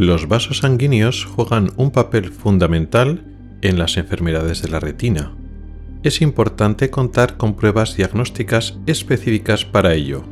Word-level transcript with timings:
Los 0.00 0.28
vasos 0.28 0.60
sanguíneos 0.60 1.26
juegan 1.26 1.72
un 1.76 1.90
papel 1.90 2.30
fundamental 2.30 3.22
en 3.60 3.78
las 3.78 3.98
enfermedades 3.98 4.62
de 4.62 4.70
la 4.70 4.80
retina. 4.80 5.34
Es 6.02 6.22
importante 6.22 6.88
contar 6.88 7.36
con 7.36 7.54
pruebas 7.54 7.98
diagnósticas 7.98 8.78
específicas 8.86 9.66
para 9.66 9.92
ello. 9.92 10.24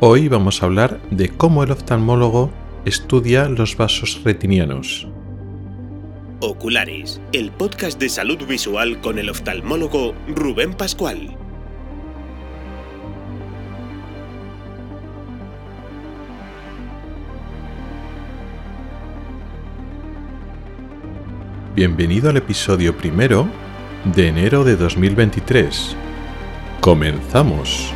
Hoy 0.00 0.26
vamos 0.26 0.60
a 0.60 0.66
hablar 0.66 1.00
de 1.12 1.28
cómo 1.28 1.62
el 1.62 1.70
oftalmólogo 1.70 2.50
estudia 2.84 3.48
los 3.48 3.76
vasos 3.76 4.22
retinianos. 4.24 5.06
Oculares, 6.40 7.20
el 7.32 7.52
podcast 7.52 8.00
de 8.00 8.08
salud 8.08 8.44
visual 8.44 9.00
con 9.00 9.20
el 9.20 9.30
oftalmólogo 9.30 10.14
Rubén 10.34 10.74
Pascual. 10.74 11.36
Bienvenido 21.80 22.28
al 22.28 22.36
episodio 22.36 22.94
primero 22.94 23.48
de 24.14 24.28
enero 24.28 24.64
de 24.64 24.76
2023. 24.76 25.96
Comenzamos. 26.82 27.94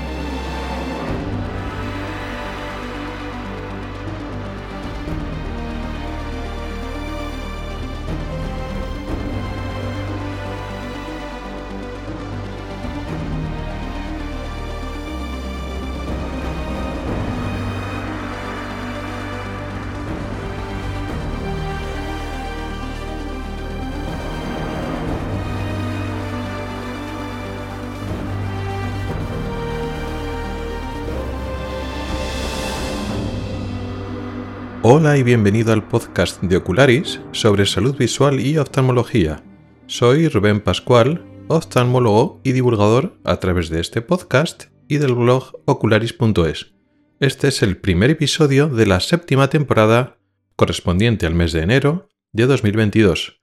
Hola 34.86 35.16
y 35.16 35.22
bienvenido 35.22 35.72
al 35.72 35.88
podcast 35.88 36.42
de 36.42 36.58
Ocularis 36.58 37.18
sobre 37.32 37.64
salud 37.64 37.96
visual 37.96 38.38
y 38.38 38.58
oftalmología. 38.58 39.42
Soy 39.86 40.28
Rubén 40.28 40.60
Pascual, 40.60 41.24
oftalmólogo 41.48 42.42
y 42.44 42.52
divulgador 42.52 43.18
a 43.24 43.38
través 43.38 43.70
de 43.70 43.80
este 43.80 44.02
podcast 44.02 44.64
y 44.86 44.98
del 44.98 45.14
blog 45.14 45.54
ocularis.es. 45.64 46.74
Este 47.18 47.48
es 47.48 47.62
el 47.62 47.78
primer 47.78 48.10
episodio 48.10 48.68
de 48.68 48.84
la 48.84 49.00
séptima 49.00 49.48
temporada 49.48 50.18
correspondiente 50.54 51.24
al 51.24 51.34
mes 51.34 51.52
de 51.52 51.62
enero 51.62 52.10
de 52.34 52.44
2022. 52.44 53.40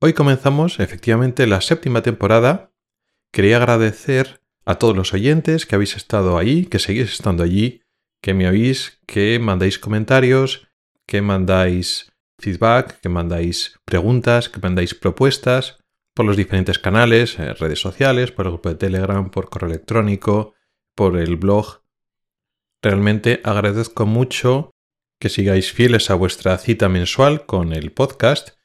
Hoy 0.00 0.14
comenzamos 0.14 0.80
efectivamente 0.80 1.46
la 1.46 1.60
séptima 1.60 2.02
temporada. 2.02 2.72
Quería 3.32 3.58
agradecer 3.58 4.40
a 4.64 4.74
todos 4.80 4.96
los 4.96 5.14
oyentes 5.14 5.64
que 5.64 5.76
habéis 5.76 5.94
estado 5.94 6.38
ahí, 6.38 6.66
que 6.66 6.80
seguís 6.80 7.12
estando 7.12 7.44
allí, 7.44 7.82
que 8.20 8.34
me 8.34 8.48
oís, 8.48 9.00
que 9.06 9.38
mandáis 9.38 9.78
comentarios, 9.78 10.71
que 11.12 11.20
mandáis 11.20 12.10
feedback, 12.38 12.98
que 13.02 13.10
mandáis 13.10 13.78
preguntas, 13.84 14.48
que 14.48 14.60
mandáis 14.60 14.94
propuestas 14.94 15.76
por 16.14 16.24
los 16.24 16.38
diferentes 16.38 16.78
canales, 16.78 17.38
eh, 17.38 17.52
redes 17.52 17.80
sociales, 17.80 18.32
por 18.32 18.46
el 18.46 18.52
grupo 18.52 18.70
de 18.70 18.76
Telegram, 18.76 19.30
por 19.30 19.50
correo 19.50 19.68
electrónico, 19.68 20.54
por 20.94 21.18
el 21.18 21.36
blog. 21.36 21.82
Realmente 22.80 23.42
agradezco 23.44 24.06
mucho 24.06 24.70
que 25.20 25.28
sigáis 25.28 25.70
fieles 25.70 26.08
a 26.08 26.14
vuestra 26.14 26.56
cita 26.56 26.88
mensual 26.88 27.44
con 27.44 27.74
el 27.74 27.92
podcast, 27.92 28.56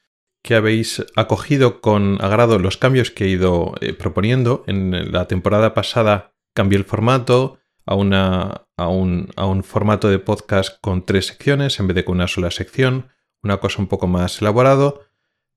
que 0.42 0.54
habéis 0.54 1.04
acogido 1.16 1.82
con 1.82 2.16
agrado 2.24 2.58
los 2.58 2.78
cambios 2.78 3.10
que 3.10 3.26
he 3.26 3.28
ido 3.28 3.74
eh, 3.82 3.92
proponiendo. 3.92 4.64
En 4.66 5.12
la 5.12 5.28
temporada 5.28 5.74
pasada 5.74 6.32
cambié 6.54 6.78
el 6.78 6.86
formato, 6.86 7.58
a, 7.84 7.94
una, 7.94 8.67
a, 8.78 8.88
un, 8.88 9.28
a 9.36 9.44
un 9.46 9.62
formato 9.64 10.08
de 10.08 10.18
podcast 10.18 10.80
con 10.80 11.04
tres 11.04 11.26
secciones 11.26 11.78
en 11.80 11.88
vez 11.88 11.96
de 11.96 12.04
con 12.04 12.16
una 12.16 12.28
sola 12.28 12.50
sección, 12.50 13.08
una 13.42 13.58
cosa 13.58 13.82
un 13.82 13.88
poco 13.88 14.06
más 14.06 14.40
elaborado. 14.40 15.02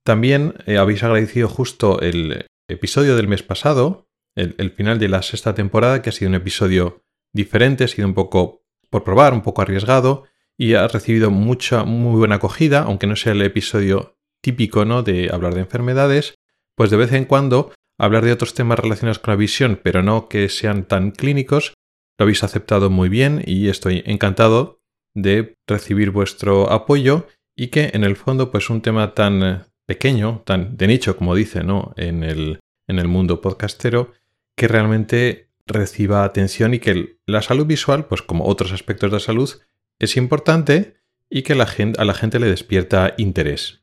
También 0.04 0.56
eh, 0.66 0.78
habéis 0.78 1.04
agradecido 1.04 1.48
justo 1.48 2.02
el 2.02 2.48
episodio 2.68 3.16
del 3.16 3.28
mes 3.28 3.44
pasado, 3.44 4.10
el, 4.36 4.56
el, 4.58 4.72
final 4.72 5.00
de 5.00 5.08
la 5.08 5.22
sexta 5.22 5.54
temporada, 5.54 6.02
que 6.02 6.10
ha 6.10 6.14
sido 6.14 6.30
un 6.30 6.36
episodio 6.36 7.04
diferente, 7.32 7.84
ha 7.84 7.88
sido 7.88 8.08
un 8.08 8.14
poco 8.14 8.64
por 8.90 9.04
probar, 9.04 9.34
un 9.34 9.42
poco 9.42 9.62
arriesgado, 9.62 10.26
y 10.58 10.74
ha 10.74 10.88
recibido 10.88 11.32
mucha, 11.32 11.84
muy 11.84 12.18
buena 12.18 12.36
acogida, 12.36 12.84
aunque 12.84 13.08
no 13.08 13.16
sea 13.16 13.34
el 13.34 13.42
episodio 13.42 14.18
típico 14.42 14.86
¿no? 14.86 15.04
de 15.04 15.30
hablar 15.32 15.54
de 15.54 15.62
enfermedades, 15.62 16.36
pues 16.76 16.90
de 16.90 16.98
vez 16.98 17.14
en 17.14 17.26
cuando 17.26 17.72
hablar 18.00 18.26
de 18.26 18.32
otros 18.32 18.54
temas 18.54 18.80
relacionados 18.80 19.20
con 19.20 19.32
la 19.34 19.38
visión, 19.38 19.80
pero 19.82 20.02
no 20.02 20.28
que 20.28 20.50
sean 20.50 20.86
tan 20.86 21.12
clínicos, 21.12 21.74
lo 22.22 22.26
habéis 22.26 22.44
aceptado 22.44 22.92
muy 22.92 23.10
bien 23.10 23.42
y 23.48 23.68
estoy 23.70 24.04
encantado 24.06 24.80
de 25.16 25.58
recibir 25.66 26.12
vuestro 26.12 26.72
apoyo 26.72 27.26
y 27.56 27.70
que 27.70 27.90
en 27.96 28.04
el 28.04 28.16
fondo 28.16 28.52
pues 28.52 28.70
un 28.70 28.84
tema 28.84 29.16
tan 29.16 29.44
eh, 29.44 29.62
pequeño, 29.88 30.44
tan 30.46 30.78
de 30.78 30.86
nicho 30.86 31.18
como 31.18 31.34
dice, 31.34 31.64
¿no? 31.64 31.96
En 31.98 32.24
el, 32.24 32.60
en 32.88 33.00
el 33.00 33.08
mundo 33.08 33.42
podcastero, 33.42 34.12
que 34.56 34.68
realmente 34.68 35.50
reciba 35.66 36.24
atención 36.24 36.76
y 36.76 36.80
que 36.80 37.18
la 37.26 37.42
salud 37.42 37.66
visual, 37.66 38.06
pues 38.06 38.22
como 38.22 38.46
otros 38.46 38.72
aspectos 38.72 39.10
de 39.10 39.16
la 39.16 39.20
salud, 39.20 39.50
es 39.98 40.16
importante 40.16 40.98
y 41.28 41.42
que 41.42 41.56
la 41.56 41.66
gente, 41.66 42.00
a 42.00 42.06
la 42.06 42.14
gente 42.14 42.40
le 42.40 42.52
despierta 42.52 43.16
interés. 43.18 43.82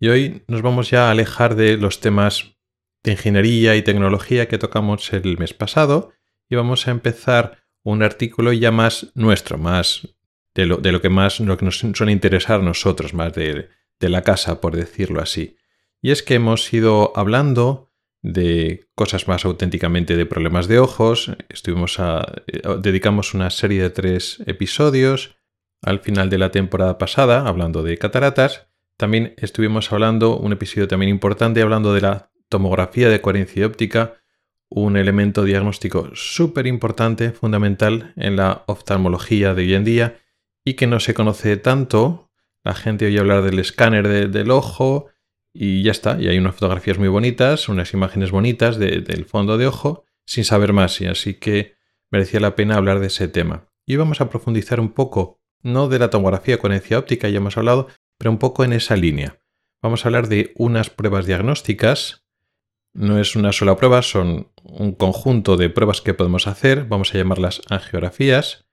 Y 0.00 0.08
hoy 0.08 0.42
nos 0.48 0.62
vamos 0.62 0.90
ya 0.90 1.06
a 1.06 1.12
alejar 1.12 1.54
de 1.54 1.76
los 1.76 2.00
temas 2.00 2.56
de 3.04 3.12
ingeniería 3.12 3.76
y 3.76 3.82
tecnología 3.82 4.48
que 4.48 4.58
tocamos 4.58 5.12
el 5.12 5.38
mes 5.38 5.54
pasado 5.54 6.10
y 6.48 6.56
vamos 6.56 6.86
a 6.86 6.90
empezar 6.90 7.64
un 7.82 8.02
artículo 8.02 8.52
ya 8.52 8.70
más 8.70 9.12
nuestro, 9.14 9.58
más 9.58 10.08
de 10.54 10.66
lo, 10.66 10.76
de 10.78 10.92
lo 10.92 11.00
que 11.00 11.08
más 11.08 11.40
lo 11.40 11.56
que 11.56 11.64
nos 11.64 11.78
suele 11.78 12.12
interesar 12.12 12.60
a 12.60 12.64
nosotros, 12.64 13.14
más 13.14 13.34
de, 13.34 13.68
de 14.00 14.08
la 14.08 14.22
casa, 14.22 14.60
por 14.60 14.76
decirlo 14.76 15.20
así. 15.20 15.56
Y 16.00 16.10
es 16.10 16.22
que 16.22 16.34
hemos 16.34 16.72
ido 16.72 17.12
hablando 17.16 17.90
de 18.24 18.88
cosas 18.94 19.28
más 19.28 19.44
auténticamente 19.44 20.16
de 20.16 20.26
problemas 20.26 20.66
de 20.66 20.78
ojos. 20.78 21.32
Estuvimos 21.50 22.00
a, 22.00 22.42
eh, 22.46 22.62
dedicamos 22.80 23.34
una 23.34 23.50
serie 23.50 23.82
de 23.82 23.90
tres 23.90 24.42
episodios 24.46 25.36
al 25.82 26.00
final 26.00 26.30
de 26.30 26.38
la 26.38 26.50
temporada 26.50 26.96
pasada 26.96 27.46
hablando 27.46 27.82
de 27.82 27.98
cataratas. 27.98 28.68
También 28.96 29.34
estuvimos 29.36 29.92
hablando, 29.92 30.38
un 30.38 30.52
episodio 30.52 30.88
también 30.88 31.10
importante, 31.10 31.60
hablando 31.60 31.92
de 31.92 32.00
la 32.00 32.30
tomografía 32.48 33.10
de 33.10 33.20
coherencia 33.20 33.66
óptica, 33.66 34.14
un 34.76 34.96
elemento 34.96 35.44
diagnóstico 35.44 36.10
súper 36.14 36.66
importante, 36.66 37.30
fundamental 37.30 38.12
en 38.16 38.34
la 38.34 38.64
oftalmología 38.66 39.54
de 39.54 39.62
hoy 39.62 39.74
en 39.74 39.84
día 39.84 40.18
y 40.64 40.74
que 40.74 40.88
no 40.88 40.98
se 40.98 41.14
conoce 41.14 41.56
tanto. 41.56 42.32
La 42.64 42.74
gente 42.74 43.06
oye 43.06 43.20
hablar 43.20 43.42
del 43.42 43.60
escáner 43.60 44.30
del 44.30 44.50
ojo 44.50 45.06
y 45.52 45.84
ya 45.84 45.92
está. 45.92 46.20
Y 46.20 46.26
hay 46.26 46.38
unas 46.38 46.56
fotografías 46.56 46.98
muy 46.98 47.06
bonitas, 47.06 47.68
unas 47.68 47.94
imágenes 47.94 48.32
bonitas 48.32 48.76
del 48.76 49.24
fondo 49.26 49.58
de 49.58 49.68
ojo, 49.68 50.06
sin 50.26 50.44
saber 50.44 50.72
más. 50.72 51.00
Y 51.00 51.06
así 51.06 51.34
que 51.34 51.76
merecía 52.10 52.40
la 52.40 52.56
pena 52.56 52.74
hablar 52.74 52.98
de 52.98 53.06
ese 53.06 53.28
tema. 53.28 53.68
Y 53.86 53.94
vamos 53.94 54.20
a 54.20 54.28
profundizar 54.28 54.80
un 54.80 54.90
poco, 54.90 55.40
no 55.62 55.88
de 55.88 56.00
la 56.00 56.10
tomografía 56.10 56.56
con 56.56 56.70
coherencia 56.70 56.98
óptica, 56.98 57.28
ya 57.28 57.36
hemos 57.36 57.56
hablado, 57.56 57.86
pero 58.18 58.32
un 58.32 58.38
poco 58.38 58.64
en 58.64 58.72
esa 58.72 58.96
línea. 58.96 59.38
Vamos 59.80 60.04
a 60.04 60.08
hablar 60.08 60.26
de 60.26 60.52
unas 60.56 60.90
pruebas 60.90 61.26
diagnósticas 61.26 62.23
no 62.94 63.18
es 63.18 63.36
una 63.36 63.52
sola 63.52 63.76
prueba, 63.76 64.02
son 64.02 64.48
un 64.62 64.92
conjunto 64.92 65.56
de 65.56 65.68
pruebas 65.68 66.00
que 66.00 66.14
podemos 66.14 66.46
hacer, 66.46 66.86
vamos 66.86 67.14
a 67.14 67.18
llamarlas 67.18 67.60
angiografías, 67.68 68.66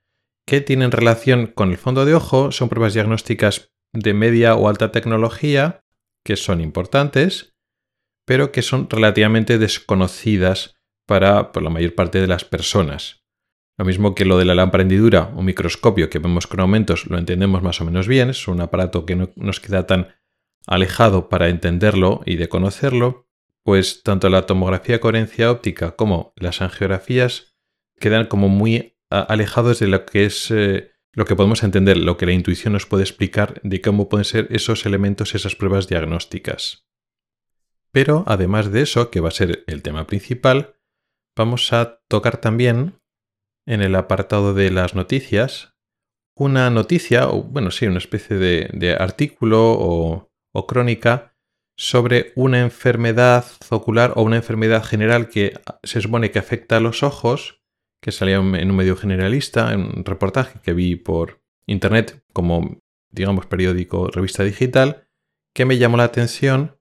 que 0.47 0.61
tienen 0.61 0.91
relación 0.91 1.47
con 1.47 1.71
el 1.71 1.77
fondo 1.77 2.05
de 2.05 2.15
ojo, 2.15 2.51
son 2.51 2.69
pruebas 2.69 2.93
diagnósticas 2.93 3.73
de 3.93 4.13
media 4.13 4.55
o 4.55 4.69
alta 4.69 4.91
tecnología, 4.91 5.83
que 6.23 6.35
son 6.35 6.61
importantes, 6.61 7.53
pero 8.25 8.51
que 8.51 8.61
son 8.61 8.89
relativamente 8.89 9.57
desconocidas 9.57 10.75
para 11.07 11.51
la 11.53 11.69
mayor 11.69 11.95
parte 11.95 12.21
de 12.21 12.27
las 12.27 12.45
personas. 12.45 13.23
Lo 13.77 13.85
mismo 13.85 14.13
que 14.13 14.25
lo 14.25 14.37
de 14.37 14.45
la 14.45 14.55
lámpara 14.55 14.83
hendidura 14.83 15.31
o 15.35 15.41
microscopio 15.41 16.09
que 16.09 16.19
vemos 16.19 16.45
con 16.45 16.59
aumentos 16.59 17.07
lo 17.07 17.17
entendemos 17.17 17.63
más 17.63 17.81
o 17.81 17.85
menos 17.85 18.07
bien, 18.07 18.29
es 18.29 18.47
un 18.47 18.61
aparato 18.61 19.05
que 19.05 19.15
no 19.15 19.31
nos 19.35 19.59
queda 19.59 19.87
tan 19.87 20.09
alejado 20.67 21.29
para 21.29 21.49
entenderlo 21.49 22.21
y 22.25 22.35
de 22.35 22.47
conocerlo, 22.47 23.27
pues 23.63 24.03
tanto 24.03 24.29
la 24.29 24.45
tomografía 24.45 24.99
coherencia 24.99 25.51
óptica 25.51 25.95
como 25.95 26.33
las 26.35 26.61
angiografías 26.61 27.55
quedan 27.99 28.27
como 28.27 28.49
muy 28.49 28.97
alejados 29.09 29.79
de 29.79 29.87
lo 29.87 30.05
que 30.05 30.25
es 30.25 30.49
eh, 30.51 30.91
lo 31.13 31.25
que 31.25 31.35
podemos 31.35 31.63
entender, 31.63 31.97
lo 31.97 32.17
que 32.17 32.25
la 32.25 32.31
intuición 32.31 32.73
nos 32.73 32.85
puede 32.85 33.03
explicar 33.03 33.59
de 33.63 33.81
cómo 33.81 34.09
pueden 34.09 34.25
ser 34.25 34.47
esos 34.49 34.85
elementos, 34.85 35.35
esas 35.35 35.55
pruebas 35.55 35.87
diagnósticas. 35.87 36.87
Pero 37.91 38.23
además 38.27 38.71
de 38.71 38.81
eso, 38.81 39.11
que 39.11 39.19
va 39.19 39.27
a 39.27 39.33
ser 39.33 39.63
el 39.67 39.81
tema 39.81 40.07
principal, 40.07 40.75
vamos 41.35 41.73
a 41.73 42.01
tocar 42.07 42.37
también 42.37 43.01
en 43.65 43.81
el 43.81 43.95
apartado 43.95 44.53
de 44.53 44.71
las 44.71 44.95
noticias 44.95 45.71
una 46.35 46.69
noticia, 46.69 47.27
o 47.27 47.43
bueno, 47.43 47.71
sí, 47.71 47.85
una 47.85 47.97
especie 47.97 48.37
de, 48.37 48.95
artículo 48.97 49.73
o, 49.73 50.31
o, 50.53 50.67
crónica 50.67 51.30
sobre 51.81 52.31
una 52.35 52.59
enfermedad 52.59 53.43
ocular 53.71 54.13
o 54.15 54.21
una 54.21 54.35
enfermedad 54.35 54.83
general 54.83 55.29
que 55.29 55.59
se 55.81 55.99
supone 55.99 56.29
que 56.29 56.37
afecta 56.37 56.77
a 56.77 56.79
los 56.79 57.01
ojos, 57.01 57.63
que 57.99 58.11
salía 58.11 58.35
en 58.35 58.69
un 58.69 58.75
medio 58.75 58.95
generalista, 58.95 59.73
en 59.73 59.81
un 59.81 60.05
reportaje 60.05 60.59
que 60.61 60.73
vi 60.73 60.95
por 60.95 61.41
internet 61.65 62.23
como, 62.33 62.83
digamos, 63.09 63.47
periódico, 63.47 64.09
revista 64.09 64.43
digital, 64.43 65.07
que 65.55 65.65
me 65.65 65.79
llamó 65.79 65.97
la 65.97 66.03
atención, 66.03 66.77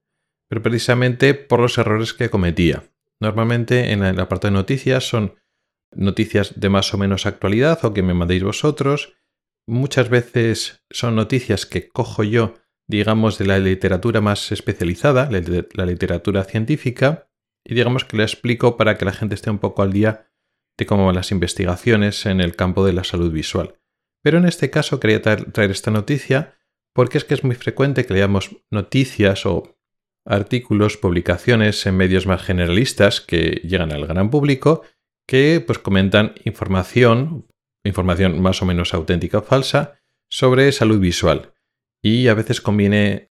pero 0.48 0.60
precisamente 0.60 1.32
por 1.32 1.60
los 1.60 1.78
errores 1.78 2.12
que 2.12 2.28
cometía. 2.28 2.84
Normalmente 3.20 3.92
en 3.92 4.04
el 4.04 4.20
apartado 4.20 4.52
de 4.52 4.60
noticias 4.60 5.08
son 5.08 5.34
noticias 5.92 6.60
de 6.60 6.68
más 6.68 6.92
o 6.92 6.98
menos 6.98 7.24
actualidad 7.24 7.82
o 7.86 7.94
que 7.94 8.02
me 8.02 8.12
mandéis 8.12 8.42
vosotros. 8.42 9.14
Muchas 9.66 10.10
veces 10.10 10.84
son 10.90 11.14
noticias 11.14 11.64
que 11.64 11.88
cojo 11.88 12.22
yo, 12.22 12.59
digamos, 12.90 13.38
de 13.38 13.46
la 13.46 13.58
literatura 13.58 14.20
más 14.20 14.50
especializada, 14.50 15.30
la 15.30 15.86
literatura 15.86 16.44
científica, 16.44 17.28
y 17.64 17.74
digamos 17.74 18.04
que 18.04 18.16
la 18.16 18.24
explico 18.24 18.76
para 18.76 18.98
que 18.98 19.04
la 19.04 19.12
gente 19.12 19.34
esté 19.34 19.50
un 19.50 19.58
poco 19.58 19.82
al 19.82 19.92
día 19.92 20.28
de 20.76 20.86
cómo 20.86 21.06
van 21.06 21.14
las 21.14 21.30
investigaciones 21.30 22.26
en 22.26 22.40
el 22.40 22.56
campo 22.56 22.84
de 22.84 22.92
la 22.92 23.04
salud 23.04 23.30
visual. 23.30 23.76
Pero 24.22 24.38
en 24.38 24.46
este 24.46 24.70
caso 24.70 24.98
quería 24.98 25.22
traer 25.22 25.70
esta 25.70 25.90
noticia 25.90 26.56
porque 26.92 27.18
es 27.18 27.24
que 27.24 27.34
es 27.34 27.44
muy 27.44 27.54
frecuente 27.54 28.04
que 28.04 28.14
leamos 28.14 28.56
noticias 28.70 29.46
o 29.46 29.78
artículos, 30.26 30.96
publicaciones 30.96 31.86
en 31.86 31.96
medios 31.96 32.26
más 32.26 32.42
generalistas 32.42 33.20
que 33.20 33.60
llegan 33.64 33.92
al 33.92 34.06
gran 34.06 34.30
público 34.30 34.82
que 35.26 35.62
pues 35.64 35.78
comentan 35.78 36.34
información, 36.44 37.46
información 37.84 38.42
más 38.42 38.62
o 38.62 38.66
menos 38.66 38.94
auténtica 38.94 39.38
o 39.38 39.42
falsa 39.42 40.00
sobre 40.28 40.72
salud 40.72 40.98
visual. 40.98 41.52
Y 42.02 42.28
a 42.28 42.34
veces 42.34 42.60
conviene, 42.60 43.30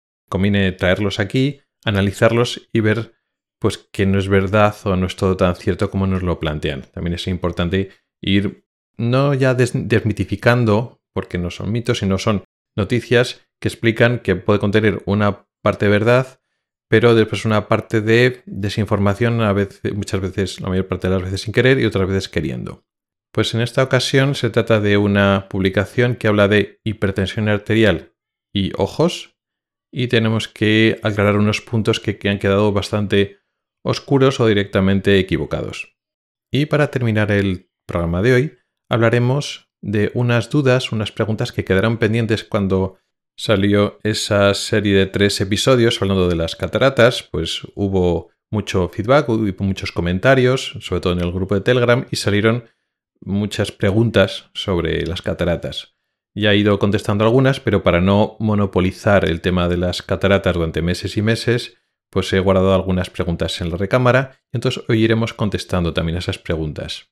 traerlos 0.78 1.20
aquí, 1.20 1.60
analizarlos 1.84 2.68
y 2.72 2.80
ver 2.80 3.14
pues 3.58 3.76
que 3.76 4.06
no 4.06 4.18
es 4.18 4.28
verdad 4.28 4.74
o 4.84 4.96
no 4.96 5.06
es 5.06 5.16
todo 5.16 5.36
tan 5.36 5.54
cierto 5.54 5.90
como 5.90 6.06
nos 6.06 6.22
lo 6.22 6.40
plantean. 6.40 6.82
También 6.92 7.14
es 7.14 7.26
importante 7.26 7.90
ir 8.22 8.64
no 8.96 9.34
ya 9.34 9.54
desmitificando, 9.54 11.02
porque 11.12 11.38
no 11.38 11.50
son 11.50 11.70
mitos, 11.70 11.98
sino 11.98 12.18
son 12.18 12.44
noticias 12.76 13.42
que 13.60 13.68
explican 13.68 14.20
que 14.20 14.36
puede 14.36 14.60
contener 14.60 15.02
una 15.06 15.46
parte 15.62 15.86
de 15.86 15.90
verdad, 15.90 16.40
pero 16.88 17.14
después 17.14 17.44
una 17.44 17.68
parte 17.68 18.00
de 18.00 18.42
desinformación, 18.46 19.42
a 19.42 19.52
veces, 19.52 19.94
muchas 19.94 20.20
veces, 20.20 20.60
la 20.60 20.68
mayor 20.68 20.88
parte 20.88 21.08
de 21.08 21.14
las 21.14 21.22
veces 21.22 21.42
sin 21.42 21.52
querer 21.52 21.78
y 21.78 21.84
otras 21.84 22.08
veces 22.08 22.28
queriendo. 22.28 22.84
Pues 23.32 23.54
en 23.54 23.60
esta 23.60 23.82
ocasión 23.82 24.34
se 24.34 24.50
trata 24.50 24.80
de 24.80 24.96
una 24.96 25.46
publicación 25.48 26.16
que 26.16 26.28
habla 26.28 26.48
de 26.48 26.80
hipertensión 26.82 27.48
arterial 27.48 28.09
y 28.52 28.72
ojos, 28.76 29.36
y 29.92 30.08
tenemos 30.08 30.48
que 30.48 31.00
aclarar 31.02 31.36
unos 31.36 31.60
puntos 31.60 32.00
que, 32.00 32.18
han 32.28 32.38
quedado 32.38 32.72
bastante 32.72 33.38
oscuros 33.82 34.40
o 34.40 34.46
directamente 34.46 35.18
equivocados. 35.18 35.96
Y 36.52 36.66
para 36.66 36.90
terminar 36.90 37.30
el 37.30 37.70
programa 37.86 38.22
de 38.22 38.32
hoy, 38.32 38.58
hablaremos 38.88 39.68
de 39.80 40.10
unas 40.14 40.50
dudas, 40.50 40.92
unas 40.92 41.12
preguntas 41.12 41.52
que 41.52 41.64
quedarán 41.64 41.98
pendientes 41.98 42.44
cuando 42.44 42.98
salió 43.36 43.98
esa 44.02 44.52
serie 44.54 44.94
de 44.94 45.06
tres 45.06 45.40
episodios 45.40 46.00
hablando 46.02 46.28
de 46.28 46.36
las 46.36 46.56
cataratas, 46.56 47.22
pues 47.22 47.62
hubo 47.74 48.30
mucho 48.50 48.88
feedback, 48.88 49.28
hubo 49.28 49.64
muchos 49.64 49.92
comentarios, 49.92 50.76
sobre 50.80 51.00
todo 51.00 51.12
en 51.14 51.20
el 51.20 51.32
grupo 51.32 51.54
de 51.54 51.62
Telegram, 51.62 52.06
y 52.10 52.16
salieron 52.16 52.64
muchas 53.20 53.72
preguntas 53.72 54.50
sobre 54.54 55.06
las 55.06 55.22
cataratas. 55.22 55.94
Ya 56.34 56.52
he 56.52 56.56
ido 56.56 56.78
contestando 56.78 57.24
algunas, 57.24 57.60
pero 57.60 57.82
para 57.82 58.00
no 58.00 58.36
monopolizar 58.38 59.28
el 59.28 59.40
tema 59.40 59.68
de 59.68 59.76
las 59.76 60.02
cataratas 60.02 60.54
durante 60.54 60.82
meses 60.82 61.16
y 61.16 61.22
meses, 61.22 61.78
pues 62.08 62.32
he 62.32 62.40
guardado 62.40 62.74
algunas 62.74 63.10
preguntas 63.10 63.60
en 63.60 63.70
la 63.70 63.76
recámara 63.76 64.38
y 64.52 64.56
entonces 64.56 64.84
hoy 64.88 65.02
iremos 65.02 65.34
contestando 65.34 65.92
también 65.92 66.18
esas 66.18 66.38
preguntas 66.38 67.10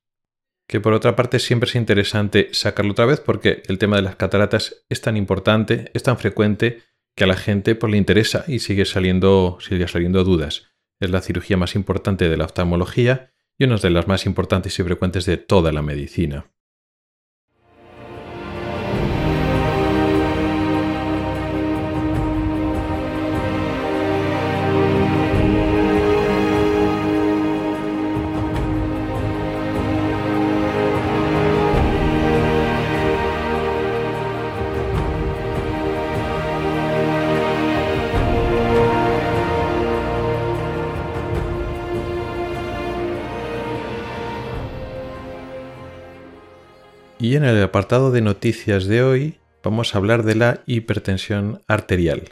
que 0.68 0.80
por 0.80 0.92
otra 0.92 1.16
parte 1.16 1.40
siempre 1.40 1.68
es 1.68 1.74
interesante 1.74 2.50
sacarlo 2.52 2.92
otra 2.92 3.06
vez 3.06 3.20
porque 3.20 3.62
el 3.66 3.78
tema 3.78 3.96
de 3.96 4.02
las 4.02 4.16
cataratas 4.16 4.84
es 4.90 5.00
tan 5.00 5.16
importante, 5.16 5.90
es 5.94 6.02
tan 6.02 6.18
frecuente 6.18 6.82
que 7.16 7.24
a 7.24 7.26
la 7.26 7.36
gente 7.36 7.74
pues, 7.74 7.90
le 7.90 7.96
interesa 7.96 8.44
y 8.46 8.60
sigue 8.60 8.84
saliendo, 8.84 9.58
sigue 9.60 9.88
saliendo 9.88 10.22
dudas. 10.24 10.66
Es 11.00 11.10
la 11.10 11.22
cirugía 11.22 11.56
más 11.56 11.74
importante 11.74 12.28
de 12.28 12.36
la 12.36 12.44
oftalmología 12.44 13.32
y 13.56 13.64
una 13.64 13.76
de 13.76 13.90
las 13.90 14.06
más 14.06 14.26
importantes 14.26 14.78
y 14.78 14.82
frecuentes 14.82 15.24
de 15.24 15.38
toda 15.38 15.72
la 15.72 15.80
medicina. 15.80 16.52
Y 47.28 47.36
en 47.36 47.44
el 47.44 47.62
apartado 47.62 48.10
de 48.10 48.22
noticias 48.22 48.86
de 48.86 49.02
hoy 49.02 49.38
vamos 49.62 49.94
a 49.94 49.98
hablar 49.98 50.22
de 50.22 50.34
la 50.34 50.62
hipertensión 50.64 51.62
arterial. 51.68 52.22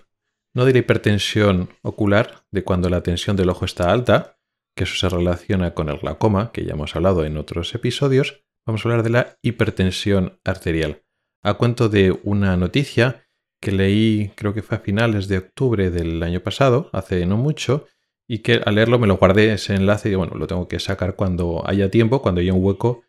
No 0.54 0.64
de 0.64 0.72
la 0.72 0.78
hipertensión 0.78 1.69
ocular, 1.82 2.46
de 2.50 2.64
cuando 2.64 2.88
la 2.88 3.02
tensión 3.02 3.37
del 3.37 3.50
ojo 3.50 3.66
está 3.66 3.93
alta, 3.93 4.38
que 4.75 4.84
eso 4.84 4.96
se 4.96 5.14
relaciona 5.14 5.75
con 5.75 5.90
el 5.90 5.98
glaucoma, 5.98 6.50
que 6.50 6.64
ya 6.64 6.72
hemos 6.72 6.96
hablado 6.96 7.26
en 7.26 7.37
otros 7.37 7.75
episodios. 7.75 8.43
Vamos 8.64 8.87
a 8.87 8.88
hablar 8.88 9.02
de 9.02 9.10
la 9.10 9.37
hipertensión 9.43 10.40
arterial. 10.46 11.02
A 11.43 11.52
cuento 11.58 11.90
de 11.90 12.19
una 12.22 12.56
noticia 12.56 13.28
que 13.60 13.72
leí, 13.72 14.32
creo 14.34 14.54
que 14.54 14.62
fue 14.62 14.78
a 14.78 14.81
finales 14.81 15.28
de 15.28 15.37
octubre 15.37 15.90
del 15.90 16.22
año 16.22 16.40
pasado, 16.40 16.88
hace 16.94 17.26
no 17.26 17.37
mucho, 17.37 17.84
y 18.26 18.38
que 18.38 18.62
al 18.64 18.76
leerlo 18.76 18.98
me 18.98 19.08
lo 19.08 19.19
guardé 19.19 19.52
ese 19.52 19.75
enlace 19.75 20.08
y 20.08 20.14
bueno, 20.14 20.37
lo 20.37 20.46
tengo 20.46 20.69
que 20.69 20.81
sacar 20.81 21.16
cuando 21.16 21.62
haya 21.69 21.90
tiempo, 21.90 22.22
cuando 22.22 22.40
haya 22.40 22.54
un 22.54 22.64
hueco 22.64 23.02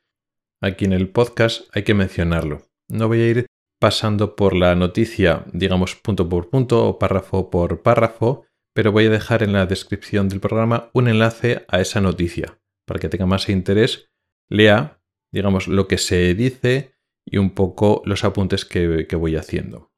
aquí 0.61 0.85
en 0.85 0.93
el 0.93 1.09
podcast 1.09 1.69
hay 1.73 1.83
que 1.83 1.93
mencionarlo. 1.93 2.63
No 2.89 3.07
voy 3.07 3.21
a 3.21 3.27
ir 3.27 3.45
pasando 3.79 4.35
por 4.35 4.55
la 4.55 4.75
noticia, 4.75 5.45
digamos, 5.53 5.95
punto 5.95 6.27
por 6.27 6.49
punto 6.49 6.87
o 6.87 6.99
párrafo 6.99 7.49
por 7.49 7.81
párrafo, 7.81 8.45
pero 8.73 8.91
voy 8.91 9.05
a 9.05 9.09
dejar 9.09 9.43
en 9.43 9.53
la 9.53 9.65
descripción 9.65 10.29
del 10.29 10.39
programa 10.39 10.89
un 10.93 11.07
enlace 11.07 11.65
a 11.67 11.81
esa 11.81 12.01
noticia, 12.01 12.59
para 12.85 12.99
que 12.99 13.09
tenga 13.09 13.25
más 13.25 13.49
interés, 13.49 14.09
lea, 14.49 15.01
digamos, 15.31 15.67
lo 15.67 15.87
que 15.87 15.97
se 15.97 16.33
dice 16.33 16.93
y 17.25 17.37
un 17.37 17.51
poco 17.51 18.01
los 18.05 18.23
apuntes 18.23 18.65
que, 18.65 19.07
voy 19.15 19.35
haciendo. 19.35 19.91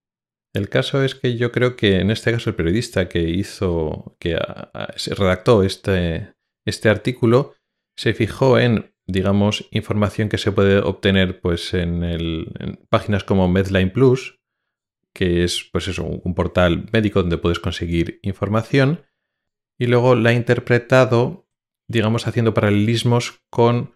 El 0.53 0.67
caso 0.67 1.03
es 1.03 1.13
que 1.13 1.37
yo 1.37 1.51
creo 1.51 1.75
que 1.75 1.99
en 1.99 2.09
este 2.09 2.31
caso 2.31 2.49
el 2.49 2.55
periodista 2.55 3.07
que 3.07 3.21
hizo, 3.21 4.15
que 4.19 4.37
se 4.95 5.13
redactó 5.13 5.63
este, 5.63 6.33
este 6.65 6.89
artículo, 6.89 7.53
se 7.95 8.13
fijó 8.13 8.57
en 8.57 8.88
digamos, 9.09 9.67
información 9.71 10.29
que 10.29 10.37
se 10.37 10.51
puede 10.51 10.77
obtener 10.77 11.41
pues, 11.41 11.73
en, 11.73 12.49
páginas 12.89 13.23
como 13.23 13.47
Medline 13.47 13.91
Plus, 13.91 14.39
que 15.13 15.43
es 15.43 15.67
pues 15.71 15.87
eso, 15.87 16.05
un 16.05 16.35
portal 16.35 16.87
médico 16.93 17.21
donde 17.21 17.37
puedes 17.37 17.59
conseguir 17.59 18.19
información, 18.21 19.05
y 19.79 19.87
luego 19.87 20.15
la 20.15 20.29
ha 20.29 20.33
interpretado, 20.33 21.47
digamos, 21.87 22.27
haciendo 22.27 22.53
paralelismos 22.53 23.41
con 23.49 23.95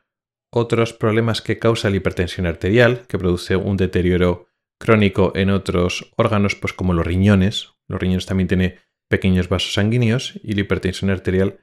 otros 0.52 0.94
problemas 0.94 1.42
que 1.42 1.60
causa 1.60 1.90
la 1.90 1.98
hipertensión 1.98 2.48
arterial, 2.48 3.06
que 3.08 3.20
produce 3.20 3.56
un 3.56 3.78
deterioro 3.78 4.48
crónico 4.80 5.32
en 5.36 5.50
otros 5.50 6.12
órganos, 6.16 6.56
pues 6.56 6.74
como 6.74 6.94
los 6.94 7.06
riñones. 7.06 7.74
Los 7.88 8.00
riñones 8.00 8.26
también 8.26 8.48
tienen 8.48 8.76
pequeños 9.10 9.50
vasos 9.50 9.74
sanguíneos 9.74 10.40
y 10.44 10.54
la 10.54 10.62
hipertensión 10.62 11.12
arterial 11.12 11.60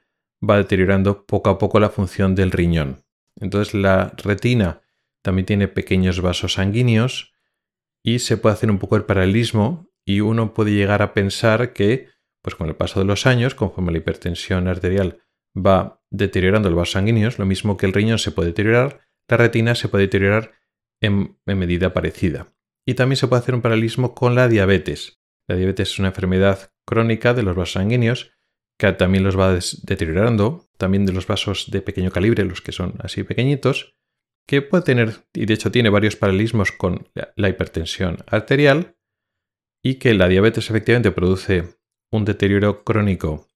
va 0.47 0.57
deteriorando 0.57 1.25
poco 1.25 1.49
a 1.49 1.57
poco 1.57 1.79
la 1.79 1.89
función 1.89 2.35
del 2.35 2.51
riñón. 2.51 3.03
Entonces 3.39 3.73
la 3.73 4.13
retina 4.17 4.81
también 5.21 5.45
tiene 5.45 5.67
pequeños 5.67 6.21
vasos 6.21 6.53
sanguíneos 6.53 7.33
y 8.03 8.19
se 8.19 8.37
puede 8.37 8.53
hacer 8.53 8.71
un 8.71 8.79
poco 8.79 8.95
el 8.95 9.05
paralelismo 9.05 9.89
y 10.05 10.21
uno 10.21 10.53
puede 10.53 10.71
llegar 10.73 11.01
a 11.01 11.13
pensar 11.13 11.73
que, 11.73 12.09
pues 12.41 12.55
con 12.55 12.67
el 12.67 12.75
paso 12.75 12.99
de 12.99 13.05
los 13.05 13.25
años, 13.25 13.55
conforme 13.55 13.91
la 13.91 13.99
hipertensión 13.99 14.67
arterial 14.67 15.21
va 15.55 16.01
deteriorando 16.09 16.69
los 16.69 16.77
vasos 16.77 16.93
sanguíneos, 16.93 17.39
lo 17.39 17.45
mismo 17.45 17.77
que 17.77 17.85
el 17.85 17.93
riñón 17.93 18.19
se 18.19 18.31
puede 18.31 18.49
deteriorar, 18.49 19.01
la 19.27 19.37
retina 19.37 19.75
se 19.75 19.87
puede 19.87 20.05
deteriorar 20.05 20.53
en, 20.99 21.37
en 21.45 21.59
medida 21.59 21.93
parecida. 21.93 22.53
Y 22.85 22.95
también 22.95 23.17
se 23.17 23.27
puede 23.27 23.41
hacer 23.41 23.55
un 23.55 23.61
paralelismo 23.61 24.15
con 24.15 24.33
la 24.33 24.47
diabetes. 24.47 25.21
La 25.47 25.55
diabetes 25.55 25.91
es 25.91 25.99
una 25.99 26.09
enfermedad 26.09 26.71
crónica 26.85 27.33
de 27.33 27.43
los 27.43 27.55
vasos 27.55 27.73
sanguíneos 27.73 28.31
que 28.81 28.91
también 28.93 29.23
los 29.23 29.37
va 29.37 29.53
deteriorando, 29.83 30.67
también 30.77 31.05
de 31.05 31.13
los 31.13 31.27
vasos 31.27 31.69
de 31.69 31.83
pequeño 31.83 32.09
calibre, 32.09 32.43
los 32.45 32.61
que 32.61 32.71
son 32.71 32.95
así 33.03 33.23
pequeñitos, 33.23 33.93
que 34.47 34.63
puede 34.63 34.83
tener, 34.83 35.27
y 35.35 35.45
de 35.45 35.53
hecho 35.53 35.71
tiene 35.71 35.91
varios 35.91 36.15
paralelismos 36.15 36.71
con 36.71 37.07
la 37.35 37.47
hipertensión 37.47 38.17
arterial, 38.25 38.97
y 39.83 39.95
que 39.95 40.15
la 40.15 40.27
diabetes 40.27 40.71
efectivamente 40.71 41.11
produce 41.11 41.75
un 42.11 42.25
deterioro 42.25 42.83
crónico 42.83 43.47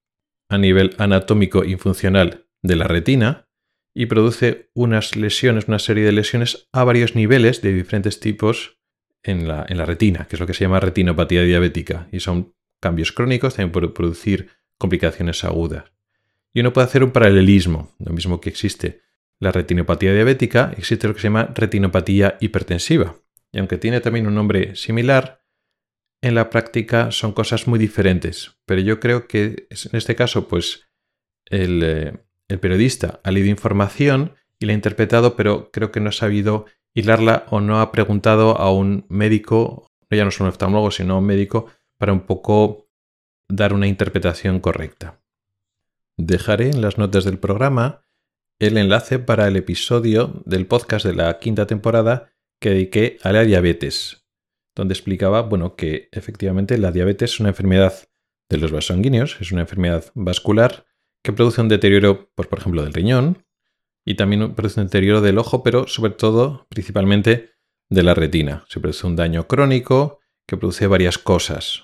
a 0.48 0.60
nivel 0.60 0.96
anatómico 1.00 1.64
y 1.64 1.76
funcional 1.76 2.48
de 2.62 2.76
la 2.76 2.88
retina 2.88 3.48
y 3.96 4.06
produce 4.06 4.70
unas 4.76 5.16
lesiones, 5.16 5.68
una 5.68 5.80
serie 5.80 6.04
de 6.04 6.12
lesiones 6.12 6.68
a 6.72 6.84
varios 6.84 7.16
niveles 7.16 7.64
de 7.64 7.74
diferentes 7.74 8.20
tipos 8.20 8.78
en 9.24 9.48
la, 9.48 9.66
en 9.68 9.80
la 9.80 9.86
retina, 9.86 10.28
que 10.28 10.36
es 10.36 10.40
lo 10.40 10.46
que 10.46 10.54
se 10.54 10.66
llama 10.66 10.80
retinopatía 10.80 11.42
diabética, 11.42 12.10
y 12.12 12.20
son 12.20 12.54
cambios 12.80 13.12
crónicos, 13.12 13.56
también 13.56 13.72
puede 13.72 13.88
producir 13.90 14.52
complicaciones 14.78 15.44
agudas. 15.44 15.86
Y 16.54 16.62
uno 16.62 16.74
puede 16.74 16.88
hacer 16.88 17.04
un 17.04 17.12
paralelismo, 17.12 17.94
lo 18.00 18.14
mismo 18.14 18.40
que 18.40 18.50
existe 18.50 19.02
la 19.40 19.52
retinopatía 19.52 20.14
diabética, 20.14 20.74
existe 20.78 21.08
lo 21.08 21.14
que 21.14 21.20
se 21.20 21.28
llama 21.28 21.52
retinopatía 21.54 22.38
hipertensiva. 22.40 23.16
Y 23.52 23.60
aunque 23.60 23.78
tiene 23.78 24.02
también 24.02 24.28
un 24.28 24.36
nombre 24.36 24.76
similar, 24.76 25.42
en 26.22 26.36
la 26.36 26.50
práctica 26.50 27.12
son 27.12 27.34
cosas 27.34 27.68
muy 27.68 27.78
diferentes. 27.78 28.58
Pero 28.66 28.82
yo 28.82 29.00
creo 29.00 29.28
que 29.28 29.68
en 29.70 29.98
este 29.98 30.16
caso, 30.16 30.48
pues 30.48 30.88
el, 31.46 31.84
eh, 31.84 32.14
el 32.48 32.60
periodista 32.60 33.20
ha 33.24 33.32
leído 33.32 33.50
información 33.50 34.36
y 34.60 34.66
la 34.66 34.72
ha 34.72 34.76
interpretado, 34.76 35.36
pero 35.36 35.72
creo 35.72 35.92
que 35.92 36.00
no 36.00 36.10
ha 36.10 36.14
sabido 36.14 36.66
hilarla 36.94 37.46
o 37.50 37.60
no 37.60 37.82
ha 37.82 37.92
preguntado 37.92 38.58
a 38.58 38.72
un 38.72 39.06
médico, 39.10 39.92
ya 40.10 40.24
no 40.24 40.32
solo 40.32 40.48
un 40.48 40.54
oftalmólogo, 40.54 40.92
sino 40.92 41.16
a 41.16 41.20
un 41.20 41.26
médico, 41.26 41.68
para 41.98 42.14
un 42.14 42.22
poco 42.22 42.85
dar 43.48 43.74
una 43.74 43.88
interpretación 43.88 44.60
correcta. 44.60 45.22
Dejaré 46.18 46.70
en 46.70 46.82
las 46.82 46.98
notas 46.98 47.26
del 47.26 47.40
programa 47.40 48.02
el 48.60 48.78
enlace 48.78 49.20
para 49.20 49.48
el 49.48 49.58
episodio 49.58 50.42
del 50.46 50.66
podcast 50.66 51.06
de 51.06 51.14
la 51.14 51.40
quinta 51.40 51.68
temporada 51.68 52.32
que 52.60 52.70
dediqué 52.70 53.18
a 53.22 53.34
la 53.34 53.44
diabetes, 53.44 54.26
donde 54.76 54.94
explicaba, 54.94 55.42
bueno, 55.42 55.76
que 55.76 56.08
efectivamente 56.12 56.78
la 56.78 56.92
diabetes 56.92 57.34
es 57.34 57.40
una 57.40 57.50
enfermedad 57.50 57.94
de 58.50 58.58
los 58.58 58.72
vasos 58.72 58.88
sanguíneos, 58.88 59.38
es 59.42 59.52
una 59.52 59.62
enfermedad 59.62 60.06
vascular 60.14 60.86
que 61.24 61.34
produce 61.34 61.62
un 61.62 61.68
deterioro, 61.68 62.32
pues, 62.36 62.48
por 62.48 62.60
ejemplo, 62.60 62.84
del 62.84 62.94
riñón 62.94 63.46
y 64.06 64.16
también 64.16 64.54
produce 64.54 64.80
un 64.80 64.88
deterioro 64.88 65.22
del 65.22 65.38
ojo, 65.38 65.64
pero 65.64 65.88
sobre 65.88 66.14
todo, 66.14 66.68
principalmente, 66.70 67.56
de 67.90 68.04
la 68.04 68.14
retina. 68.14 68.66
Se 68.70 68.80
produce 68.80 69.06
un 69.08 69.16
daño 69.16 69.48
crónico 69.48 70.20
que 70.48 70.58
produce 70.58 70.88
varias 70.88 71.18
cosas. 71.18 71.84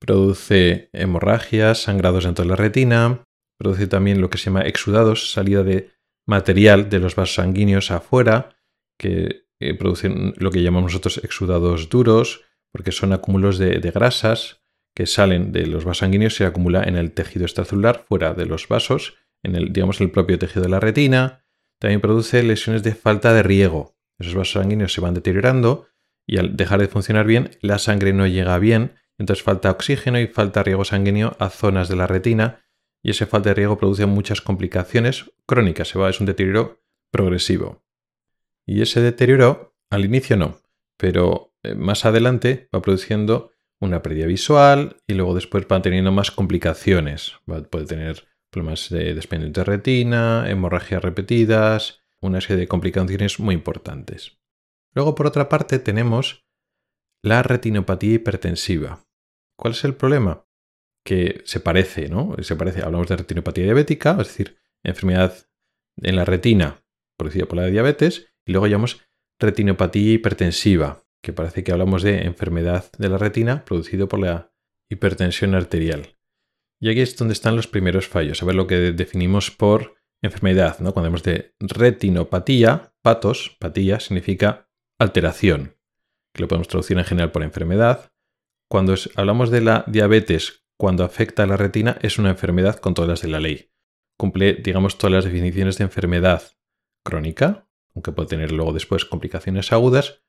Produce 0.00 0.88
hemorragias, 0.92 1.82
sangrados 1.82 2.24
dentro 2.24 2.44
de 2.44 2.50
la 2.50 2.56
retina, 2.56 3.24
produce 3.58 3.86
también 3.86 4.20
lo 4.20 4.30
que 4.30 4.38
se 4.38 4.46
llama 4.46 4.62
exudados, 4.62 5.32
salida 5.32 5.62
de 5.62 5.90
material 6.26 6.88
de 6.88 6.98
los 6.98 7.14
vasos 7.14 7.34
sanguíneos 7.34 7.90
afuera, 7.90 8.56
que 8.98 9.44
eh, 9.60 9.74
producen 9.74 10.32
lo 10.38 10.50
que 10.50 10.62
llamamos 10.62 10.92
nosotros 10.92 11.20
exudados 11.22 11.90
duros, 11.90 12.42
porque 12.72 12.92
son 12.92 13.12
acúmulos 13.12 13.58
de, 13.58 13.78
grasas 13.90 14.62
que 14.94 15.06
salen 15.06 15.52
de 15.52 15.66
los 15.66 15.84
vasos 15.84 15.98
sanguíneos 15.98 16.34
y 16.34 16.36
se 16.38 16.46
acumula 16.46 16.82
en 16.84 16.96
el 16.96 17.12
tejido 17.12 17.44
extracelular 17.44 18.04
fuera 18.08 18.32
de 18.32 18.46
los 18.46 18.68
vasos, 18.68 19.18
en 19.42 19.54
el, 19.54 19.72
digamos, 19.72 20.00
el 20.00 20.10
propio 20.10 20.38
tejido 20.38 20.62
de 20.62 20.70
la 20.70 20.80
retina. 20.80 21.44
También 21.78 22.00
produce 22.00 22.42
lesiones 22.42 22.82
de 22.82 22.94
falta 22.94 23.32
de 23.32 23.42
riego. 23.42 23.96
Esos 24.18 24.34
vasos 24.34 24.60
sanguíneos 24.60 24.92
se 24.92 25.00
van 25.00 25.14
deteriorando 25.14 25.86
y 26.26 26.38
al 26.38 26.56
dejar 26.56 26.80
de 26.80 26.88
funcionar 26.88 27.26
bien, 27.26 27.50
la 27.60 27.78
sangre 27.78 28.12
no 28.12 28.26
llega 28.26 28.58
bien, 28.58 28.94
entonces 29.20 29.44
falta 29.44 29.70
oxígeno 29.70 30.18
y 30.18 30.28
falta 30.28 30.62
riego 30.62 30.82
sanguíneo 30.82 31.36
a 31.38 31.50
zonas 31.50 31.90
de 31.90 31.96
la 31.96 32.06
retina 32.06 32.64
y 33.02 33.10
esa 33.10 33.26
falta 33.26 33.50
de 33.50 33.54
riego 33.54 33.76
produce 33.76 34.06
muchas 34.06 34.40
complicaciones 34.40 35.30
crónicas, 35.44 35.88
se 35.88 35.98
va, 35.98 36.08
es 36.08 36.20
un 36.20 36.26
deterioro 36.26 36.82
progresivo. 37.10 37.84
Y 38.64 38.80
ese 38.80 39.02
deterioro 39.02 39.76
al 39.90 40.06
inicio 40.06 40.38
no, 40.38 40.62
pero 40.96 41.52
eh, 41.62 41.74
más 41.74 42.06
adelante 42.06 42.70
va 42.74 42.80
produciendo 42.80 43.52
una 43.78 44.00
pérdida 44.00 44.24
visual 44.24 44.96
y 45.06 45.12
luego 45.12 45.34
después 45.34 45.66
va 45.70 45.82
teniendo 45.82 46.12
más 46.12 46.30
complicaciones. 46.30 47.34
puede 47.44 47.84
tener 47.84 48.26
problemas 48.48 48.88
de 48.88 49.12
desprendimiento 49.12 49.60
de 49.60 49.64
retina, 49.66 50.48
hemorragias 50.48 51.02
repetidas, 51.02 52.00
una 52.22 52.40
serie 52.40 52.60
de 52.60 52.68
complicaciones 52.68 53.38
muy 53.38 53.54
importantes. 53.54 54.38
Luego, 54.94 55.14
por 55.14 55.26
otra 55.26 55.50
parte, 55.50 55.78
tenemos 55.78 56.46
la 57.22 57.42
retinopatía 57.42 58.14
hipertensiva. 58.14 59.04
¿Cuál 59.60 59.74
es 59.74 59.84
el 59.84 59.94
problema? 59.94 60.46
que 61.04 61.42
se 61.44 61.60
parece, 61.60 62.08
¿no? 62.08 62.36
Se 62.40 62.56
parece, 62.56 62.82
hablamos 62.82 63.08
de 63.08 63.16
retinopatía 63.16 63.64
diabética, 63.64 64.12
es 64.12 64.28
decir, 64.28 64.58
enfermedad 64.82 65.34
en 66.02 66.16
la 66.16 66.24
retina 66.24 66.84
producida 67.16 67.46
por 67.46 67.56
la 67.58 67.66
diabetes, 67.66 68.32
y 68.46 68.52
luego 68.52 68.66
llamamos 68.66 69.00
retinopatía 69.38 70.12
hipertensiva, 70.12 71.04
que 71.22 71.32
parece 71.32 71.64
que 71.64 71.72
hablamos 71.72 72.02
de 72.02 72.22
enfermedad 72.22 72.90
de 72.98 73.08
la 73.08 73.18
retina 73.18 73.64
producida 73.64 74.06
por 74.06 74.20
la 74.20 74.52
hipertensión 74.90 75.54
arterial. 75.54 76.16
Y 76.80 76.90
aquí 76.90 77.00
es 77.00 77.16
donde 77.16 77.34
están 77.34 77.56
los 77.56 77.66
primeros 77.66 78.08
fallos, 78.08 78.42
a 78.42 78.46
ver 78.46 78.54
lo 78.54 78.66
que 78.66 78.92
definimos 78.92 79.50
por 79.50 79.96
enfermedad, 80.22 80.78
¿no? 80.80 80.92
Cuando 80.92 81.08
hablamos 81.08 81.22
de 81.22 81.54
retinopatía, 81.60 82.94
patos, 83.02 83.56
patía 83.58 84.00
significa 84.00 84.70
alteración, 84.98 85.76
que 86.34 86.42
lo 86.42 86.48
podemos 86.48 86.68
traducir 86.68 86.98
en 86.98 87.04
general 87.04 87.32
por 87.32 87.42
enfermedad. 87.42 88.09
Cuando 88.70 88.94
hablamos 89.16 89.50
de 89.50 89.62
la 89.62 89.84
diabetes 89.88 90.64
cuando 90.78 91.02
afecta 91.02 91.42
a 91.42 91.46
la 91.46 91.56
retina 91.56 91.98
es 92.02 92.18
una 92.18 92.30
enfermedad 92.30 92.76
con 92.76 92.94
todas 92.94 93.08
las 93.08 93.20
de 93.20 93.28
la 93.28 93.40
ley. 93.40 93.72
Cumple, 94.16 94.54
digamos, 94.54 94.96
todas 94.96 95.12
las 95.12 95.24
definiciones 95.24 95.76
de 95.76 95.84
enfermedad 95.84 96.42
crónica, 97.04 97.68
aunque 97.94 98.12
puede 98.12 98.28
tener 98.28 98.52
luego 98.52 98.72
después 98.72 99.04
complicaciones 99.04 99.72
agudas, 99.72 100.22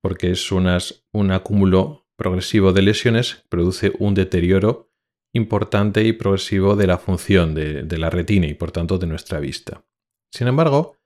porque 0.00 0.30
es 0.30 0.50
un 0.50 1.30
acúmulo 1.32 2.08
progresivo 2.16 2.72
de 2.72 2.82
lesiones 2.82 3.44
produce 3.50 3.92
un 3.98 4.14
deterioro 4.14 4.90
importante 5.34 6.02
y 6.04 6.12
progresivo 6.14 6.76
de 6.76 6.86
la 6.86 6.98
función 6.98 7.54
de, 7.54 7.82
de 7.82 7.98
la 7.98 8.08
retina 8.08 8.46
y 8.46 8.54
por 8.54 8.72
tanto 8.72 8.96
de 8.96 9.06
nuestra 9.06 9.38
vista. 9.38 9.84
Sin 10.32 10.48
embargo, 10.48 10.96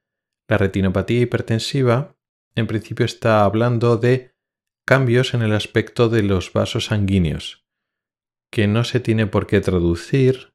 la 0.48 0.56
retinopatía 0.56 1.20
hipertensiva 1.20 2.16
en 2.54 2.68
principio 2.68 3.04
está 3.04 3.44
hablando 3.44 3.96
de 3.96 4.35
cambios 4.86 5.34
en 5.34 5.42
el 5.42 5.52
aspecto 5.52 6.08
de 6.08 6.22
los 6.22 6.52
vasos 6.52 6.86
sanguíneos, 6.86 7.66
que 8.52 8.68
no 8.68 8.84
se 8.84 9.00
tiene 9.00 9.26
por 9.26 9.46
qué 9.46 9.60
traducir 9.60 10.54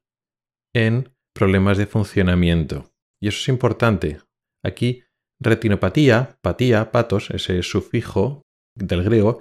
en 0.74 1.14
problemas 1.34 1.76
de 1.76 1.86
funcionamiento. 1.86 2.92
Y 3.20 3.28
eso 3.28 3.38
es 3.40 3.48
importante. 3.48 4.20
Aquí, 4.64 5.04
retinopatía, 5.38 6.38
patía, 6.40 6.90
patos, 6.90 7.30
ese 7.30 7.62
sufijo 7.62 8.42
del 8.74 9.04
griego, 9.04 9.40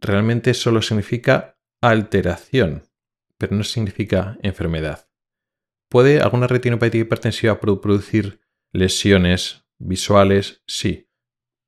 realmente 0.00 0.52
solo 0.52 0.82
significa 0.82 1.58
alteración, 1.82 2.82
pero 3.38 3.56
no 3.56 3.64
significa 3.64 4.38
enfermedad. 4.42 5.08
¿Puede 5.88 6.20
alguna 6.20 6.46
retinopatía 6.46 7.02
hipertensiva 7.02 7.60
producir 7.60 8.40
lesiones 8.72 9.64
visuales? 9.78 10.62
Sí, 10.66 11.08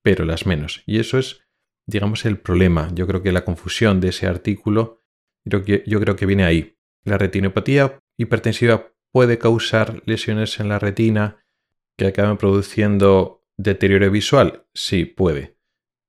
pero 0.03 0.25
las 0.25 0.45
menos. 0.45 0.83
Y 0.87 0.99
eso 0.99 1.19
es, 1.19 1.48
digamos, 1.89 2.27
el 2.27 2.39
problema. 2.39 2.91
Yo 2.95 3.07
creo 3.07 3.23
que 3.23 3.33
la 3.33 3.45
confusión 3.45 4.01
de 4.01 4.11
ese 4.11 4.27
artículo 4.27 5.03
yo 5.45 5.63
creo 5.65 6.17
que 6.17 6.27
viene 6.27 6.45
ahí. 6.45 6.79
La 7.05 7.17
retinopatía 7.17 7.99
hipertensiva 8.19 8.93
puede 9.11 9.39
causar 9.39 10.03
lesiones 10.05 10.61
en 10.61 10.69
la 10.69 10.79
retina 10.79 11.45
que 11.97 12.07
acaben 12.07 12.37
produciendo 12.37 13.47
deterioro 13.57 14.11
visual. 14.11 14.67
Sí, 14.75 15.07
puede. 15.07 15.57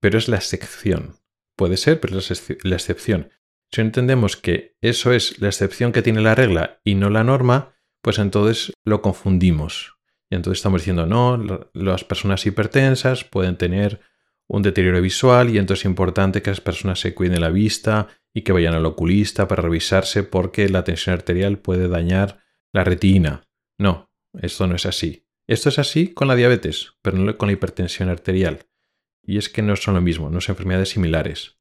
Pero 0.01 0.17
es 0.17 0.27
la 0.27 0.35
excepción. 0.35 1.15
Puede 1.55 1.77
ser, 1.77 2.01
pero 2.01 2.19
es 2.19 2.49
la 2.63 2.75
excepción. 2.75 3.31
Si 3.71 3.81
entendemos 3.81 4.35
que 4.35 4.75
eso 4.81 5.13
es 5.13 5.39
la 5.39 5.47
excepción 5.47 5.93
que 5.93 6.01
tiene 6.01 6.21
la 6.21 6.35
regla 6.35 6.81
y 6.83 6.95
no 6.95 7.09
la 7.09 7.23
norma, 7.23 7.75
pues 8.01 8.19
entonces 8.19 8.73
lo 8.83 9.01
confundimos. 9.01 9.97
Y 10.29 10.35
entonces 10.35 10.59
estamos 10.59 10.81
diciendo, 10.81 11.05
no, 11.05 11.69
las 11.73 12.03
personas 12.03 12.45
hipertensas 12.45 13.23
pueden 13.23 13.57
tener 13.57 14.01
un 14.49 14.63
deterioro 14.63 14.99
visual 14.99 15.49
y 15.49 15.59
entonces 15.59 15.85
es 15.85 15.89
importante 15.89 16.41
que 16.41 16.49
las 16.49 16.59
personas 16.59 16.99
se 16.99 17.13
cuiden 17.13 17.41
la 17.41 17.49
vista 17.49 18.07
y 18.33 18.41
que 18.41 18.51
vayan 18.51 18.73
al 18.73 18.85
oculista 18.85 19.47
para 19.47 19.61
revisarse 19.61 20.23
porque 20.23 20.67
la 20.69 20.83
tensión 20.83 21.13
arterial 21.13 21.59
puede 21.59 21.87
dañar 21.87 22.39
la 22.73 22.83
retina. 22.83 23.47
No, 23.77 24.11
esto 24.41 24.65
no 24.67 24.75
es 24.75 24.85
así. 24.85 25.25
Esto 25.47 25.69
es 25.69 25.79
así 25.79 26.13
con 26.13 26.27
la 26.27 26.35
diabetes, 26.35 26.93
pero 27.01 27.17
no 27.17 27.37
con 27.37 27.47
la 27.47 27.53
hipertensión 27.53 28.09
arterial. 28.09 28.65
Y 29.23 29.37
es 29.37 29.49
que 29.49 29.61
no 29.61 29.75
son 29.75 29.95
lo 29.95 30.01
mismo, 30.01 30.29
no 30.29 30.41
son 30.41 30.53
enfermedades 30.53 30.89
similares. 30.89 31.59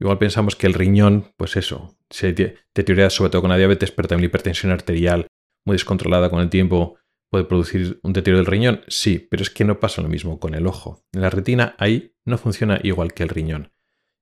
Igual 0.00 0.18
pensamos 0.18 0.56
que 0.56 0.66
el 0.66 0.74
riñón, 0.74 1.32
pues 1.36 1.56
eso, 1.56 1.96
se 2.10 2.32
deteriora 2.32 3.10
sobre 3.10 3.30
todo 3.30 3.42
con 3.42 3.50
la 3.50 3.56
diabetes, 3.56 3.92
pero 3.92 4.08
también 4.08 4.24
la 4.24 4.30
hipertensión 4.30 4.72
arterial 4.72 5.26
muy 5.64 5.74
descontrolada 5.74 6.30
con 6.30 6.40
el 6.40 6.50
tiempo 6.50 6.97
puede 7.30 7.44
producir 7.44 8.00
un 8.02 8.12
deterioro 8.12 8.42
del 8.42 8.50
riñón. 8.50 8.82
Sí, 8.88 9.26
pero 9.30 9.42
es 9.42 9.50
que 9.50 9.64
no 9.64 9.80
pasa 9.80 10.02
lo 10.02 10.08
mismo 10.08 10.38
con 10.40 10.54
el 10.54 10.66
ojo. 10.66 11.04
La 11.12 11.30
retina 11.30 11.74
ahí 11.78 12.14
no 12.24 12.38
funciona 12.38 12.80
igual 12.82 13.12
que 13.12 13.22
el 13.22 13.28
riñón. 13.28 13.72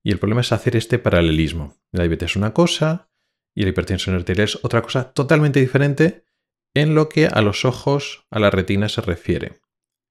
Y 0.03 0.13
el 0.13 0.19
problema 0.19 0.41
es 0.41 0.53
hacer 0.53 0.77
este 0.77 0.99
paralelismo. 0.99 1.77
La 1.93 2.03
diabetes 2.03 2.33
es 2.33 2.37
una 2.37 2.53
cosa 2.53 3.11
y 3.55 3.63
la 3.63 3.71
hipertensión 3.71 4.15
arterial 4.15 4.45
es 4.45 4.59
otra 4.63 4.83
cosa 4.83 5.13
totalmente 5.13 5.61
diferente 5.61 6.25
en 6.75 6.95
lo 6.95 7.09
que 7.09 7.27
a 7.27 7.41
los 7.41 7.65
ojos, 7.65 8.27
a 8.31 8.39
la 8.39 8.51
retina 8.51 8.89
se 8.89 9.01
refiere. 9.01 9.61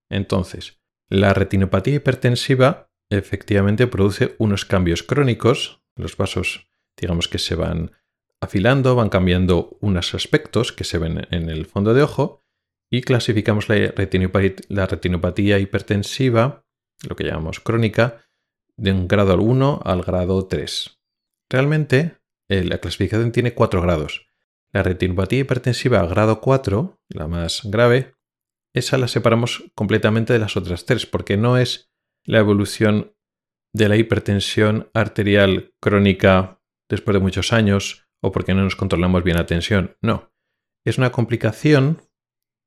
Entonces, 0.10 0.82
La 1.08 1.36
retinopatía 1.36 1.96
hipertensiva 1.96 2.90
efectivamente 3.12 3.86
produce 3.86 4.36
unos 4.40 4.66
cambios 4.66 5.04
crónicos, 5.04 5.84
los 5.96 6.18
vasos 6.18 6.68
digamos 6.98 7.28
que 7.28 7.38
se 7.38 7.54
van 7.54 7.92
afilando, 8.42 8.96
van 8.96 9.10
cambiando 9.10 9.78
unos 9.82 10.16
aspectos 10.16 10.72
que 10.72 10.84
se 10.84 10.98
ven 10.98 11.28
en 11.30 11.50
el 11.50 11.68
fondo 11.68 11.94
de 11.94 12.02
ojo 12.02 12.45
y 12.96 13.02
clasificamos 13.02 13.68
la 13.68 14.88
retinopatía, 14.88 15.60
hipertensiva, 15.60 16.64
lo 17.06 17.18
que 17.18 17.25
llamamos 17.25 17.60
crónica, 17.60 18.22
de 18.78 18.94
un 18.94 19.10
grado 19.10 19.38
1 19.38 19.82
al 19.84 20.02
grado 20.02 20.48
3. 20.48 20.98
Realmente 21.50 22.20
eh, 22.48 22.64
la 22.64 22.78
clasificación 22.78 23.34
tiene 23.34 23.54
cuatro 23.54 23.82
grados. 23.82 24.28
La 24.72 24.82
retinopatía 24.82 25.40
hipertensiva 25.40 26.06
grado 26.08 26.40
4, 26.40 27.02
la 27.10 27.28
más 27.28 27.64
grave, 27.66 28.14
esa 28.74 28.98
la 28.98 29.10
separamos 29.10 29.66
completamente 29.75 30.32
de 30.32 30.40
las 30.40 30.56
otras 30.56 30.86
tres, 30.86 31.06
porque 31.06 31.36
no 31.36 31.58
es 31.58 31.92
la 32.24 32.40
evolución 32.40 33.14
de 33.74 33.90
la 33.90 33.98
hipertensión 33.98 34.90
arterial 34.94 35.74
crónica 35.82 36.62
después 36.90 37.14
de 37.14 37.20
muchos 37.20 37.52
años 37.52 38.08
o 38.22 38.32
porque 38.32 38.54
no 38.54 38.64
nos 38.64 38.78
controlamos 38.78 39.22
bien 39.25 39.36
la 39.36 39.46
tensión. 39.46 39.98
No, 40.02 40.32
es 40.86 40.98
una 40.98 41.12
complicación 41.12 42.04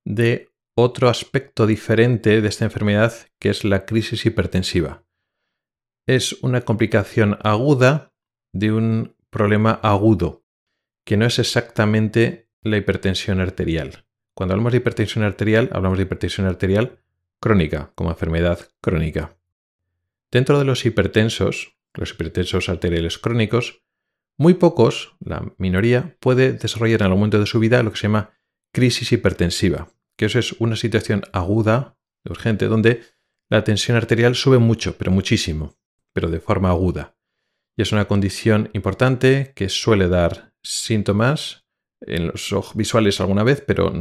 de 0.04 0.48
otro 0.74 1.08
aspecto 1.08 1.66
diferente 1.66 2.40
de 2.40 2.48
esta 2.48 2.64
enfermedad 2.64 3.12
que 3.38 3.50
es 3.50 3.64
la 3.64 3.84
crisis 3.84 4.24
hipertensiva. 4.26 5.04
Es 6.06 6.34
una 6.42 6.60
complicación 6.62 7.38
aguda 7.42 8.12
de 8.52 8.72
un 8.72 9.16
problema 9.30 9.72
agudo, 9.82 10.44
que 11.04 11.16
no 11.16 11.26
es 11.26 11.38
exactamente 11.38 12.48
la 12.62 12.76
hipertensión 12.76 13.40
arterial. 13.40 14.06
Cuando 14.34 14.54
hablamos 14.54 14.72
de 14.72 14.78
hipertensión 14.78 15.24
arterial, 15.24 15.68
hablamos 15.72 15.98
de 15.98 16.04
hipertensión 16.04 16.46
arterial 16.46 17.02
crónica, 17.40 17.92
como 17.94 18.10
enfermedad 18.10 18.60
crónica. 18.80 19.36
Dentro 20.30 20.58
de 20.58 20.64
los 20.64 20.84
hipertensos, 20.86 21.76
los 21.94 22.12
hipertensos 22.12 22.68
arteriales 22.68 23.18
crónicos, 23.18 23.82
muy 24.36 24.54
pocos, 24.54 25.16
la 25.20 25.52
minoría, 25.58 26.16
puede 26.20 26.52
desarrollar 26.52 27.00
en 27.00 27.06
algún 27.06 27.20
momento 27.20 27.40
de 27.40 27.46
su 27.46 27.58
vida 27.58 27.82
lo 27.82 27.90
que 27.90 27.96
se 27.96 28.02
llama 28.02 28.37
crisis 28.72 29.12
hipertensiva, 29.12 29.88
que 30.16 30.26
eso 30.26 30.38
es 30.38 30.52
una 30.52 30.76
situación 30.76 31.22
aguda, 31.32 31.96
urgente, 32.24 32.66
donde 32.66 33.02
la 33.48 33.64
tensión 33.64 33.96
arterial 33.96 34.34
sube 34.34 34.58
mucho, 34.58 34.96
pero 34.98 35.10
muchísimo, 35.10 35.78
pero 36.12 36.28
de 36.28 36.40
forma 36.40 36.70
aguda. 36.70 37.16
Y 37.76 37.82
es 37.82 37.92
una 37.92 38.06
condición 38.06 38.70
importante 38.72 39.52
que 39.54 39.68
suele 39.68 40.08
dar 40.08 40.52
síntomas 40.62 41.66
en 42.00 42.26
los 42.28 42.52
ojos 42.52 42.76
visuales 42.76 43.20
alguna 43.20 43.44
vez, 43.44 43.62
pero 43.66 43.92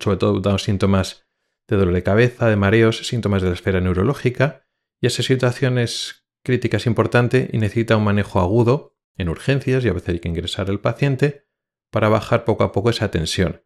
sobre 0.00 0.16
todo 0.16 0.40
damos 0.40 0.62
síntomas 0.62 1.26
de 1.68 1.76
dolor 1.76 1.94
de 1.94 2.02
cabeza, 2.02 2.48
de 2.48 2.56
mareos, 2.56 3.06
síntomas 3.06 3.42
de 3.42 3.48
la 3.48 3.54
esfera 3.54 3.80
neurológica, 3.80 4.66
y 5.00 5.06
esa 5.06 5.22
situación 5.22 5.78
es 5.78 6.26
crítica, 6.44 6.76
es 6.76 6.86
importante 6.86 7.50
y 7.52 7.58
necesita 7.58 7.96
un 7.96 8.04
manejo 8.04 8.40
agudo 8.40 8.96
en 9.16 9.28
urgencias 9.28 9.84
y 9.84 9.88
a 9.88 9.92
veces 9.92 10.10
hay 10.10 10.20
que 10.20 10.28
ingresar 10.28 10.70
al 10.70 10.80
paciente 10.80 11.46
para 11.90 12.08
bajar 12.08 12.44
poco 12.44 12.64
a 12.64 12.72
poco 12.72 12.90
esa 12.90 13.10
tensión, 13.10 13.62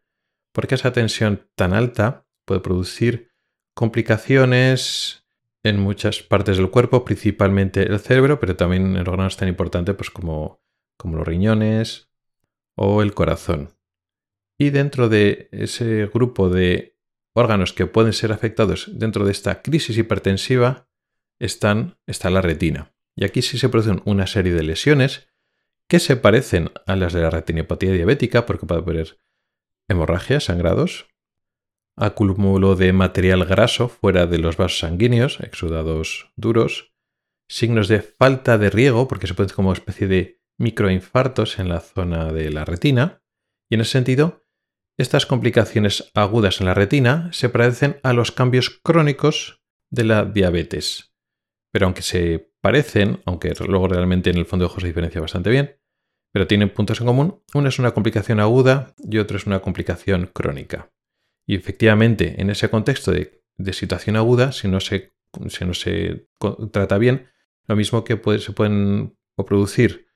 porque 0.51 0.75
esa 0.75 0.93
tensión 0.93 1.49
tan 1.55 1.73
alta 1.73 2.25
puede 2.45 2.61
producir 2.61 3.31
complicaciones 3.73 5.25
en 5.63 5.79
muchas 5.79 6.21
partes 6.21 6.57
del 6.57 6.69
cuerpo, 6.69 7.05
principalmente 7.05 7.83
el 7.83 7.99
cerebro, 7.99 8.39
pero 8.39 8.55
también 8.55 8.95
en 8.95 9.07
órganos 9.07 9.37
tan 9.37 9.47
importantes 9.47 9.95
pues 9.95 10.09
como, 10.09 10.61
como 10.97 11.17
los 11.17 11.27
riñones 11.27 12.09
o 12.75 13.01
el 13.01 13.13
corazón. 13.13 13.75
Y 14.57 14.71
dentro 14.71 15.09
de 15.09 15.49
ese 15.51 16.07
grupo 16.07 16.49
de 16.49 16.97
órganos 17.33 17.73
que 17.73 17.85
pueden 17.85 18.13
ser 18.13 18.31
afectados 18.31 18.89
dentro 18.93 19.25
de 19.25 19.31
esta 19.31 19.61
crisis 19.61 19.97
hipertensiva 19.97 20.89
están, 21.39 21.97
está 22.05 22.29
la 22.29 22.41
retina. 22.41 22.93
Y 23.15 23.25
aquí 23.25 23.41
sí 23.41 23.57
se 23.57 23.69
producen 23.69 24.01
una 24.05 24.27
serie 24.27 24.53
de 24.53 24.63
lesiones 24.63 25.29
que 25.87 25.99
se 25.99 26.15
parecen 26.15 26.71
a 26.85 26.95
las 26.95 27.13
de 27.13 27.21
la 27.21 27.29
retinopatía 27.29 27.91
diabética, 27.91 28.45
porque 28.45 28.65
puede 28.65 28.81
haber 28.81 29.19
hemorragias, 29.89 30.45
sangrados, 30.45 31.07
acúmulo 31.97 32.75
de 32.75 32.93
material 32.93 33.43
graso 33.45 33.89
fuera 33.89 34.25
de 34.25 34.37
los 34.37 34.55
vasos 34.55 34.79
sanguíneos, 34.79 35.39
exudados 35.41 36.31
duros, 36.37 36.93
signos 37.49 37.87
de 37.89 38.01
falta 38.01 38.57
de 38.57 38.69
riego, 38.69 39.07
porque 39.07 39.27
se 39.27 39.33
pueden 39.33 39.53
como 39.53 39.73
especie 39.73 40.07
de 40.07 40.41
microinfartos 40.57 41.59
en 41.59 41.67
la 41.67 41.81
zona 41.81 42.31
de 42.31 42.51
la 42.51 42.63
retina, 42.63 43.21
y 43.69 43.75
en 43.75 43.81
ese 43.81 43.91
sentido 43.91 44.45
estas 44.97 45.25
complicaciones 45.25 46.11
agudas 46.13 46.59
en 46.59 46.67
la 46.67 46.73
retina 46.73 47.29
se 47.31 47.47
parecen 47.47 47.99
a 48.03 48.11
los 48.11 48.31
cambios 48.31 48.69
crónicos 48.69 49.61
de 49.89 50.03
la 50.03 50.25
diabetes. 50.25 51.15
Pero 51.71 51.85
aunque 51.85 52.01
se 52.01 52.51
parecen, 52.61 53.21
aunque 53.25 53.53
luego 53.65 53.87
realmente 53.87 54.29
en 54.29 54.37
el 54.37 54.45
fondo 54.45 54.63
de 54.63 54.71
ojos 54.71 54.81
se 54.81 54.87
diferencia 54.87 55.21
bastante 55.21 55.49
bien, 55.49 55.78
pero 56.31 56.47
tienen 56.47 56.69
puntos 56.69 56.99
en 57.01 57.07
común, 57.07 57.41
una 57.53 57.69
es 57.69 57.79
una 57.79 57.91
complicación 57.91 58.39
aguda 58.39 58.93
y 58.97 59.17
otra 59.17 59.37
es 59.37 59.45
una 59.45 59.59
complicación 59.59 60.29
crónica. 60.31 60.91
Y 61.47 61.55
efectivamente, 61.55 62.39
en 62.39 62.49
ese 62.49 62.69
contexto 62.69 63.11
de, 63.11 63.41
situación 63.73 64.15
aguda, 64.15 64.51
si 64.51 64.67
no 64.67 64.79
se, 64.79 65.11
trata 66.71 66.97
bien, 66.97 67.27
lo 67.67 67.75
mismo 67.75 68.03
que 68.03 68.19
se 68.39 68.51
pueden 68.51 69.17
producir 69.35 70.09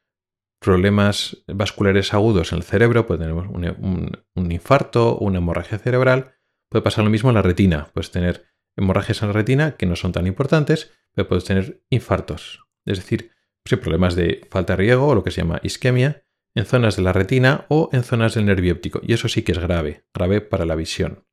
problemas 0.64 1.44
vasculares 1.48 2.14
agudos 2.14 2.52
en 2.52 2.60
el 2.60 2.64
cerebro, 2.64 3.06
puede 3.06 3.20
tener 3.20 3.34
un, 3.34 4.52
infarto 4.52 5.10
o 5.14 5.26
una 5.26 5.40
hemorragia 5.40 5.78
cerebral. 5.78 6.36
Puede 6.70 6.84
pasar 6.84 7.04
lo 7.04 7.10
mismo 7.10 7.30
en 7.30 7.36
la 7.36 7.42
retina. 7.42 7.90
Puedes 7.94 8.12
tener 8.12 8.46
hemorragias 8.78 9.22
en 9.22 9.28
la 9.28 9.34
retina 9.34 9.76
que 9.76 9.86
no 9.86 9.96
son 9.96 10.14
tan 10.14 10.26
importantes, 10.26 10.92
pero 11.14 11.28
puedes 11.28 11.44
tener 11.44 11.84
infartos. 11.90 12.66
Es 12.86 12.98
decir, 12.98 13.33
problemas 13.64 14.16
de 14.16 14.48
falta 14.52 14.74
de 14.74 14.78
riego 14.78 15.08
o 15.08 15.16
lo 15.16 15.24
que 15.24 15.32
se 15.32 15.42
llama 15.42 15.60
isquemia 15.64 16.24
en 16.56 16.66
zonas 16.66 16.96
de 16.96 17.02
la 17.02 17.14
retina 17.14 17.66
o 17.70 17.90
en 17.92 18.04
zonas 18.04 18.36
del 18.36 18.46
nervio 18.46 18.74
óptico. 18.74 19.02
Y 19.04 19.14
eso 19.14 19.28
sí 19.28 19.42
que 19.42 19.54
es 19.54 19.60
grave, 19.60 20.06
grave 20.14 20.42
para 20.42 20.66
la 20.66 20.76
visión. 20.76 21.26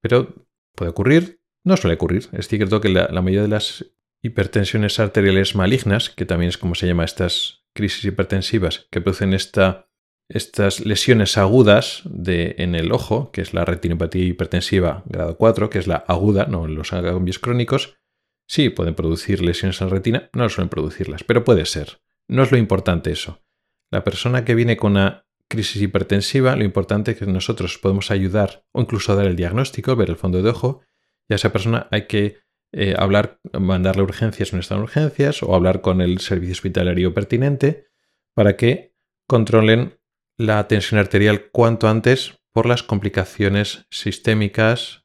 Pero 0.00 0.46
puede 0.74 0.90
ocurrir, 0.90 1.40
no 1.64 1.76
suele 1.76 1.94
ocurrir. 1.94 2.28
Es 2.32 2.48
cierto 2.48 2.80
que 2.80 2.88
la 2.88 3.08
mayoría 3.08 3.42
de 3.42 3.48
las 3.48 3.84
hipertensiones 4.22 5.00
arteriales 5.00 5.54
malignas, 5.54 6.08
que 6.08 6.24
también 6.24 6.48
es 6.48 6.58
como 6.58 6.74
se 6.74 6.86
llama 6.86 7.04
estas 7.04 7.64
crisis 7.74 8.04
hipertensivas 8.04 8.86
que 8.90 9.00
producen 9.00 9.34
estas 9.34 10.80
lesiones 10.80 11.36
agudas 11.36 12.02
de, 12.04 12.54
en 12.58 12.74
el 12.74 12.92
ojo, 12.92 13.32
que 13.32 13.40
es 13.40 13.52
la 13.52 13.64
retinopatía 13.64 14.24
hipertensiva 14.24 15.02
grado 15.06 15.36
4, 15.36 15.70
que 15.70 15.78
es 15.78 15.86
la 15.86 15.96
aguda, 15.96 16.46
no 16.46 16.66
los 16.68 16.90
cambios 16.90 17.38
crónicos, 17.38 17.98
sí 18.46 18.70
pueden 18.70 18.94
producir 18.94 19.42
lesiones 19.42 19.80
en 19.80 19.88
la 19.88 19.94
retina, 19.94 20.30
no 20.32 20.48
suelen 20.48 20.68
producirlas, 20.68 21.24
pero 21.24 21.44
puede 21.44 21.66
ser. 21.66 22.00
No 22.28 22.42
es 22.42 22.52
lo 22.52 22.58
importante 22.58 23.10
eso. 23.10 23.42
La 23.90 24.04
persona 24.04 24.44
que 24.44 24.54
viene 24.54 24.76
con 24.76 24.92
una 24.92 25.26
crisis 25.48 25.82
hipertensiva, 25.82 26.56
lo 26.56 26.64
importante 26.64 27.12
es 27.12 27.18
que 27.18 27.26
nosotros 27.26 27.78
podemos 27.78 28.10
ayudar 28.10 28.64
o 28.72 28.80
incluso 28.80 29.14
dar 29.14 29.26
el 29.26 29.36
diagnóstico, 29.36 29.96
ver 29.96 30.08
el 30.08 30.16
fondo 30.16 30.42
de 30.42 30.48
ojo, 30.48 30.80
y 31.28 31.34
a 31.34 31.36
esa 31.36 31.52
persona 31.52 31.88
hay 31.90 32.06
que 32.06 32.38
eh, 32.72 32.94
hablar, 32.96 33.38
mandarle 33.52 34.02
urgencias 34.02 34.54
no 34.54 34.60
están 34.60 34.80
urgencias 34.80 35.42
o 35.42 35.54
hablar 35.54 35.82
con 35.82 36.00
el 36.00 36.20
servicio 36.20 36.52
hospitalario 36.52 37.12
pertinente 37.12 37.88
para 38.34 38.56
que 38.56 38.94
controlen 39.26 39.98
la 40.38 40.66
tensión 40.68 40.98
arterial 40.98 41.50
cuanto 41.50 41.88
antes 41.88 42.40
por 42.50 42.64
las 42.66 42.82
complicaciones 42.82 43.86
sistémicas 43.90 45.01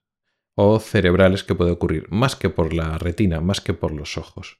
o 0.59 0.79
cerebrales 0.79 1.43
que 1.43 1.53
puede 1.53 1.69
ocurrir, 1.69 2.07
más 2.09 2.35
que 2.35 2.49
por 2.49 2.73
la 2.73 2.97
retina, 2.97 3.41
más 3.41 3.61
que 3.61 3.75
por 3.75 3.91
los 3.91 4.17
ojos. 4.17 4.59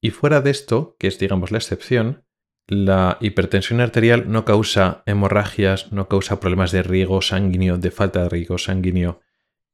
Y 0.00 0.10
fuera 0.10 0.40
de 0.40 0.50
esto, 0.50 0.96
que 0.98 1.06
es 1.06 1.20
digamos 1.20 1.52
la 1.52 1.58
excepción, 1.58 2.24
la 2.66 3.18
hipertensión 3.20 3.80
arterial 3.80 4.32
no 4.32 4.44
causa 4.44 5.04
hemorragias, 5.06 5.92
no 5.92 6.08
causa 6.08 6.40
problemas 6.40 6.72
de 6.72 6.82
riego 6.82 7.22
sanguíneo, 7.22 7.78
de 7.78 7.92
falta 7.92 8.24
de 8.24 8.30
riego 8.30 8.58
sanguíneo 8.58 9.20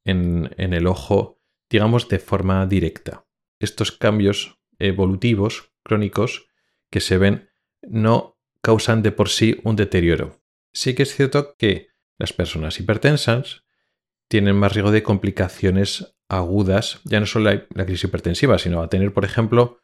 en, 0.04 0.54
en 0.58 0.74
el 0.74 0.86
ojo, 0.86 1.40
digamos, 1.70 2.10
de 2.10 2.18
forma 2.18 2.66
directa. 2.66 3.26
Estos 3.58 3.90
cambios 3.90 4.60
evolutivos 4.78 5.72
crónicos 5.82 6.46
que 6.90 7.00
se 7.00 7.16
ven 7.16 7.48
no 7.80 8.38
causan 8.60 9.02
de 9.02 9.12
por 9.12 9.30
sí 9.30 9.60
un 9.64 9.76
deterioro. 9.76 10.42
Sí 10.74 10.94
que 10.94 11.04
es 11.04 11.16
cierto 11.16 11.56
que 11.56 11.88
las 12.18 12.34
personas 12.34 12.78
hipertensas 12.78 13.63
tienen 14.34 14.56
más 14.56 14.72
riesgo 14.72 14.90
de 14.90 15.04
complicaciones 15.04 16.16
agudas, 16.28 17.00
ya 17.04 17.20
no 17.20 17.26
solo 17.26 17.52
la, 17.52 17.84
crisis 17.84 18.02
hipertensiva, 18.02 18.58
sino 18.58 18.82
a 18.82 18.88
tener, 18.88 19.14
por 19.14 19.24
ejemplo, 19.24 19.78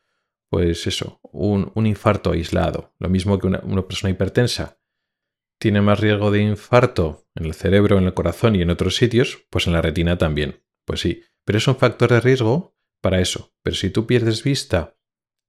pues 0.48 0.88
eso, 0.88 1.20
un, 1.22 1.70
infarto 1.86 2.32
aislado. 2.32 2.92
Lo 2.98 3.08
mismo 3.08 3.38
que 3.38 3.46
una, 3.46 3.60
una, 3.62 3.86
persona 3.86 4.10
hipertensa 4.10 4.80
tiene 5.60 5.82
más 5.82 6.00
riesgo 6.00 6.32
de 6.32 6.42
infarto 6.42 7.28
en 7.36 7.44
el 7.44 7.54
cerebro, 7.54 7.96
en 7.96 8.06
el 8.06 8.14
corazón 8.14 8.56
y 8.56 8.62
en 8.62 8.70
otros 8.70 8.96
sitios, 8.96 9.46
pues 9.50 9.68
en 9.68 9.72
la 9.72 9.82
retina 9.82 10.18
también. 10.18 10.64
Pues 10.84 10.98
sí, 10.98 11.22
pero 11.44 11.58
es 11.58 11.68
un 11.68 11.76
factor 11.76 12.10
de 12.10 12.18
riesgo 12.20 12.74
para 13.00 13.20
eso. 13.20 13.54
Pero 13.62 13.76
si 13.76 13.90
tú 13.90 14.04
pierdes 14.04 14.42
vista 14.42 14.96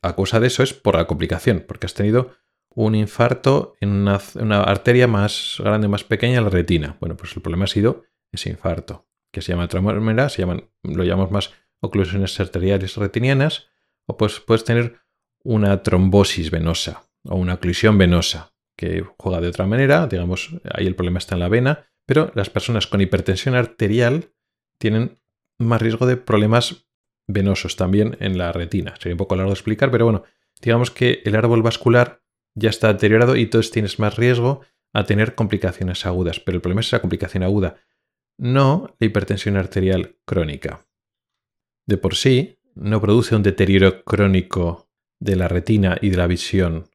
a 0.04 0.16
causa 0.16 0.40
de 0.40 0.46
eso 0.46 0.62
es 0.62 0.76
por 0.76 0.94
la 0.94 1.08
complicación, 1.08 1.66
porque 1.68 1.88
has 1.88 1.96
tenido 1.96 2.36
un 2.70 2.94
infarto 2.94 3.74
en 3.82 3.90
una, 3.90 4.20
arteria 4.62 5.08
más 5.08 5.56
grande, 5.58 5.88
más 5.88 6.04
pequeña, 6.04 6.40
la 6.40 6.50
retina. 6.50 6.98
Bueno, 7.00 7.18
pues 7.18 7.36
el 7.36 7.42
problema 7.42 7.64
ha 7.64 7.68
sido 7.68 8.04
ese 8.32 8.50
infarto, 8.50 9.08
que 9.32 9.41
se 9.41 9.54
llama 9.54 9.67
manera, 10.00 10.30
se 10.30 10.41
llaman, 10.41 10.70
lo 10.84 11.04
llamamos 11.04 11.32
más 11.32 11.52
oclusiones 11.80 12.39
arteriales 12.39 12.98
retinianas, 12.98 13.70
o 14.06 14.17
pues 14.17 14.39
puedes 14.39 14.63
tener 14.63 15.00
una 15.44 15.84
trombosis 15.84 16.52
venosa 16.52 17.04
o 17.26 17.36
una 17.36 17.56
oclusión 17.56 17.98
venosa, 17.98 18.54
que 18.76 19.06
juega 19.17 19.41
de 19.41 19.48
otra 19.48 19.65
manera, 19.65 20.08
digamos, 20.08 20.50
ahí 20.74 20.88
el 20.88 20.96
problema 20.96 21.20
está 21.20 21.36
en 21.36 21.39
la 21.39 21.50
vena, 21.50 21.88
pero 22.06 22.32
las 22.36 22.50
personas 22.50 22.88
con 22.88 23.02
hipertensión 23.02 23.56
arterial 23.56 24.32
tienen 24.78 25.20
más 25.60 25.82
riesgo 25.82 26.06
de 26.06 26.17
problemas 26.17 26.88
venosos 27.28 27.76
también 27.76 28.17
en 28.20 28.38
la 28.38 28.52
retina. 28.52 28.96
Sería 29.00 29.13
un 29.13 29.20
poco 29.20 29.36
largo 29.36 29.52
de 29.52 29.56
explicar, 29.56 29.91
pero 29.91 30.06
bueno, 30.06 30.24
digamos 30.62 30.91
que 30.91 31.22
el 31.26 31.36
árbol 31.36 31.62
vascular 31.62 32.22
ya 32.56 32.70
está 32.70 32.91
deteriorado 32.91 33.36
y 33.36 33.44
entonces 33.44 33.72
tienes 33.72 34.00
más 34.00 34.17
riesgo 34.17 34.62
a 34.94 35.06
tener 35.06 35.36
complicaciones 35.36 36.06
agudas. 36.06 36.39
Pero 36.39 36.58
el 36.58 36.62
problema 36.62 36.82
es 36.82 36.88
esa 36.88 37.00
complicación 37.00 37.44
aguda, 37.44 37.76
no 38.41 38.95
la 38.99 39.06
hipertensión 39.06 39.56
arterial 39.56 40.17
crónica. 40.25 40.88
De 41.86 41.97
por 41.97 42.15
sí, 42.15 42.60
no 42.73 42.99
produce 42.99 43.36
un 43.36 43.43
deterioro 43.43 44.04
crónico 44.04 44.89
de 45.19 45.36
la 45.36 45.47
retina 45.47 45.99
y 46.01 46.10
de 46.10 46.17
la 46.17 46.25
visión 46.25 46.89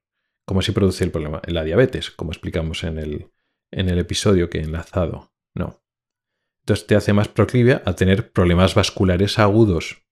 como 0.44 0.61
si 0.62 0.72
produce 0.72 1.04
el 1.04 1.12
problema 1.12 1.40
en 1.44 1.54
la 1.54 1.62
diabetes, 1.62 2.11
como 2.11 2.32
explicamos 2.32 2.82
en 2.82 2.98
el, 2.98 3.30
en 3.70 3.88
el 3.88 3.98
episodio 3.98 4.50
que 4.50 4.59
he 4.59 4.62
enlazado. 4.62 5.32
No. 5.54 5.82
Entonces 6.62 6.87
te 6.87 6.96
hace 6.96 7.12
más 7.12 7.28
proclive 7.28 7.80
a 7.85 7.94
tener 7.94 8.32
problemas 8.32 8.74
vasculares 8.74 9.38
agudos. 9.38 10.04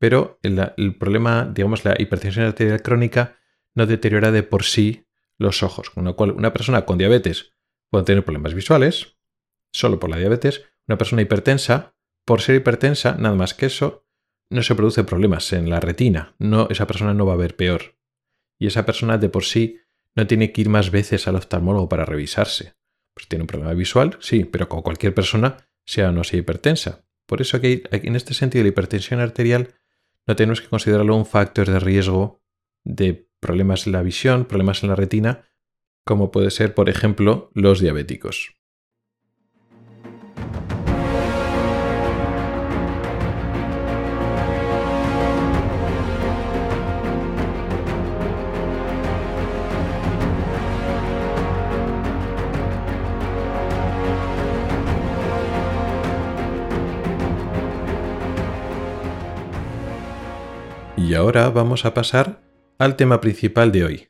Pero 0.00 0.40
el, 0.42 0.72
el 0.76 0.96
problema, 0.96 1.48
digamos, 1.52 1.84
la 1.84 1.94
hipertensión 1.98 2.46
arterial 2.46 2.82
crónica 2.82 3.36
no 3.74 3.86
deteriora 3.86 4.32
de 4.32 4.42
por 4.42 4.64
sí 4.64 5.06
los 5.38 5.62
ojos, 5.62 5.90
con 5.90 6.04
lo 6.04 6.16
cual 6.16 6.32
una 6.32 6.52
persona 6.52 6.84
con 6.84 6.98
diabetes 6.98 7.52
puede 7.90 8.04
tener 8.04 8.24
problemas 8.24 8.54
visuales, 8.54 9.17
solo 9.72 9.98
por 9.98 10.10
la 10.10 10.18
diabetes. 10.18 10.64
Una 10.86 10.98
persona 10.98 11.22
hipertensa, 11.22 11.94
por 12.24 12.40
ser 12.40 12.56
hipertensa, 12.56 13.16
nada 13.18 13.34
más 13.34 13.54
que 13.54 13.66
eso, 13.66 14.06
no 14.50 14.62
se 14.62 14.74
produce 14.74 15.04
problemas 15.04 15.52
en 15.52 15.70
la 15.70 15.80
retina. 15.80 16.34
No, 16.38 16.68
esa 16.70 16.86
persona 16.86 17.14
no 17.14 17.26
va 17.26 17.34
a 17.34 17.36
ver 17.36 17.56
peor. 17.56 17.96
Y 18.58 18.66
esa 18.66 18.86
persona 18.86 19.18
de 19.18 19.28
por 19.28 19.44
sí 19.44 19.78
no 20.14 20.26
tiene 20.26 20.52
que 20.52 20.62
ir 20.62 20.68
más 20.68 20.90
veces 20.90 21.28
al 21.28 21.36
oftalmólogo 21.36 21.88
para 21.88 22.04
revisarse. 22.04 22.74
Pues 23.14 23.28
tiene 23.28 23.42
un 23.42 23.46
problema 23.46 23.74
visual, 23.74 24.16
sí, 24.20 24.44
pero 24.44 24.68
como 24.68 24.82
cualquier 24.82 25.14
persona, 25.14 25.68
sea 25.84 26.08
o 26.08 26.12
no 26.12 26.24
sea 26.24 26.40
hipertensa. 26.40 27.04
Por 27.26 27.40
eso 27.40 27.60
que 27.60 27.82
en 27.90 28.16
este 28.16 28.34
sentido 28.34 28.64
la 28.64 28.68
hipertensión 28.68 29.20
arterial 29.20 29.74
no 30.26 30.36
tenemos 30.36 30.60
que 30.60 30.68
considerarlo 30.68 31.16
un 31.16 31.26
factor 31.26 31.68
de 31.68 31.78
riesgo 31.78 32.42
de 32.84 33.28
problemas 33.40 33.86
en 33.86 33.92
la 33.92 34.02
visión, 34.02 34.44
problemas 34.44 34.82
en 34.82 34.88
la 34.88 34.96
retina, 34.96 35.44
como 36.04 36.30
puede 36.30 36.50
ser, 36.50 36.74
por 36.74 36.88
ejemplo, 36.88 37.50
los 37.54 37.80
diabéticos. 37.80 38.57
Ahora 61.18 61.50
vamos 61.50 61.84
a 61.84 61.94
pasar 61.94 62.40
al 62.78 62.94
tema 62.94 63.20
principal 63.20 63.72
de 63.72 63.84
hoy. 63.84 64.08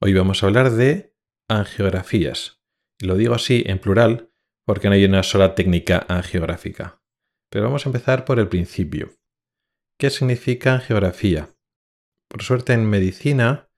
Hoy 0.00 0.14
vamos 0.14 0.42
a 0.42 0.46
hablar 0.46 0.70
de 0.70 1.14
angiografías. 1.48 2.62
Lo 2.98 3.14
digo 3.16 3.34
así 3.34 3.62
en 3.66 3.78
plural 3.78 4.30
porque 4.64 4.88
no 4.88 4.94
hay 4.94 5.04
una 5.04 5.22
sola 5.22 5.54
técnica 5.54 6.06
angiográfica. 6.08 7.02
Pero 7.50 7.66
vamos 7.66 7.84
a 7.84 7.90
empezar 7.90 8.24
por 8.24 8.38
el 8.38 8.48
principio. 8.48 9.12
¿Qué 9.98 10.08
significa 10.08 10.74
angiografía? 10.74 11.50
Por 12.28 12.42
suerte 12.42 12.72
en 12.72 12.88
medicina, 12.88 13.68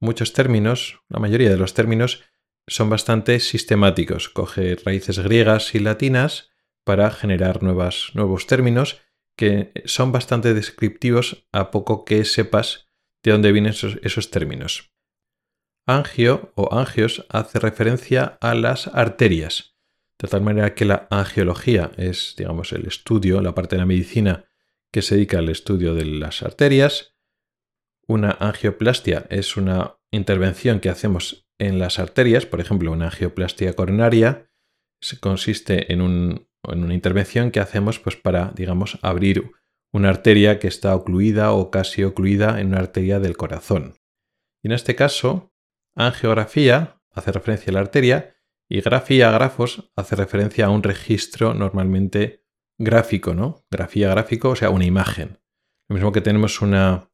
muchos 0.00 0.32
términos, 0.32 1.02
la 1.08 1.20
mayoría 1.20 1.50
de 1.50 1.56
los 1.56 1.72
términos, 1.72 2.24
son 2.66 2.90
bastante 2.90 3.38
sistemáticos. 3.38 4.28
Coge 4.28 4.76
raíces 4.84 5.20
griegas 5.20 5.72
y 5.76 5.78
latinas 5.78 6.50
para 6.82 7.12
generar 7.12 7.62
nuevos 7.62 8.46
términos 8.48 9.00
que 9.36 9.72
son 9.84 10.12
bastante 10.12 10.54
descriptivos 10.54 11.46
a 11.52 11.70
poco 11.70 12.04
que 12.04 12.24
sepas 12.24 12.88
de 13.22 13.32
dónde 13.32 13.52
vienen 13.52 13.72
esos, 13.72 14.30
términos. 14.30 14.92
Angio 15.86 16.52
o 16.54 16.74
angios 16.74 17.26
hace 17.28 17.58
referencia 17.58 18.38
a 18.40 18.54
las 18.54 18.88
arterias, 18.88 19.76
de 20.18 20.28
tal 20.28 20.42
manera 20.42 20.74
que 20.74 20.84
la 20.84 21.08
angiología 21.10 21.90
es, 21.96 22.34
digamos, 22.36 22.72
el 22.72 22.86
estudio, 22.86 23.40
la 23.40 23.54
parte 23.54 23.76
de 23.76 23.80
la 23.80 23.86
medicina 23.86 24.44
que 24.92 25.02
se 25.02 25.16
dedica 25.16 25.38
al 25.38 25.48
estudio 25.48 25.94
de 25.94 26.04
las 26.04 26.42
arterias. 26.42 27.16
Una 28.06 28.30
angioplastia 28.30 29.26
es 29.30 29.56
una 29.56 29.98
intervención 30.10 30.80
que 30.80 30.90
hacemos 30.90 31.48
en 31.58 31.78
las 31.78 31.98
arterias, 31.98 32.46
por 32.46 32.60
ejemplo, 32.60 32.92
una 32.92 33.06
angioplastia 33.06 33.72
coronaria 33.74 34.48
consiste 35.20 35.92
en 35.92 36.00
un 36.00 36.48
en 36.72 36.84
una 36.84 36.94
intervención 36.94 37.50
que 37.50 37.60
hacemos 37.60 37.98
pues, 37.98 38.16
para, 38.16 38.52
digamos, 38.54 38.98
abrir 39.02 39.50
una 39.92 40.08
arteria 40.08 40.58
que 40.58 40.68
está 40.68 40.94
ocluida 40.94 41.52
o 41.52 41.70
casi 41.70 42.02
ocluida 42.02 42.60
en 42.60 42.68
una 42.68 42.78
arteria 42.78 43.20
del 43.20 43.36
corazón. 43.36 43.94
Y 44.62 44.68
en 44.68 44.72
este 44.72 44.94
caso, 44.96 45.52
angiografía 45.94 47.00
hace 47.12 47.32
referencia 47.32 47.70
a 47.70 47.74
la 47.74 47.80
arteria 47.80 48.36
y 48.68 48.80
grafía, 48.80 49.30
grafos, 49.30 49.92
hace 49.94 50.16
referencia 50.16 50.66
a 50.66 50.70
un 50.70 50.82
registro 50.82 51.54
normalmente 51.54 52.44
gráfico, 52.78 53.34
¿no? 53.34 53.64
Grafía, 53.70 54.08
gráfico, 54.08 54.50
o 54.50 54.56
sea, 54.56 54.70
una 54.70 54.84
imagen. 54.84 55.38
Lo 55.88 55.94
mismo 55.94 56.12
que 56.12 56.20
tenemos 56.20 56.60
una 56.60 57.10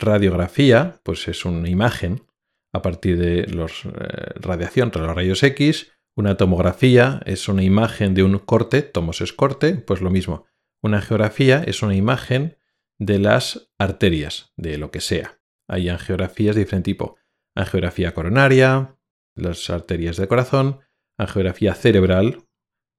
radiografía, 0.00 1.00
pues 1.04 1.28
es 1.28 1.44
una 1.44 1.68
imagen 1.68 2.26
a 2.72 2.82
partir 2.82 3.18
de 3.18 3.46
la 3.46 3.66
eh, 3.66 4.32
radiación, 4.40 4.90
los 4.92 5.14
rayos 5.14 5.42
X, 5.42 5.92
una 6.16 6.36
tomografía 6.36 7.20
es 7.26 7.48
una 7.48 7.62
imagen 7.62 8.14
de 8.14 8.22
un 8.22 8.38
corte, 8.38 8.82
tomos 8.82 9.20
es 9.20 9.32
corte, 9.32 9.74
pues 9.74 10.00
lo 10.00 10.10
mismo. 10.10 10.46
Una 10.82 11.00
geografía 11.00 11.62
es 11.66 11.82
una 11.82 11.96
imagen 11.96 12.56
de 12.98 13.18
las 13.18 13.72
arterias, 13.78 14.52
de 14.56 14.78
lo 14.78 14.90
que 14.90 15.00
sea. 15.00 15.40
Hay 15.68 15.88
angiografías 15.88 16.54
de 16.54 16.62
diferente 16.62 16.92
tipo. 16.92 17.16
Angiografía 17.56 18.14
coronaria, 18.14 18.96
las 19.34 19.70
arterias 19.70 20.16
del 20.16 20.28
corazón, 20.28 20.80
angiografía 21.18 21.74
cerebral, 21.74 22.44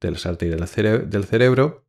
de 0.01 0.11
las 0.11 0.25
arterias 0.25 0.59
del, 0.59 1.23
cerebro, 1.25 1.87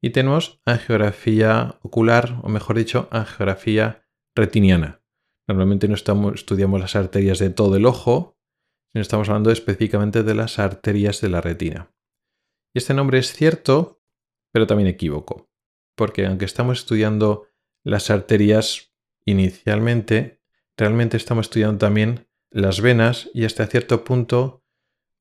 y 0.00 0.10
tenemos 0.10 0.60
angiografía 0.64 1.78
ocular, 1.82 2.40
o 2.42 2.48
mejor 2.48 2.76
dicho, 2.76 3.08
angiografía 3.10 4.06
retiniana. 4.34 5.02
Normalmente 5.46 5.88
no 5.88 5.94
estamos, 5.94 6.34
estudiamos 6.34 6.80
las 6.80 6.96
arterias 6.96 7.38
de 7.38 7.50
todo 7.50 7.76
el 7.76 7.86
ojo, 7.86 8.38
estamos 9.00 9.28
hablando 9.28 9.50
específicamente 9.50 10.22
de 10.22 10.34
las 10.34 10.58
arterias 10.58 11.20
de 11.20 11.28
la 11.28 11.40
retina. 11.40 11.92
Y 12.74 12.78
este 12.78 12.94
nombre 12.94 13.18
es 13.18 13.32
cierto, 13.32 14.02
pero 14.52 14.66
también 14.66 14.88
equívoco, 14.88 15.50
porque 15.96 16.26
aunque 16.26 16.44
estamos 16.44 16.80
estudiando 16.80 17.48
las 17.84 18.10
arterias 18.10 18.94
inicialmente, 19.24 20.42
realmente 20.76 21.16
estamos 21.16 21.46
estudiando 21.46 21.78
también 21.78 22.28
las 22.50 22.80
venas 22.80 23.30
y 23.32 23.44
hasta 23.44 23.66
cierto 23.66 24.04
punto 24.04 24.64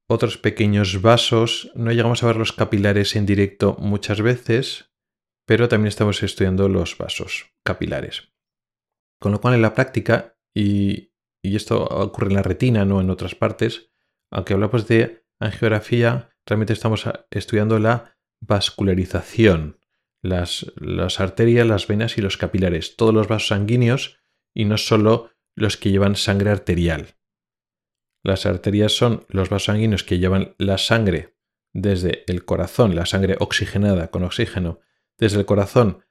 otros 0.07 0.37
pequeños 0.37 1.01
vasos. 1.01 1.71
No 1.75 1.91
llegamos 1.91 2.23
a 2.23 2.27
ver 2.27 2.35
los 2.35 2.51
capilares 2.51 3.15
en 3.15 3.25
directo 3.25 3.77
muchas 3.79 4.21
veces, 4.21 4.91
pero 5.45 5.67
también 5.67 5.87
estamos 5.87 6.21
estudiando 6.23 6.67
los 6.67 6.97
vasos 6.97 7.53
capilares. 7.63 8.33
Con 9.19 9.31
lo 9.31 9.39
cual 9.39 9.55
en 9.55 9.61
la 9.61 9.73
práctica, 9.73 10.37
y 10.53 11.10
y 11.41 11.55
esto 11.55 11.83
ocurre 11.83 12.27
en 12.27 12.35
la 12.35 12.43
retina, 12.43 12.85
no 12.85 13.01
en 13.01 13.09
otras 13.09 13.35
partes, 13.35 13.91
aunque 14.29 14.53
hablamos 14.53 14.87
de 14.87 15.25
angiografía, 15.39 16.29
realmente 16.45 16.73
estamos 16.73 17.05
estudiando 17.31 17.79
la 17.79 18.17
vascularización, 18.39 19.79
las, 20.21 20.71
las 20.75 21.19
arterias, 21.19 21.67
las 21.67 21.87
venas 21.87 22.17
y 22.17 22.21
los 22.21 22.37
capilares, 22.37 22.95
todos 22.95 23.13
los 23.13 23.27
vasos 23.27 23.47
sanguíneos 23.49 24.19
y 24.53 24.65
no 24.65 24.77
solo 24.77 25.31
los 25.55 25.77
que 25.77 25.91
llevan 25.91 26.15
sangre 26.15 26.51
arterial. 26.51 27.15
Las 28.23 28.45
arterias 28.45 28.91
son 28.91 29.25
los 29.29 29.49
vasos 29.49 29.65
sanguíneos 29.65 30.03
que 30.03 30.19
llevan 30.19 30.55
la 30.57 30.77
sangre 30.77 31.35
desde 31.73 32.23
el 32.27 32.45
corazón, 32.45 32.95
la 32.95 33.05
sangre 33.05 33.35
oxigenada 33.39 34.11
con 34.11 34.23
oxígeno, 34.23 34.79
desde 35.17 35.39
el 35.39 35.45
corazón 35.45 36.05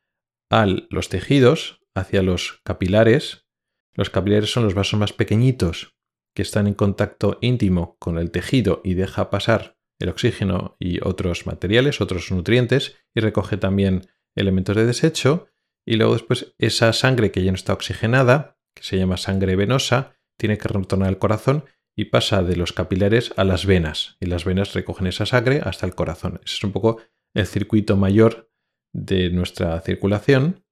a 0.51 0.67
los 0.67 1.09
tejidos, 1.09 1.81
hacia 1.95 2.23
los 2.23 2.61
capilares, 2.65 3.47
los 3.95 4.11
capilares 4.11 4.53
son 4.53 4.65
los 4.65 4.75
vasos 4.75 4.99
más 4.99 5.13
pequeñitos 5.13 5.97
que 6.35 6.43
están 6.43 6.67
en 6.67 6.75
contacto 6.75 7.39
íntimo 7.41 7.97
con 7.99 8.19
el 8.19 8.31
tejido 8.31 8.81
y 8.85 8.95
deja 8.95 9.31
pasar 9.31 9.77
el 9.99 10.09
oxígeno 10.09 10.77
y 10.79 10.99
otros 11.07 11.47
materiales, 11.47 12.01
otros 12.01 12.31
nutrientes 12.31 12.97
y 13.15 13.21
recoge 13.21 13.57
también 13.57 14.09
elementos 14.35 14.77
de 14.77 14.87
desecho. 14.87 15.49
Y 15.87 15.97
luego 15.97 16.15
después 16.15 16.55
esa 16.59 16.93
sangre 16.93 17.31
que 17.31 17.43
ya 17.43 17.51
no 17.51 17.57
está 17.57 17.73
oxigenada, 17.73 18.59
que 18.75 18.83
se 18.83 18.97
llama 18.97 19.17
sangre 19.17 19.57
venosa, 19.57 20.17
tiene 20.39 20.57
que 20.57 20.69
retornar 20.69 21.09
al 21.09 21.19
corazón 21.19 21.65
y 21.97 22.07
pasa 22.07 22.43
de 22.43 22.57
los 22.57 22.73
capilares 22.73 23.35
a 23.37 23.45
las 23.45 23.67
venas. 23.67 24.17
Y 24.21 24.27
las 24.27 24.45
venas 24.45 24.73
recogen 24.73 25.07
esa 25.07 25.27
sangre 25.27 25.61
hasta 25.63 25.85
el 25.85 25.95
corazón. 25.95 26.41
Ese 26.45 26.55
es 26.55 26.65
un 26.65 26.73
poco 26.73 26.99
el 27.35 27.47
circuito 27.47 27.97
mayor 27.97 28.51
de 28.95 29.31
nuestra 29.31 29.79
circulación. 29.81 30.65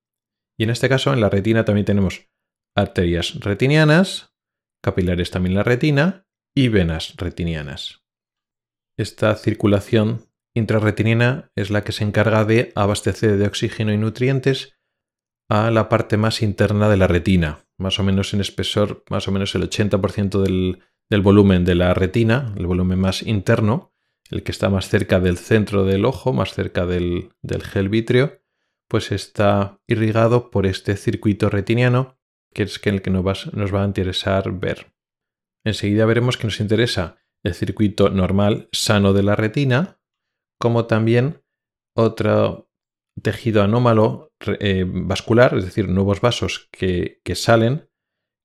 Y 0.59 0.65
en 0.65 0.71
este 0.71 0.89
caso, 0.89 1.13
en 1.13 1.21
la 1.21 1.29
retina 1.29 1.65
también 1.65 1.85
tenemos 1.85 2.29
arterias 2.79 3.41
retinianas, 3.41 4.33
capilares 4.83 5.31
también 5.31 5.55
la 5.55 5.63
retina 5.63 6.27
y 6.55 6.69
venas 6.69 7.15
retinianas. 7.17 8.03
Esta 8.97 9.35
circulación 9.37 10.27
intrarretiniana 10.55 11.51
es 11.55 11.71
la 11.71 11.85
que 11.85 11.93
se 11.93 12.05
encarga 12.05 12.45
de 12.45 12.73
abastecer 12.75 13.37
de 13.37 13.47
oxígeno 13.47 13.93
y 13.93 13.99
nutrientes 13.99 14.77
a 15.49 15.71
la 15.71 15.89
parte 15.89 16.17
más 16.17 16.43
interna 16.43 16.89
de 16.89 16.97
la 16.97 17.07
retina, 17.07 17.67
más 17.79 17.99
o 17.99 18.03
menos 18.03 18.35
en 18.35 18.41
espesor, 18.41 19.05
más 19.09 19.29
o 19.29 19.33
menos 19.33 19.55
el 19.55 19.69
80% 19.69 20.43
del, 20.43 20.81
del 21.09 21.23
volumen 21.23 21.65
de 21.65 21.75
la 21.75 21.95
retina, 21.95 22.53
el 22.57 22.67
volumen 22.67 22.99
más 22.99 23.23
interno, 23.23 23.93
el 24.31 24.43
que 24.43 24.53
está 24.53 24.69
más 24.69 24.89
cerca 24.89 25.21
del 25.21 25.39
centro 25.39 25.85
del 25.85 26.05
ojo, 26.05 26.33
más 26.33 26.53
cerca 26.53 26.87
del, 26.87 27.31
gel 27.63 27.89
vítreo, 27.89 28.43
pues 28.89 29.13
está 29.13 29.81
irrigado 29.87 30.51
por 30.51 30.67
este 30.67 30.97
circuito 30.97 31.51
retiniano, 31.51 32.18
que 32.53 32.65
es 32.65 32.81
el 32.85 33.03
que 33.03 33.11
nos 33.11 33.25
va, 33.25 33.83
a 33.83 33.87
interesar 33.87 34.53
ver. 34.53 34.93
Enseguida 35.65 36.07
veremos 36.07 36.37
que 36.37 36.47
nos 36.47 36.61
interesa 36.61 37.19
el 37.45 37.55
circuito 37.55 38.11
normal 38.11 38.69
sano 38.73 39.13
de 39.13 39.23
la 39.23 39.37
retina, 39.37 40.01
como 40.59 40.87
también 40.87 41.43
otro 41.95 42.71
tejido 43.23 43.63
anómalo 43.63 44.33
eh, 44.61 44.85
vascular, 44.87 45.57
es 45.57 45.65
decir, 45.65 45.89
nuevos 45.89 46.21
vasos 46.21 46.69
que, 46.71 47.21
que 47.25 47.35
salen, 47.35 47.89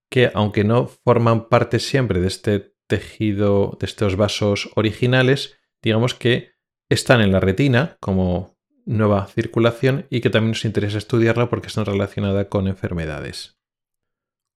que 0.10 0.32
aunque 0.34 0.64
no 0.64 0.88
forman 0.88 1.50
parte 1.50 1.80
siempre 1.80 2.20
de 2.20 2.28
este 2.28 2.76
tejido, 2.88 3.78
de 3.80 3.86
estos 3.86 4.16
vasos 4.16 4.70
originales, 4.76 5.58
digamos 5.82 6.14
que 6.14 6.52
están 6.90 7.22
en 7.22 7.32
la 7.32 7.40
retina 7.40 7.98
como 8.00 8.58
nueva 8.86 9.26
circulación 9.28 10.06
y 10.10 10.22
que 10.22 10.30
también 10.30 10.52
nos 10.52 10.66
interesa 10.66 10.98
estudiarla 10.98 11.50
porque 11.50 11.68
están 11.68 11.86
relacionadas 11.86 12.48
con 12.48 12.68
enfermedades. 12.68 13.58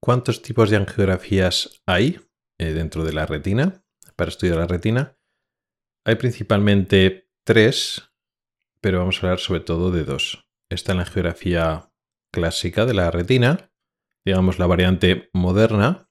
¿Cuántos 0.02 0.42
tipos 0.42 0.70
de 0.70 0.78
angiografías 0.78 1.82
hay 1.86 2.20
eh, 2.60 2.74
dentro 2.74 3.04
de 3.04 3.14
la 3.14 3.26
retina 3.26 3.84
para 4.16 4.30
estudiar 4.30 4.58
la 4.58 4.68
retina? 4.68 5.18
Hay 6.06 6.16
principalmente 6.16 7.30
tres, 7.46 8.14
pero 8.82 9.00
vamos 9.00 9.18
a 9.18 9.28
hablar 9.28 9.40
sobre 9.40 9.62
todo 9.62 9.92
de 9.92 10.04
dos. 10.04 10.48
Está 10.70 10.94
la 10.94 11.02
angiografía 11.02 11.92
clásica 12.32 12.86
de 12.86 12.94
la 12.94 13.12
retina, 13.12 13.72
digamos 14.26 14.60
la 14.60 14.68
variante 14.68 15.30
moderna, 15.34 16.10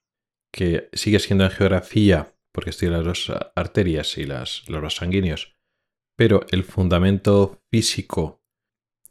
que 0.53 0.89
sigue 0.93 1.19
siendo 1.19 1.45
angiografía 1.45 2.37
porque 2.57 2.71
estudia 2.71 2.93
las 2.93 3.05
dos 3.05 3.33
arterias 3.55 4.17
y 4.17 4.25
las, 4.25 4.67
los 4.69 4.97
sanguíneos, 4.97 5.55
pero 6.17 6.47
el 6.51 6.65
fundamento 6.65 7.63
físico 7.71 8.43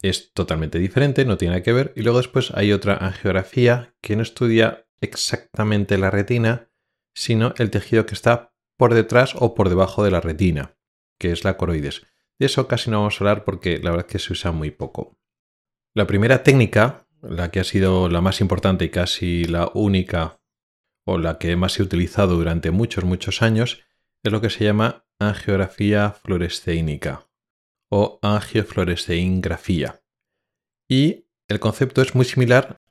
es 0.02 0.34
totalmente 0.34 0.80
diferente, 0.80 1.26
no 1.26 1.38
tiene 1.38 1.54
nada 1.54 1.64
que 1.64 1.74
ver. 1.74 1.94
Y 1.96 2.02
luego 2.02 2.20
después 2.20 2.52
hay 2.54 2.72
otra 2.72 2.98
angiografía 2.98 3.96
que 4.02 4.16
no 4.16 4.22
estudia 4.22 4.88
exactamente 5.02 5.98
la 5.98 6.12
retina, 6.12 6.70
sino 7.14 7.54
el 7.58 7.72
tejido 7.72 8.06
que 8.06 8.14
está 8.14 8.54
por 8.78 8.94
detrás 8.94 9.36
o 9.36 9.56
por 9.56 9.70
debajo 9.70 10.04
de 10.04 10.12
la 10.12 10.22
retina, 10.22 10.78
que 11.20 11.32
es 11.32 11.44
la 11.44 11.58
coroides. 11.58 12.06
De 12.40 12.48
eso 12.48 12.68
casi 12.68 12.92
no 12.92 13.00
vamos 13.00 13.16
a 13.16 13.24
hablar 13.24 13.46
porque 13.46 13.80
la 13.80 13.92
verdad 13.92 14.08
es 14.08 14.12
que 14.12 14.20
se 14.20 14.34
usa 14.34 14.52
muy 14.52 14.72
poco. 14.72 15.18
La 15.94 16.08
primera 16.08 16.44
técnica, 16.44 17.08
la 17.22 17.52
que 17.52 17.62
ha 17.62 17.64
sido 17.64 18.10
la 18.10 18.22
más 18.22 18.42
importante 18.42 18.86
y 18.86 18.90
casi 18.90 19.46
la 19.46 19.72
única 19.74 20.42
o 21.06 21.18
la 21.18 21.38
que 21.38 21.56
más 21.56 21.80
he 21.80 21.84
utilizado 21.84 22.36
durante 22.36 22.72
muchos, 22.72 23.06
muchos 23.06 23.42
años, 23.42 23.84
es 24.24 24.32
lo 24.32 24.42
que 24.42 24.50
se 24.50 24.66
llama 24.66 25.06
angiografía 25.20 26.12
fluoresceínica 26.12 27.28
o 27.90 28.20
angiofluoresceingrafía. 28.22 30.02
Y 30.90 31.28
el 31.48 31.60
concepto 31.60 32.02
es 32.02 32.16
muy 32.16 32.26
similar 32.26 32.82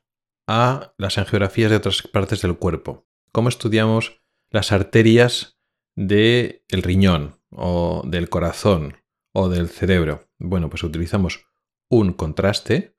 a 0.47 0.93
las 0.97 1.17
angiografías 1.17 1.71
de 1.71 1.77
otras 1.77 2.01
partes 2.03 2.41
del 2.41 2.57
cuerpo. 2.57 3.07
Cómo 3.31 3.49
estudiamos 3.49 4.21
las 4.49 4.71
arterias 4.71 5.59
del 5.95 6.61
riñón 6.69 7.39
o 7.49 8.03
del 8.05 8.29
corazón 8.29 8.97
o 9.33 9.49
del 9.49 9.69
cerebro. 9.69 10.29
Bueno, 10.39 10.69
pues 10.69 10.83
utilizamos 10.83 11.45
un 11.89 12.13
contraste, 12.13 12.95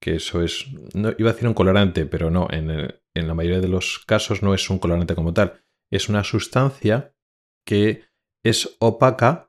que 0.00 0.16
eso 0.16 0.42
es, 0.42 0.66
no, 0.94 1.12
iba 1.18 1.30
a 1.30 1.32
decir 1.32 1.48
un 1.48 1.54
colorante, 1.54 2.06
pero 2.06 2.30
no, 2.30 2.48
en 2.50 2.70
en 3.18 3.26
la 3.28 3.34
mayoría 3.34 3.60
de 3.60 3.68
los 3.68 3.98
casos 3.98 4.42
no 4.42 4.54
es 4.54 4.70
un 4.70 4.78
colorante 4.78 5.14
como 5.14 5.34
tal, 5.34 5.64
es 5.90 6.08
una 6.08 6.24
sustancia 6.24 7.14
que 7.66 8.04
es 8.44 8.76
opaca 8.78 9.47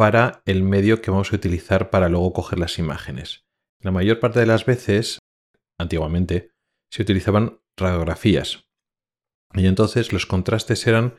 para 0.00 0.42
el 0.46 0.62
medio 0.62 1.02
que 1.02 1.10
vamos 1.10 1.30
a 1.30 1.36
utilizar 1.36 1.90
para 1.90 2.08
luego 2.08 2.32
coger 2.32 2.58
las 2.58 2.78
imágenes. 2.78 3.44
La 3.80 3.90
mayor 3.90 4.18
parte 4.18 4.40
de 4.40 4.46
las 4.46 4.64
veces, 4.64 5.18
antiguamente, 5.78 6.54
se 6.90 7.02
utilizaban 7.02 7.60
radiografías. 7.76 8.64
Y 9.52 9.66
entonces 9.66 10.14
los 10.14 10.24
contrastes 10.24 10.86
eran 10.86 11.16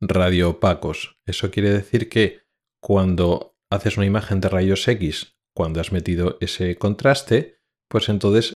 radioopacos. 0.00 1.20
Eso 1.26 1.50
quiere 1.50 1.68
decir 1.68 2.08
que 2.08 2.40
cuando 2.80 3.58
haces 3.68 3.98
una 3.98 4.06
imagen 4.06 4.40
de 4.40 4.48
rayos 4.48 4.88
X, 4.88 5.36
cuando 5.54 5.82
has 5.82 5.92
metido 5.92 6.38
ese 6.40 6.78
contraste, 6.78 7.60
pues 7.86 8.08
entonces 8.08 8.54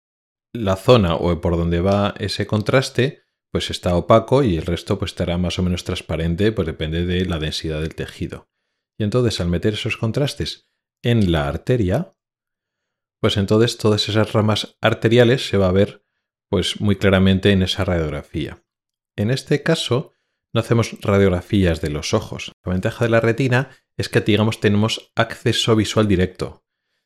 la 0.55 0.77
zona 0.77 1.17
o 1.17 1.41
por 1.41 1.57
donde 1.57 1.81
va 1.81 2.15
ese 2.21 2.47
contraste 2.47 3.25
pues 3.51 3.71
está 3.71 3.97
opaco 3.97 4.45
y 4.45 4.57
el 4.57 4.67
resto 4.67 5.01
pues 5.01 5.11
estará 5.11 5.37
más 5.37 5.59
o 5.59 5.65
menos 5.65 5.83
transparente, 5.83 6.53
pues 6.53 6.65
depende 6.65 7.05
de 7.05 7.25
la 7.25 7.41
densidad 7.41 7.81
del 7.81 7.97
tejido. 7.97 8.47
Y 8.99 9.05
entonces 9.05 9.41
al 9.41 9.49
meter 9.49 9.75
esos 9.75 9.97
contrastes 9.97 10.69
en 11.03 11.31
la 11.31 11.49
arteria, 11.49 12.17
pues 13.21 13.37
entonces 13.37 13.79
todas 13.79 14.09
esas 14.09 14.33
ramas 14.33 14.77
arteriales 14.81 15.49
se 15.49 15.57
va 15.57 15.69
a 15.69 15.73
ver 15.73 16.05
pues 16.49 16.81
muy 16.81 16.97
claramente 16.97 17.51
en 17.53 17.63
esa 17.63 17.85
radiografía. 17.85 18.65
En 19.17 19.31
este 19.31 19.63
caso 19.63 20.13
no 20.53 20.61
hacemos 20.61 20.97
radiografías 21.01 21.81
de 21.81 21.91
los 21.91 22.15
ojos. 22.15 22.53
La 22.65 22.73
ventaja 22.73 23.05
de 23.05 23.11
la 23.11 23.21
retina 23.21 23.71
es 23.97 24.09
que 24.09 24.21
digamos 24.21 24.61
tenemos 24.61 25.13
acceso 25.15 25.77
visual 25.77 26.09
directo. 26.09 26.65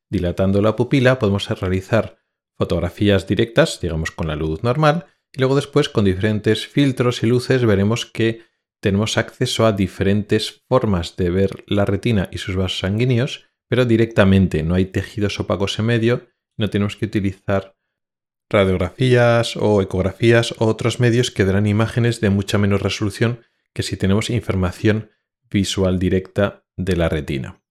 Dilatando 0.08 0.62
la 0.62 0.76
pupila 0.76 1.18
podemos 1.18 1.48
realizar 1.48 2.18
fotografías 2.56 3.26
directas, 3.26 3.80
digamos 3.80 4.10
con 4.10 4.28
la 4.28 4.36
luz 4.36 4.62
normal, 4.62 5.06
y 5.32 5.38
luego 5.40 5.56
después 5.56 5.88
con 5.88 6.04
diferentes 6.04 6.66
filtros 6.66 7.22
y 7.22 7.26
luces 7.26 7.64
veremos 7.64 8.06
que 8.06 8.42
tenemos 8.82 9.16
acceso 9.16 9.64
a 9.64 9.72
diferentes 9.72 10.64
formas 10.68 11.14
de 11.14 11.30
ver 11.30 11.64
la 11.68 11.84
retina 11.84 12.28
y 12.32 12.38
sus 12.38 12.56
vasos 12.56 12.80
sanguíneos, 12.80 13.46
pero 13.68 13.84
directamente 13.84 14.64
no 14.64 14.74
hay 14.74 14.86
tejidos 14.86 15.38
opacos 15.38 15.78
en 15.78 15.84
medio, 15.86 16.28
no 16.56 16.68
tenemos 16.68 16.96
que 16.96 17.06
utilizar 17.06 17.76
radiografías 18.50 19.56
o 19.56 19.80
ecografías 19.80 20.52
o 20.58 20.66
otros 20.66 20.98
medios 20.98 21.30
que 21.30 21.44
darán 21.44 21.68
imágenes 21.68 22.20
de 22.20 22.30
mucha 22.30 22.58
menos 22.58 22.82
resolución 22.82 23.42
que 23.72 23.84
si 23.84 23.96
tenemos 23.96 24.30
información 24.30 25.10
visual 25.48 26.00
directa 26.00 26.64
de 26.76 26.96
la 26.96 27.08
retina. 27.08 27.62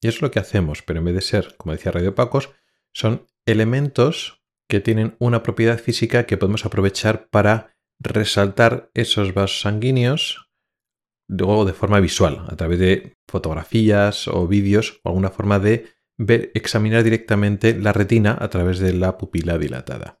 Y 0.00 0.08
es 0.08 0.22
lo 0.22 0.30
que 0.30 0.38
hacemos, 0.38 0.80
pero 0.80 1.00
en 1.00 1.04
vez 1.04 1.14
de 1.14 1.20
ser, 1.20 1.56
como 1.58 1.74
decía, 1.74 1.92
radiopacos, 1.92 2.50
son 2.92 3.26
elementos 3.44 4.42
que 4.66 4.80
tienen 4.80 5.14
una 5.18 5.42
propiedad 5.42 5.78
física 5.78 6.24
que 6.24 6.38
podemos 6.38 6.64
aprovechar 6.64 7.28
para 7.28 7.76
resaltar 8.00 8.90
esos 8.94 9.34
vasos 9.34 9.60
sanguíneos 9.60 10.43
luego 11.28 11.64
de 11.64 11.72
forma 11.72 12.00
visual, 12.00 12.44
a 12.48 12.56
través 12.56 12.78
de 12.78 13.16
fotografías 13.28 14.28
o 14.28 14.46
vídeos 14.46 15.00
o 15.02 15.08
alguna 15.08 15.30
forma 15.30 15.58
de 15.58 15.86
ver, 16.16 16.50
examinar 16.54 17.02
directamente 17.02 17.78
la 17.78 17.92
retina 17.92 18.36
a 18.40 18.48
través 18.48 18.78
de 18.78 18.92
la 18.92 19.18
pupila 19.18 19.58
dilatada. 19.58 20.20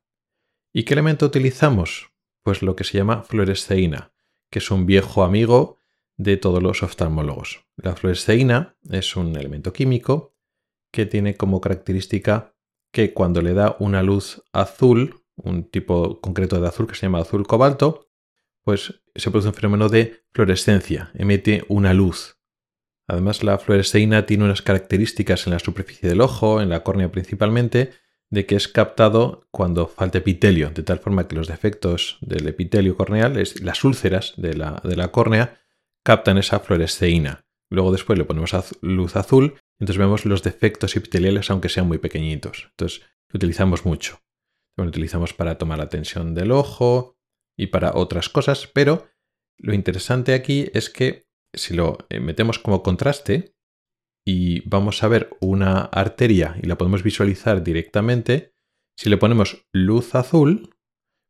¿Y 0.72 0.84
qué 0.84 0.94
elemento 0.94 1.26
utilizamos? 1.26 2.10
Pues 2.42 2.62
lo 2.62 2.76
que 2.76 2.84
se 2.84 2.98
llama 2.98 3.22
fluoresceína, 3.22 4.12
que 4.50 4.58
es 4.58 4.70
un 4.70 4.86
viejo 4.86 5.24
amigo 5.24 5.78
de 6.16 6.36
todos 6.36 6.62
los 6.62 6.82
oftalmólogos. 6.82 7.64
La 7.76 7.94
fluoresceína 7.96 8.76
es 8.90 9.16
un 9.16 9.36
elemento 9.36 9.72
químico 9.72 10.34
que 10.92 11.06
tiene 11.06 11.36
como 11.36 11.60
característica 11.60 12.54
que 12.92 13.12
cuando 13.12 13.42
le 13.42 13.54
da 13.54 13.76
una 13.80 14.02
luz 14.02 14.44
azul, 14.52 15.24
un 15.36 15.64
tipo 15.64 16.20
concreto 16.20 16.60
de 16.60 16.68
azul 16.68 16.86
que 16.86 16.94
se 16.94 17.06
llama 17.06 17.18
azul 17.18 17.46
cobalto, 17.46 18.03
pues 18.64 19.02
se 19.14 19.30
produce 19.30 19.48
un 19.48 19.54
fenómeno 19.54 19.88
de 19.88 20.24
fluorescencia, 20.32 21.10
emite 21.14 21.64
una 21.68 21.94
luz. 21.94 22.38
Además, 23.06 23.44
la 23.44 23.58
fluoresceína 23.58 24.26
tiene 24.26 24.44
unas 24.44 24.62
características 24.62 25.46
en 25.46 25.52
la 25.52 25.58
superficie 25.58 26.08
del 26.08 26.22
ojo, 26.22 26.60
en 26.60 26.70
la 26.70 26.82
córnea 26.82 27.12
principalmente, 27.12 27.92
de 28.30 28.46
que 28.46 28.56
es 28.56 28.66
captado 28.66 29.46
cuando 29.50 29.86
falta 29.86 30.18
epitelio, 30.18 30.70
de 30.70 30.82
tal 30.82 30.98
forma 30.98 31.28
que 31.28 31.36
los 31.36 31.46
defectos 31.46 32.18
del 32.22 32.48
epitelio 32.48 32.96
corneal, 32.96 33.40
las 33.60 33.84
úlceras 33.84 34.32
de 34.36 34.54
la, 34.54 34.80
de 34.82 34.96
la 34.96 35.08
córnea, 35.08 35.60
captan 36.02 36.38
esa 36.38 36.60
fluoresceína. 36.60 37.44
Luego 37.70 37.92
después 37.92 38.18
le 38.18 38.24
ponemos 38.24 38.54
luz 38.80 39.16
azul 39.16 39.58
entonces 39.78 39.98
vemos 39.98 40.24
los 40.24 40.42
defectos 40.42 40.96
epiteliales 40.96 41.50
aunque 41.50 41.68
sean 41.68 41.88
muy 41.88 41.98
pequeñitos. 41.98 42.68
Entonces 42.70 43.02
lo 43.28 43.38
utilizamos 43.38 43.84
mucho. 43.84 44.20
Lo 44.76 44.84
utilizamos 44.84 45.32
para 45.32 45.58
tomar 45.58 45.78
la 45.78 45.88
tensión 45.88 46.34
del 46.34 46.52
ojo 46.52 47.16
y 47.56 47.68
para 47.68 47.94
otras 47.94 48.28
cosas, 48.28 48.66
pero 48.66 49.08
lo 49.58 49.74
interesante 49.74 50.34
aquí 50.34 50.70
es 50.74 50.90
que 50.90 51.26
si 51.52 51.74
lo 51.74 51.98
eh, 52.10 52.20
metemos 52.20 52.58
como 52.58 52.82
contraste 52.82 53.54
y 54.26 54.66
vamos 54.68 55.02
a 55.02 55.08
ver 55.08 55.30
una 55.40 55.80
arteria 55.82 56.56
y 56.62 56.66
la 56.66 56.76
podemos 56.76 57.02
visualizar 57.02 57.62
directamente, 57.62 58.52
Si 58.96 59.10
le 59.10 59.16
ponemos 59.16 59.66
luz 59.72 60.14
azul, 60.14 60.76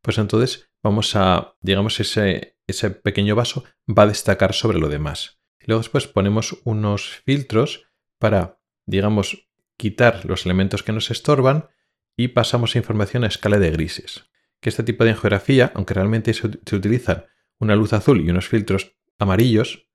pues 0.02 0.18
entonces 0.18 0.70
vamos 0.82 1.16
a, 1.16 1.56
digamos, 1.62 1.98
ese, 1.98 2.58
ese 2.66 2.90
pequeño 2.90 3.34
vaso 3.34 3.64
va 3.88 4.02
a 4.02 4.08
destacar 4.08 4.52
sobre 4.52 4.78
lo 4.78 4.90
demás. 4.90 5.40
Luego 5.66 5.80
después 5.80 6.06
ponemos 6.06 6.60
unos 6.64 7.22
filtros 7.24 7.86
para, 8.18 8.60
digamos, 8.86 9.48
quitar 9.78 10.26
los 10.26 10.44
elementos 10.44 10.82
que 10.82 10.92
nos 10.92 11.10
estorban 11.10 11.70
y 12.18 12.28
pasamos 12.28 12.76
información 12.76 13.24
a 13.24 13.28
escala 13.28 13.58
de 13.58 13.70
grises. 13.70 14.30
Que 14.64 14.70
este 14.70 14.82
tipo 14.82 15.04
de 15.04 15.10
angiografía, 15.10 15.72
aunque 15.74 15.92
realmente 15.92 16.32
se, 16.32 16.48
se 16.64 16.76
utilizan 16.76 17.26
una 17.58 17.76
luz 17.76 17.92
azul 17.92 18.22
y 18.22 18.30
unos 18.30 18.48
filtros 18.48 18.96
amarillos, 19.18 19.90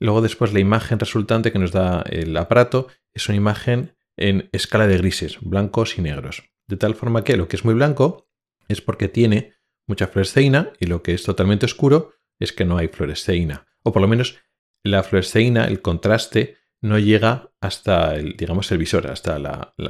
luego 0.00 0.20
después 0.20 0.52
la 0.52 0.58
imagen 0.58 0.98
resultante 0.98 1.52
que 1.52 1.60
nos 1.60 1.70
da 1.70 2.02
el 2.02 2.36
aparato 2.36 2.88
es 3.14 3.28
una 3.28 3.36
imagen 3.36 3.94
en 4.16 4.48
escala 4.50 4.88
de 4.88 4.98
grises, 4.98 5.38
blancos 5.40 5.96
y 5.96 6.02
negros. 6.02 6.42
De 6.66 6.76
tal 6.76 6.96
forma 6.96 7.22
que 7.22 7.36
lo 7.36 7.46
que 7.46 7.54
es 7.54 7.64
muy 7.64 7.74
blanco 7.74 8.28
es 8.66 8.80
porque 8.80 9.06
tiene 9.06 9.52
mucha 9.86 10.08
fluoresceína 10.08 10.72
y 10.80 10.86
lo 10.86 11.04
que 11.04 11.14
es 11.14 11.22
totalmente 11.22 11.66
oscuro 11.66 12.14
es 12.40 12.52
que 12.52 12.64
no 12.64 12.78
hay 12.78 12.88
fluoresceína. 12.88 13.68
O 13.84 13.92
por 13.92 14.02
lo 14.02 14.08
menos 14.08 14.40
la 14.82 15.04
fluoresceína, 15.04 15.66
el 15.68 15.82
contraste, 15.82 16.56
no 16.80 16.98
llega 16.98 17.52
hasta 17.60 18.16
el, 18.16 18.36
digamos, 18.36 18.72
el 18.72 18.78
visor, 18.78 19.06
hasta 19.06 19.36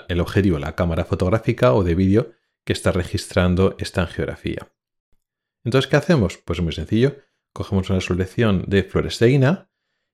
el 0.09 0.21
objetivo, 0.21 0.59
la 0.59 0.75
cámara 0.75 1.07
fotográfica 1.07 1.73
o 1.73 1.85
de 1.85 1.95
vídeo 1.95 2.33
que 2.65 2.73
está 2.73 2.93
registrando 2.93 3.77
esta 3.79 4.03
angiografía. 4.03 4.73
Entonces, 5.65 5.91
¿qué 5.91 5.97
hacemos? 5.97 6.39
Pues 6.39 6.61
muy 6.61 6.73
sencillo. 6.73 7.17
Cogemos 7.53 7.91
una 7.91 8.01
solución 8.01 8.65
de 8.67 8.85
fluoresceína 8.85 9.71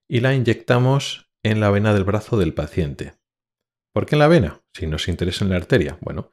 y 0.09 0.21
la 0.21 0.35
inyectamos 0.35 1.31
en 1.43 1.61
la 1.61 1.71
vena 1.71 1.93
del 1.93 2.05
brazo 2.05 2.37
del 2.39 2.55
paciente. 2.55 3.15
¿Por 3.93 4.07
qué 4.07 4.15
en 4.15 4.21
la 4.21 4.29
vena? 4.29 4.63
Si 4.73 4.87
nos 4.87 5.09
interesa 5.09 5.45
en 5.45 5.51
la 5.51 5.57
arteria. 5.57 5.99
Bueno, 6.01 6.31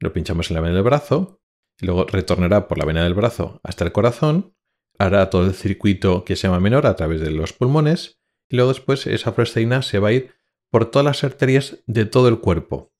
lo 0.00 0.12
pinchamos 0.12 0.50
en 0.50 0.54
la 0.56 0.60
vena 0.60 0.74
del 0.74 0.82
brazo 0.82 1.40
y 1.80 1.86
luego 1.86 2.04
retornará 2.04 2.68
por 2.68 2.78
la 2.78 2.84
vena 2.84 3.04
del 3.04 3.14
brazo 3.14 3.60
hasta 3.62 3.84
el 3.84 3.92
corazón, 3.92 4.54
hará 4.98 5.30
todo 5.30 5.46
el 5.46 5.54
circuito 5.54 6.24
que 6.24 6.36
se 6.36 6.46
llama 6.46 6.60
menor 6.60 6.86
a 6.86 6.96
través 6.96 7.20
de 7.20 7.30
los 7.30 7.52
pulmones 7.52 8.20
y 8.48 8.56
luego 8.56 8.72
después 8.72 9.06
esa 9.06 9.32
fluoresceína 9.32 9.82
se 9.82 9.98
va 9.98 10.08
a 10.08 10.12
ir 10.12 10.34
por 10.70 10.90
todas 10.90 11.04
las 11.04 11.24
arterias 11.24 11.78
de 11.86 12.04
todo 12.06 12.28
el 12.28 12.40
cuerpo, 12.40 12.92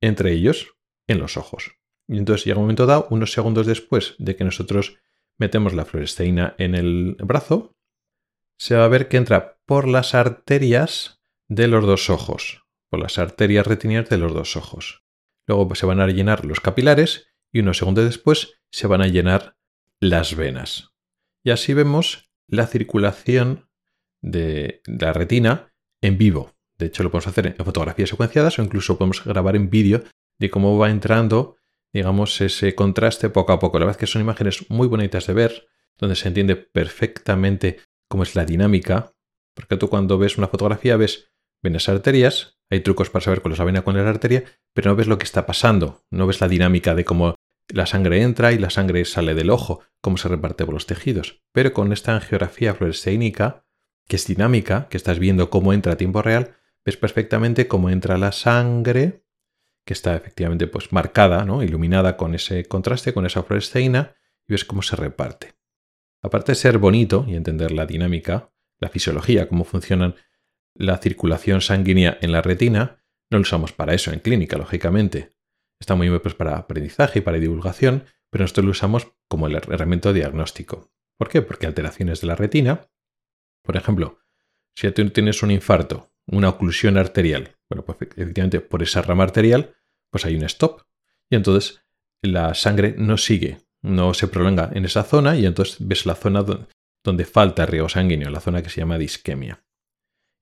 entre 0.00 0.32
ellos 0.32 0.76
en 1.06 1.18
los 1.18 1.36
ojos. 1.36 1.77
Y 2.08 2.18
entonces 2.18 2.46
llega 2.46 2.58
un 2.58 2.64
momento 2.64 2.86
dado, 2.86 3.06
unos 3.10 3.32
segundos 3.32 3.66
después 3.66 4.14
de 4.18 4.34
que 4.34 4.44
nosotros 4.44 4.96
metemos 5.38 5.74
la 5.74 5.84
fluoresceína 5.84 6.54
en 6.58 6.74
el 6.74 7.16
brazo, 7.20 7.76
se 8.58 8.74
va 8.74 8.84
a 8.84 8.88
ver 8.88 9.08
que 9.08 9.18
entra 9.18 9.58
por 9.66 9.86
las 9.86 10.14
arterias 10.14 11.20
de 11.46 11.68
los 11.68 11.84
dos 11.84 12.10
ojos, 12.10 12.64
por 12.88 13.00
las 13.00 13.18
arterias 13.18 13.66
retinianas 13.66 14.08
de 14.08 14.18
los 14.18 14.34
dos 14.34 14.56
ojos. 14.56 15.04
Luego 15.46 15.74
se 15.74 15.86
van 15.86 16.00
a 16.00 16.06
llenar 16.08 16.44
los 16.44 16.60
capilares 16.60 17.28
y 17.52 17.60
unos 17.60 17.78
segundos 17.78 18.04
después 18.04 18.54
se 18.70 18.86
van 18.86 19.02
a 19.02 19.06
llenar 19.06 19.56
las 20.00 20.34
venas. 20.34 20.92
Y 21.44 21.50
así 21.50 21.72
vemos 21.72 22.30
la 22.46 22.66
circulación 22.66 23.68
de 24.20 24.82
la 24.86 25.12
retina 25.12 25.72
en 26.00 26.18
vivo. 26.18 26.54
De 26.76 26.86
hecho, 26.86 27.02
lo 27.02 27.10
podemos 27.10 27.28
hacer 27.28 27.46
en 27.46 27.64
fotografías 27.64 28.08
secuenciadas 28.08 28.58
o 28.58 28.62
incluso 28.62 28.98
podemos 28.98 29.24
grabar 29.24 29.56
en 29.56 29.70
vídeo 29.70 30.02
de 30.38 30.50
cómo 30.50 30.78
va 30.78 30.90
entrando, 30.90 31.56
digamos, 31.92 32.40
ese 32.40 32.74
contraste 32.74 33.30
poco 33.30 33.52
a 33.52 33.58
poco. 33.58 33.78
La 33.78 33.86
verdad 33.86 33.98
es 33.98 34.00
que 34.00 34.12
son 34.12 34.22
imágenes 34.22 34.70
muy 34.70 34.88
bonitas 34.88 35.26
de 35.26 35.32
ver, 35.32 35.68
donde 35.98 36.16
se 36.16 36.28
entiende 36.28 36.56
perfectamente 36.56 37.80
cómo 38.08 38.22
es 38.22 38.34
la 38.34 38.44
dinámica, 38.44 39.12
porque 39.54 39.76
tú 39.76 39.88
cuando 39.88 40.18
ves 40.18 40.38
una 40.38 40.48
fotografía 40.48 40.96
ves 40.96 41.32
venas 41.62 41.88
arterias, 41.88 42.58
hay 42.70 42.80
trucos 42.80 43.10
para 43.10 43.24
saber 43.24 43.40
cuál 43.40 43.52
es 43.52 43.58
la 43.58 43.64
vena, 43.64 43.82
cuál 43.82 43.96
es 43.96 44.04
la 44.04 44.10
arteria, 44.10 44.44
pero 44.74 44.90
no 44.90 44.96
ves 44.96 45.06
lo 45.06 45.18
que 45.18 45.24
está 45.24 45.46
pasando, 45.46 46.04
no 46.10 46.26
ves 46.26 46.40
la 46.40 46.48
dinámica 46.48 46.94
de 46.94 47.04
cómo 47.04 47.34
la 47.68 47.86
sangre 47.86 48.22
entra 48.22 48.52
y 48.52 48.58
la 48.58 48.70
sangre 48.70 49.04
sale 49.04 49.34
del 49.34 49.50
ojo, 49.50 49.80
cómo 50.00 50.16
se 50.16 50.28
reparte 50.28 50.64
por 50.64 50.74
los 50.74 50.86
tejidos. 50.86 51.42
Pero 51.52 51.72
con 51.72 51.92
esta 51.92 52.14
angiografía 52.14 52.74
fluorescénica, 52.74 53.64
que 54.06 54.16
es 54.16 54.26
dinámica, 54.26 54.88
que 54.88 54.96
estás 54.96 55.18
viendo 55.18 55.50
cómo 55.50 55.72
entra 55.72 55.92
a 55.92 55.96
tiempo 55.96 56.22
real, 56.22 56.56
ves 56.84 56.96
perfectamente 56.96 57.68
cómo 57.68 57.90
entra 57.90 58.16
la 58.16 58.32
sangre, 58.32 59.24
que 59.88 59.94
está 59.94 60.14
efectivamente 60.14 60.66
pues 60.66 60.92
marcada, 60.92 61.46
¿no? 61.46 61.62
iluminada 61.62 62.18
con 62.18 62.34
ese 62.34 62.66
contraste, 62.66 63.14
con 63.14 63.24
esa 63.24 63.42
fluoresceína, 63.42 64.14
y 64.46 64.52
ves 64.52 64.66
cómo 64.66 64.82
se 64.82 64.96
reparte. 64.96 65.54
Aparte 66.20 66.52
de 66.52 66.56
ser 66.56 66.76
bonito 66.76 67.24
y 67.26 67.36
entender 67.36 67.72
la 67.72 67.86
dinámica, 67.86 68.52
la 68.80 68.90
fisiología, 68.90 69.48
cómo 69.48 69.64
funciona 69.64 70.14
la 70.74 70.98
circulación 70.98 71.62
sanguínea 71.62 72.18
en 72.20 72.32
la 72.32 72.42
retina, 72.42 73.02
no 73.30 73.38
lo 73.38 73.42
usamos 73.42 73.72
para 73.72 73.94
eso 73.94 74.12
en 74.12 74.20
clínica, 74.20 74.58
lógicamente. 74.58 75.32
Está 75.80 75.94
muy 75.94 76.10
bien 76.10 76.20
pues, 76.20 76.34
para 76.34 76.58
aprendizaje 76.58 77.20
y 77.20 77.22
para 77.22 77.38
divulgación, 77.38 78.04
pero 78.28 78.44
nosotros 78.44 78.66
lo 78.66 78.72
usamos 78.72 79.14
como 79.26 79.46
el 79.46 79.56
herramienta 79.56 80.12
diagnóstico. 80.12 80.92
¿Por 81.16 81.30
qué? 81.30 81.40
Porque 81.40 81.66
alteraciones 81.66 82.20
de 82.20 82.26
la 82.26 82.36
retina, 82.36 82.90
por 83.62 83.78
ejemplo, 83.78 84.18
si 84.76 84.90
tú 84.90 85.08
tienes 85.08 85.42
un 85.42 85.50
infarto, 85.50 86.12
una 86.26 86.50
oclusión 86.50 86.98
arterial, 86.98 87.56
bueno, 87.70 87.86
pues 87.86 87.98
efectivamente 88.02 88.60
por 88.60 88.82
esa 88.82 89.00
rama 89.00 89.24
arterial, 89.24 89.74
pues 90.10 90.24
hay 90.24 90.36
un 90.36 90.44
stop. 90.44 90.82
Y 91.30 91.36
entonces 91.36 91.82
la 92.22 92.54
sangre 92.54 92.94
no 92.96 93.16
sigue 93.16 93.68
no 93.82 94.14
se 94.14 94.28
prolonga 94.28 94.70
en 94.72 94.84
esa 94.84 95.04
zona 95.04 95.36
y 95.36 95.46
entonces 95.46 95.76
ves 95.80 96.06
la 96.06 96.14
zona 96.14 96.44
donde 97.04 97.24
falta 97.24 97.66
riego 97.66 97.88
sanguíneo, 97.88 98.30
la 98.30 98.40
zona 98.40 98.62
que 98.62 98.70
se 98.70 98.80
llama 98.80 98.98
disquemia. 98.98 99.64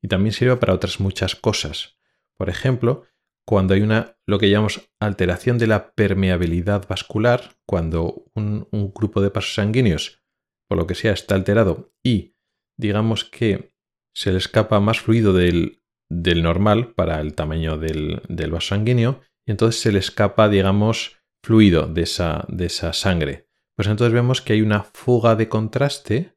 Y 0.03 0.09
también 0.09 0.33
sirve 0.33 0.57
para 0.57 0.75
otras 0.75 1.01
muchas 1.01 1.37
cosas. 1.37 1.99
Por 2.37 2.49
ejemplo, 2.49 3.05
cuando 3.47 3.75
hay 3.75 3.83
una, 3.83 4.17
lo 4.27 4.39
que 4.39 4.51
llamamos 4.51 4.89
alteración 5.01 5.59
de 5.59 5.67
la 5.67 5.93
permeabilidad 5.93 6.87
vascular, 6.89 7.57
cuando 7.67 8.25
un, 8.35 8.67
grupo 8.95 9.21
de 9.21 9.31
pasos 9.31 9.55
sanguíneos, 9.55 10.23
por 10.69 10.79
lo 10.79 10.87
que 10.87 10.95
sea, 10.95 11.13
está 11.13 11.35
alterado 11.35 11.93
y 12.03 12.35
digamos 12.77 13.25
que 13.25 13.73
se 14.15 14.33
le 14.33 14.39
escapa 14.39 14.81
más 14.81 15.01
fluido 15.01 15.33
del, 15.33 15.81
normal 16.11 16.95
para 16.95 17.21
el 17.21 17.35
tamaño 17.35 17.79
del, 17.79 18.23
del 18.29 18.51
vaso 18.51 18.69
sanguíneo, 18.69 19.21
y 19.47 19.53
entonces 19.53 19.81
se 19.81 19.93
le 19.93 20.01
escapa, 20.01 20.49
digamos, 20.49 21.17
fluido 21.43 21.87
de 21.87 22.03
esa, 22.03 22.45
de 22.49 22.67
esa 22.67 22.93
sangre. 22.93 23.49
Pues 23.77 23.89
entonces 23.89 24.13
vemos 24.13 24.43
que 24.43 24.55
hay 24.55 24.63
una 24.63 24.83
fuga 24.83 25.37
de 25.37 25.49
contraste, 25.49 26.35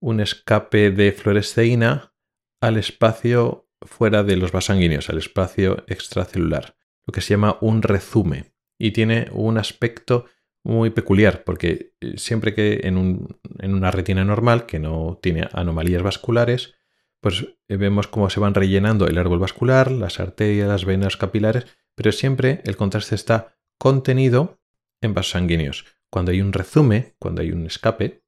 un 0.00 0.20
escape 0.20 0.90
de 0.90 1.12
fluoresceína 1.12 2.14
al 2.60 2.76
espacio 2.76 3.68
fuera 3.82 4.22
de 4.22 4.36
los 4.36 4.52
vasos 4.52 4.66
sanguíneos, 4.66 5.10
al 5.10 5.18
espacio 5.18 5.84
extracelular, 5.88 6.76
lo 7.06 7.12
que 7.12 7.20
se 7.20 7.34
llama 7.34 7.58
un 7.60 7.82
rezume. 7.82 8.52
Y 8.78 8.92
tiene 8.92 9.28
un 9.32 9.58
aspecto 9.58 10.26
muy 10.62 10.90
peculiar, 10.90 11.42
porque 11.44 11.94
eh, 12.00 12.16
siempre 12.16 12.54
que 12.54 12.80
en, 12.84 13.26
en 13.58 13.74
una 13.74 13.90
retina 13.90 14.24
normal, 14.24 14.66
que 14.66 14.78
no 14.78 15.18
tiene 15.20 15.48
anomalías 15.52 16.02
vasculares, 16.02 16.74
pues 17.20 17.46
eh, 17.68 17.76
vemos 17.76 18.06
cómo 18.06 18.30
se 18.30 18.40
van 18.40 18.54
rellenando 18.54 19.06
el 19.06 19.18
árbol 19.18 19.38
vascular, 19.38 19.90
las 19.90 20.20
arterias, 20.20 20.68
las 20.68 20.84
venas 20.84 21.16
capilares, 21.16 21.66
pero 21.96 22.12
siempre 22.12 22.60
el 22.64 22.76
contraste 22.76 23.14
está 23.14 23.56
contenido 23.78 24.60
en 25.02 25.14
vasos 25.14 25.32
sanguíneos. 25.32 25.86
Cuando 26.10 26.32
hay 26.32 26.40
un 26.40 26.52
rezume, 26.52 27.14
cuando 27.18 27.42
hay 27.42 27.52
un 27.52 27.66
escape, 27.66 28.22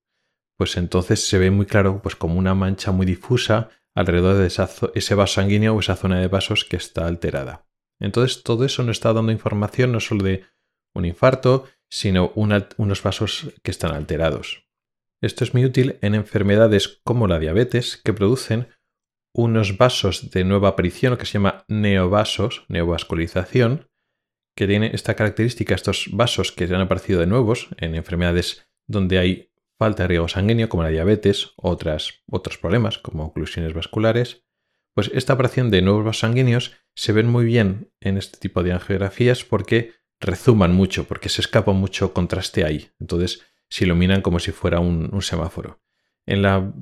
pues 0.57 0.77
entonces 0.77 1.27
se 1.27 1.39
ve 1.39 1.51
muy 1.51 1.67
claro 1.67 2.01
pues 2.03 2.17
como 2.17 2.39
una 2.39 2.55
mancha 2.55 2.93
muy 2.93 3.07
difusa 3.07 3.71
alrededor 3.95 4.37
de 4.37 4.47
ese 4.47 5.15
vaso 5.15 5.35
sanguíneo 5.35 5.75
o 5.75 5.81
esa 5.81 5.97
zona 5.97 6.21
de 6.21 6.29
vasos 6.29 6.65
que 6.65 6.77
está 6.77 7.07
alterada. 7.07 7.67
Entonces 8.01 8.43
todo 8.43 8.65
eso 8.65 8.83
nos 8.83 8.97
está 8.97 9.13
dando 9.13 9.33
información 9.33 9.93
no 9.93 10.01
solo 10.01 10.25
de 10.25 10.45
un 10.95 11.05
infarto, 11.05 11.67
sino 11.91 12.33
unos 12.35 13.03
vasos 13.03 13.53
que 13.63 13.71
están 13.71 13.95
alterados. 13.95 14.67
Esto 15.23 15.45
es 15.45 15.55
muy 15.55 15.65
útil 15.65 15.99
en 16.01 16.15
enfermedades 16.15 17.01
como 17.05 17.29
la 17.29 17.39
diabetes 17.39 17.97
que 17.97 18.13
producen 18.13 18.69
unos 19.35 19.79
vasos 19.79 20.31
de 20.31 20.45
nueva 20.45 20.69
aparición, 20.69 21.17
que 21.17 21.27
se 21.27 21.35
llama 21.35 21.65
neovasos, 21.69 22.65
neovascularización, 22.69 23.89
que 24.55 24.67
tiene 24.67 24.91
esta 24.93 25.15
característica, 25.15 25.75
estos 25.75 26.09
vasos 26.13 26.53
que 26.53 26.65
han 26.65 26.81
aparecido 26.81 27.21
de 27.21 27.27
nuevos 27.27 27.69
en 27.79 27.95
enfermedades 27.95 28.69
donde 28.87 29.19
hay 29.19 29.53
falta 29.79 30.05
de 30.05 30.09
riego 30.09 30.29
sanguíneo, 30.29 30.69
como 30.69 30.83
la 30.83 30.91
diabetes, 30.91 31.53
otras, 31.57 32.23
otros 32.31 32.59
problemas 32.59 32.99
como 32.99 33.25
oclusiones 33.25 33.73
vasculares, 33.73 34.45
pues 34.95 35.11
esta 35.15 35.33
aparición 35.33 35.71
de 35.71 35.81
nuevos 35.81 36.05
vasos 36.05 36.21
sanguíneos 36.21 36.73
se 36.95 37.13
ven 37.13 37.27
muy 37.27 37.47
bien 37.47 37.91
en 38.01 38.19
este 38.19 38.39
tipo 38.39 38.63
de 38.63 38.73
angiografías 38.73 39.45
porque 39.45 39.95
rezuman 40.21 40.73
mucho, 40.73 41.05
porque 41.05 41.31
se 41.31 41.41
escapa 41.41 41.73
mucho 41.73 42.13
contraste 42.13 42.65
ahí. 42.65 42.91
Entonces 43.01 43.43
se 43.71 43.85
iluminan 43.85 44.21
como 44.21 44.39
si 44.39 44.53
fuera 44.53 44.81
un, 44.81 45.09
un 45.13 45.23
semáforo. 45.23 45.81
En 46.27 46.43
la, 46.43 46.73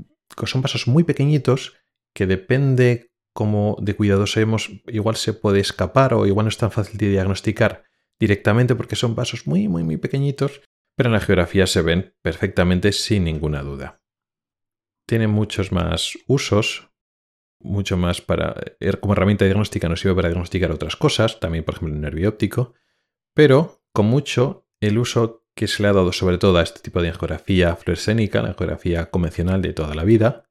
son 0.44 0.60
vasos 0.60 0.88
muy 0.88 1.04
pequeñitos 1.04 1.76
que 2.14 2.26
depende 2.26 3.10
como 3.32 3.76
de 3.80 3.94
cuidados 3.94 4.36
hemos, 4.36 4.70
igual 4.86 5.16
se 5.16 5.32
puede 5.32 5.60
escapar 5.60 6.14
o 6.14 6.26
igual 6.26 6.46
no 6.46 6.50
es 6.50 6.58
tan 6.58 6.70
fácil 6.70 6.98
de 6.98 7.08
diagnosticar 7.08 7.84
directamente 8.18 8.74
porque 8.74 8.96
son 8.96 9.14
vasos 9.14 9.46
muy, 9.46 9.68
muy, 9.68 9.82
muy 9.82 9.96
pequeñitos, 9.96 10.62
pero 10.96 11.08
en 11.08 11.14
la 11.14 11.20
geografía 11.20 11.66
se 11.66 11.82
ven 11.82 12.14
perfectamente 12.22 12.92
sin 12.92 13.24
ninguna 13.24 13.62
duda. 13.62 14.02
Tiene 15.06 15.26
muchos 15.26 15.72
más 15.72 16.18
usos, 16.26 16.90
mucho 17.60 17.96
más 17.96 18.20
para... 18.20 18.54
Er, 18.80 19.00
como 19.00 19.14
herramienta 19.14 19.44
diagnóstica 19.44 19.88
nos 19.88 20.00
sirve 20.00 20.16
para 20.16 20.28
diagnosticar 20.28 20.70
otras 20.70 20.96
cosas, 20.96 21.40
también 21.40 21.64
por 21.64 21.74
ejemplo 21.74 21.94
el 21.94 22.00
nervio 22.00 22.28
óptico, 22.28 22.74
pero 23.34 23.82
con 23.92 24.06
mucho 24.06 24.66
el 24.80 24.98
uso 24.98 25.46
que 25.54 25.66
se 25.66 25.82
le 25.82 25.88
ha 25.88 25.92
dado 25.92 26.12
sobre 26.12 26.38
todo 26.38 26.58
a 26.58 26.62
este 26.62 26.80
tipo 26.80 27.02
de 27.02 27.08
angiografía 27.08 27.76
fluorescénica, 27.76 28.42
la 28.42 28.50
angiografía 28.50 29.10
convencional 29.10 29.62
de 29.62 29.72
toda 29.72 29.94
la 29.94 30.04
vida, 30.04 30.48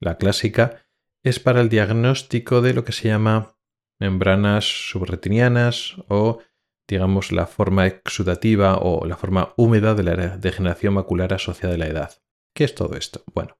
la 0.00 0.16
clásica, 0.16 0.86
es 1.22 1.40
para 1.40 1.60
el 1.60 1.68
diagnóstico 1.68 2.60
de 2.60 2.74
lo 2.74 2.84
que 2.84 2.92
se 2.92 3.08
llama 3.08 3.56
membranas 3.98 4.64
subretinianas 4.90 5.96
o 6.08 6.40
digamos 6.88 7.30
la 7.30 7.46
forma 7.46 7.86
exudativa 7.86 8.78
o 8.78 9.06
la 9.06 9.16
forma 9.16 9.54
húmeda 9.56 9.94
de 9.94 10.02
la 10.02 10.36
degeneración 10.36 10.94
macular 10.94 11.32
asociada 11.32 11.74
a 11.74 11.78
la 11.78 11.86
edad. 11.86 12.22
¿Qué 12.52 12.64
es 12.64 12.74
todo 12.74 12.96
esto? 12.96 13.22
Bueno, 13.32 13.58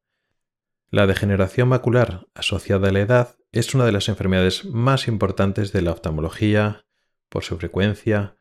la 0.90 1.06
degeneración 1.06 1.68
macular 1.68 2.26
asociada 2.34 2.88
a 2.88 2.92
la 2.92 3.00
edad 3.00 3.36
es 3.52 3.74
una 3.74 3.84
de 3.84 3.92
las 3.92 4.08
enfermedades 4.08 4.64
más 4.64 5.06
importantes 5.06 5.72
de 5.72 5.82
la 5.82 5.92
oftalmología 5.92 6.86
por 7.28 7.44
su 7.44 7.56
frecuencia, 7.58 8.36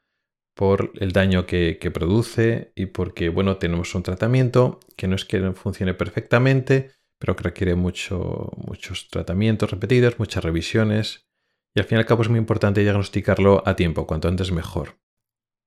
por 0.56 0.92
el 0.96 1.12
daño 1.12 1.46
que, 1.46 1.78
produce 1.94 2.74
y 2.76 2.88
porque, 2.88 3.30
bueno, 3.30 3.58
tenemos 3.58 3.94
un 3.94 4.04
tratamiento 4.04 4.80
que 4.98 5.08
no 5.08 5.16
es 5.16 5.26
que 5.26 5.52
funcione 5.54 5.94
perfectamente, 5.94 6.92
pero 7.20 7.36
que 7.36 7.44
requiere 7.44 7.76
mucho, 7.76 8.52
muchos 8.58 9.10
tratamientos 9.10 9.70
repetidos, 9.72 10.20
muchas 10.20 10.44
revisiones 10.44 11.28
y 11.76 11.80
al 11.80 11.86
fin 11.86 11.98
y 11.98 12.00
al 12.00 12.06
cabo 12.06 12.24
es 12.24 12.30
muy 12.30 12.40
importante 12.40 12.82
diagnosticarlo 12.82 13.62
a 13.66 13.76
tiempo, 13.76 14.08
cuanto 14.08 14.28
antes 14.28 14.52
mejor. 14.52 15.00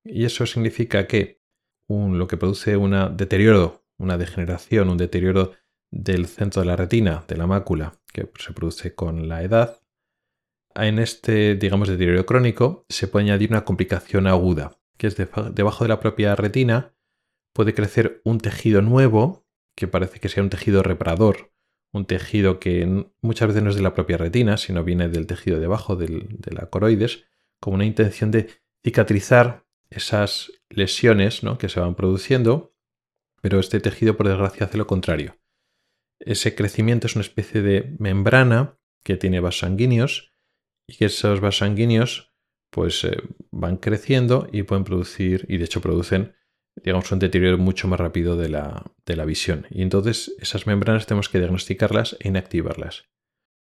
Y 0.05 0.25
eso 0.25 0.47
significa 0.47 1.07
que 1.07 1.41
lo 1.89 2.27
que 2.27 2.39
produce 2.39 2.77
un 2.77 3.17
deterioro, 3.17 3.85
una 3.99 4.17
degeneración, 4.17 4.89
un 4.89 4.97
deterioro 4.97 5.53
del 5.91 6.27
centro 6.27 6.63
de 6.63 6.67
la 6.67 6.77
retina, 6.77 7.25
de 7.29 7.37
la 7.37 7.47
mácula, 7.47 8.01
que 8.13 8.29
se 8.39 8.53
produce 8.53 8.95
con 8.95 9.29
la 9.29 9.43
edad, 9.43 9.83
en 10.75 10.99
este, 10.99 11.55
digamos, 11.55 11.89
deterioro 11.89 12.25
crónico 12.25 12.87
se 12.89 13.09
puede 13.09 13.27
añadir 13.27 13.51
una 13.51 13.65
complicación 13.65 14.27
aguda, 14.27 14.81
que 14.97 15.07
es 15.07 15.17
debajo 15.17 15.85
de 15.85 15.89
la 15.89 16.01
propia 16.01 16.35
retina 16.35 16.95
puede 17.53 17.75
crecer 17.75 18.23
un 18.25 18.39
tejido 18.39 18.81
nuevo, 18.81 19.47
que 19.75 19.89
parece 19.89 20.20
que 20.20 20.29
sea 20.29 20.43
un 20.43 20.51
tejido 20.51 20.83
reparador, 20.83 21.53
un 21.93 22.07
tejido 22.07 22.59
que 22.59 23.07
muchas 23.20 23.49
veces 23.49 23.62
no 23.62 23.70
es 23.70 23.77
de 23.77 23.83
la 23.83 23.95
propia 23.95 24.16
retina, 24.16 24.57
sino 24.57 24.85
viene 24.85 25.09
del 25.09 25.27
tejido 25.27 25.61
debajo 25.61 25.97
de 25.97 26.27
la 26.51 26.66
coroides, 26.66 27.25
con 27.61 27.75
una 27.75 27.85
intención 27.85 28.31
de 28.31 28.49
cicatrizar 28.83 29.66
esas 29.91 30.51
lesiones 30.68 31.43
¿no? 31.43 31.59
que 31.59 31.68
se 31.68 31.81
van 31.81 31.95
produciendo, 31.95 32.75
pero 33.41 33.61
este 33.61 33.81
tejido 33.81 34.16
por 34.16 34.29
desgracia 34.29 34.66
hace 34.66 34.79
lo 34.79 34.87
contrario. 34.87 35.39
Ese 36.18 36.55
crecimiento 36.55 37.07
es 37.07 37.14
una 37.14 37.25
especie 37.25 37.62
de 37.62 37.95
membrana 37.99 38.79
que 39.03 39.16
tiene 39.16 39.41
vasos 39.41 39.61
sanguíneos 39.61 40.33
y 40.87 40.97
que 40.97 41.07
esos 41.07 41.41
vasos 41.41 41.59
sanguíneos 41.59 42.33
pues 42.70 43.05
eh, 43.05 43.16
van 43.51 43.77
creciendo 43.77 44.49
y 44.51 44.62
pueden 44.62 44.85
producir, 44.85 45.45
y 45.49 45.59
de 45.59 45.64
hecho 45.64 45.83
producen, 45.83 46.35
digamos, 46.77 47.11
un 47.12 47.18
deterioro 47.18 47.59
mucho 47.59 47.89
más 47.89 48.01
rápido 48.01 48.37
de 48.37 48.49
la, 48.49 49.25
visión. 49.27 49.66
Y 49.70 49.83
entonces 49.83 50.35
esas 50.39 50.66
membranas 50.66 51.07
tenemos 51.07 51.29
que 51.29 51.39
diagnosticarlas 51.39 52.16
e 52.20 52.29
inactivarlas. 52.29 53.05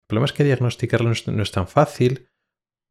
El 0.05 0.09
problema 0.09 0.27
es 0.27 0.33
que 0.33 0.45
diagnosticarlas 0.45 1.27
no 1.29 1.43
es 1.43 1.51
tan 1.51 1.69
fácil 1.69 2.29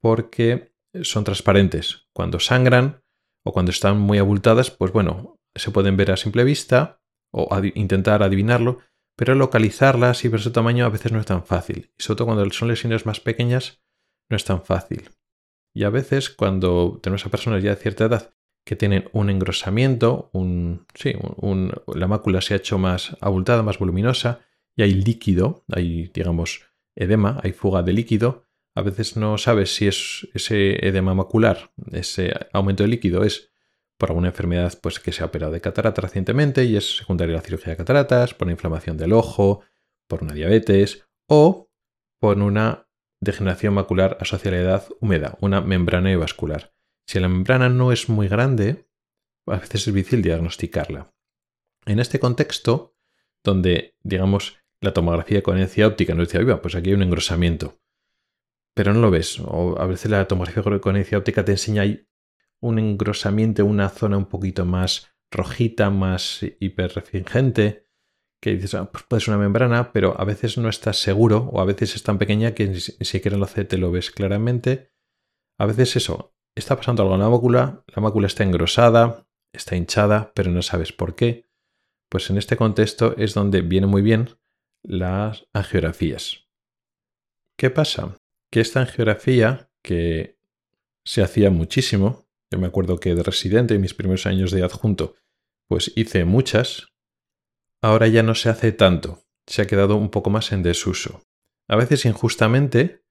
porque 0.02 0.74
son 1.04 1.24
transparentes. 1.24 2.08
Cuando 2.14 2.40
sangran 2.40 3.04
o 3.44 3.52
cuando 3.52 3.72
están 3.72 4.00
muy 4.00 4.18
abultadas, 4.18 4.72
pues 4.72 4.92
bueno, 4.92 5.40
se 5.56 5.72
pueden 5.72 5.98
ver 5.98 6.12
a 6.12 6.18
simple 6.18 6.44
vista 6.44 7.02
o 7.32 7.48
intentar 7.76 8.24
adivinarlo, 8.24 8.80
pero 9.18 9.36
localizarlas 9.36 10.24
y 10.26 10.30
ver 10.30 10.42
su 10.42 10.52
tamaño 10.52 10.86
a 10.86 10.90
veces 10.90 11.12
no 11.12 11.20
es 11.20 11.26
tan 11.26 11.46
fácil. 11.46 11.92
Y 11.98 12.04
sobre 12.04 12.18
todo 12.18 12.28
cuando 12.28 12.50
son 12.52 12.68
lesiones 12.68 13.06
más 13.06 13.20
pequeñas, 13.20 13.82
no 14.30 14.38
es 14.38 14.46
tan 14.46 14.64
fácil. 14.64 15.10
Y 15.74 15.84
a 15.84 15.90
veces 15.90 16.30
cuando 16.30 17.00
tenemos 17.02 17.26
a 17.26 17.30
personas 17.30 17.62
ya 17.62 17.72
de 17.72 17.82
cierta 17.82 18.06
edad 18.06 18.35
que 18.66 18.76
tienen 18.76 19.10
un 19.14 19.30
engrosamiento, 19.30 20.30
un, 20.34 20.88
sí, 20.96 21.14
la 21.94 22.08
mácula 22.08 22.42
se 22.42 22.56
ha 22.56 22.58
hecho 22.58 22.78
más 22.80 23.16
abultada, 23.22 23.62
más 23.62 23.78
voluminosa, 23.78 24.42
y 24.76 24.82
hay 24.82 24.94
líquido, 24.94 25.64
hay, 25.72 26.12
digamos, 26.14 26.62
edema, 26.96 27.40
hay 27.44 27.54
fuga 27.54 27.84
de 27.84 27.94
líquido, 27.94 28.46
a 28.74 28.82
veces 28.82 29.16
no 29.16 29.38
sabes 29.38 29.74
si 29.74 29.88
es 29.88 30.28
ese 30.34 30.86
edema 30.86 31.14
macular, 31.14 31.72
ese 31.92 32.34
aumento 32.52 32.84
de 32.84 32.90
líquido 32.90 33.24
es 33.24 33.52
por 33.98 34.10
alguna 34.10 34.30
enfermedad 34.30 34.74
pues, 34.82 35.00
que 35.00 35.14
se 35.14 35.24
ha 35.24 35.28
operado 35.28 35.54
de 35.54 35.62
catarata 35.62 36.02
recientemente 36.02 36.66
y 36.66 36.76
es 36.76 36.98
secundaria 36.98 37.36
a 37.36 37.38
la 37.38 37.44
cirugía 37.44 37.72
de 37.72 37.78
cataratas, 37.78 38.34
por 38.34 38.48
una 38.48 38.54
inflamación 38.54 38.98
del 38.98 39.14
ojo, 39.14 39.62
por 40.08 40.24
una 40.24 40.34
diabetes 40.34 41.08
o 41.30 41.70
por 42.20 42.38
una 42.40 42.90
degeneración 43.22 43.76
macular 43.76 44.18
asociada 44.20 44.58
a 44.58 44.60
la 44.60 44.68
edad 44.68 44.88
húmeda, 45.00 45.38
una 45.40 45.62
membrana 45.62 46.16
vascular. 46.18 46.75
Si 47.08 47.20
la 47.20 47.28
membrana 47.28 47.70
no 47.70 47.92
es 47.92 48.10
muy 48.10 48.28
grande, 48.28 48.88
a 49.48 49.58
veces 49.58 49.88
es 49.88 49.94
difícil 49.94 50.22
diagnosticarla. 50.22 51.14
En 51.86 52.00
este 52.00 52.20
contexto, 52.20 52.96
donde, 53.44 53.96
digamos, 54.04 54.58
la 54.82 54.94
tomografía 54.94 55.38
de 55.38 55.44
coherencia 55.44 55.88
óptica 55.88 56.16
nos 56.16 56.28
dice, 56.28 56.40
viva, 56.40 56.62
pues 56.62 56.76
aquí 56.76 56.90
hay 56.90 56.96
un 56.96 57.04
engrosamiento, 57.04 57.80
pero 58.74 58.94
no 58.94 59.02
lo 59.02 59.12
ves, 59.12 59.40
o 59.40 59.80
a 59.80 59.86
veces 59.86 60.12
la 60.12 60.28
tomografía 60.28 60.64
de 60.64 60.82
coherencia 60.82 61.18
óptica 61.18 61.46
te 61.46 61.54
enseña 61.54 61.84
un 62.60 62.80
engrosamiento, 62.80 63.66
una 63.66 63.90
zona 63.90 64.18
un 64.18 64.26
poquito 64.26 64.66
más 64.66 65.16
rojita, 65.32 65.90
más 65.90 66.42
hiperrefringente, 66.60 67.86
que 68.42 68.56
dices, 68.56 68.76
ah, 68.76 68.92
pues 68.92 69.04
puede 69.06 69.22
ser 69.22 69.34
una 69.34 69.44
membrana, 69.44 69.92
pero 69.92 70.20
a 70.20 70.26
veces 70.26 70.58
no 70.58 70.70
estás 70.70 70.98
seguro 70.98 71.50
o 71.52 71.62
a 71.62 71.66
veces 71.66 71.96
es 71.96 72.04
tan 72.04 72.18
pequeña 72.18 72.54
que 72.54 72.68
ni 72.68 72.80
siquiera 72.80 73.36
en 73.36 73.42
la 73.42 73.78
lo 73.78 73.92
ves 73.92 74.12
claramente. 74.12 74.92
A 75.58 75.66
veces 75.66 75.96
eso, 75.96 76.35
está 76.56 76.76
pasando 76.78 77.04
algo 77.04 77.16
en 77.16 77.22
la 77.22 77.30
mácula, 77.30 77.84
la 77.88 78.02
mácula 78.02 78.28
está 78.28 78.44
engrosada, 78.44 79.28
está 79.54 79.76
hinchada, 79.76 80.32
pero 80.34 80.52
no 80.52 80.62
sabes 80.62 80.94
por 80.94 81.16
qué. 81.16 81.46
Pues 82.10 82.30
en 82.30 82.38
este 82.38 82.56
contexto 82.56 83.16
es 83.18 83.34
donde 83.34 83.62
viene 83.62 83.88
muy 83.88 84.02
bien 84.02 84.30
las 84.84 85.48
angiografías. 85.54 86.48
¿Qué 87.58 87.70
pasa? 87.70 88.18
Que 88.52 88.62
esta 88.62 88.82
angiografía 88.82 89.70
que 89.82 90.38
se 91.04 91.22
hacía 91.22 91.52
muchísimo, 91.52 92.28
yo 92.52 92.60
me 92.60 92.68
acuerdo 92.68 93.00
que 93.00 93.16
de 93.16 93.24
residente 93.24 93.76
en 93.76 93.82
mis 93.82 93.94
primeros 93.94 94.26
años 94.26 94.52
de 94.52 94.64
adjunto, 94.64 95.16
pues 95.68 95.92
hice 95.96 96.26
muchas, 96.26 96.88
ahora 97.82 98.08
ya 98.08 98.24
no 98.24 98.36
se 98.36 98.50
hace 98.50 98.72
tanto, 98.72 99.24
se 99.46 99.62
ha 99.62 99.68
quedado 99.68 99.96
un 99.96 100.10
poco 100.10 100.30
más 100.30 100.52
en 100.52 100.64
desuso. 100.64 101.24
A 101.68 101.76
veces 101.76 102.06
injustamente, 102.06 103.04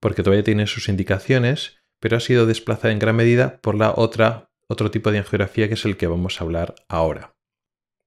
porque 0.00 0.22
todavía 0.22 0.44
tiene 0.44 0.66
sus 0.66 0.88
indicaciones, 0.88 1.79
pero 2.00 2.16
ha 2.16 2.20
sido 2.20 2.46
desplazada 2.46 2.92
en 2.92 2.98
gran 2.98 3.16
medida 3.16 3.60
por 3.60 3.74
la 3.76 3.92
otra, 3.96 4.50
otro 4.68 4.90
tipo 4.90 5.12
de 5.12 5.18
angiografía 5.18 5.68
que 5.68 5.74
es 5.74 5.84
el 5.84 5.96
que 5.96 6.06
vamos 6.06 6.40
a 6.40 6.44
hablar 6.44 6.74
ahora. 6.88 7.36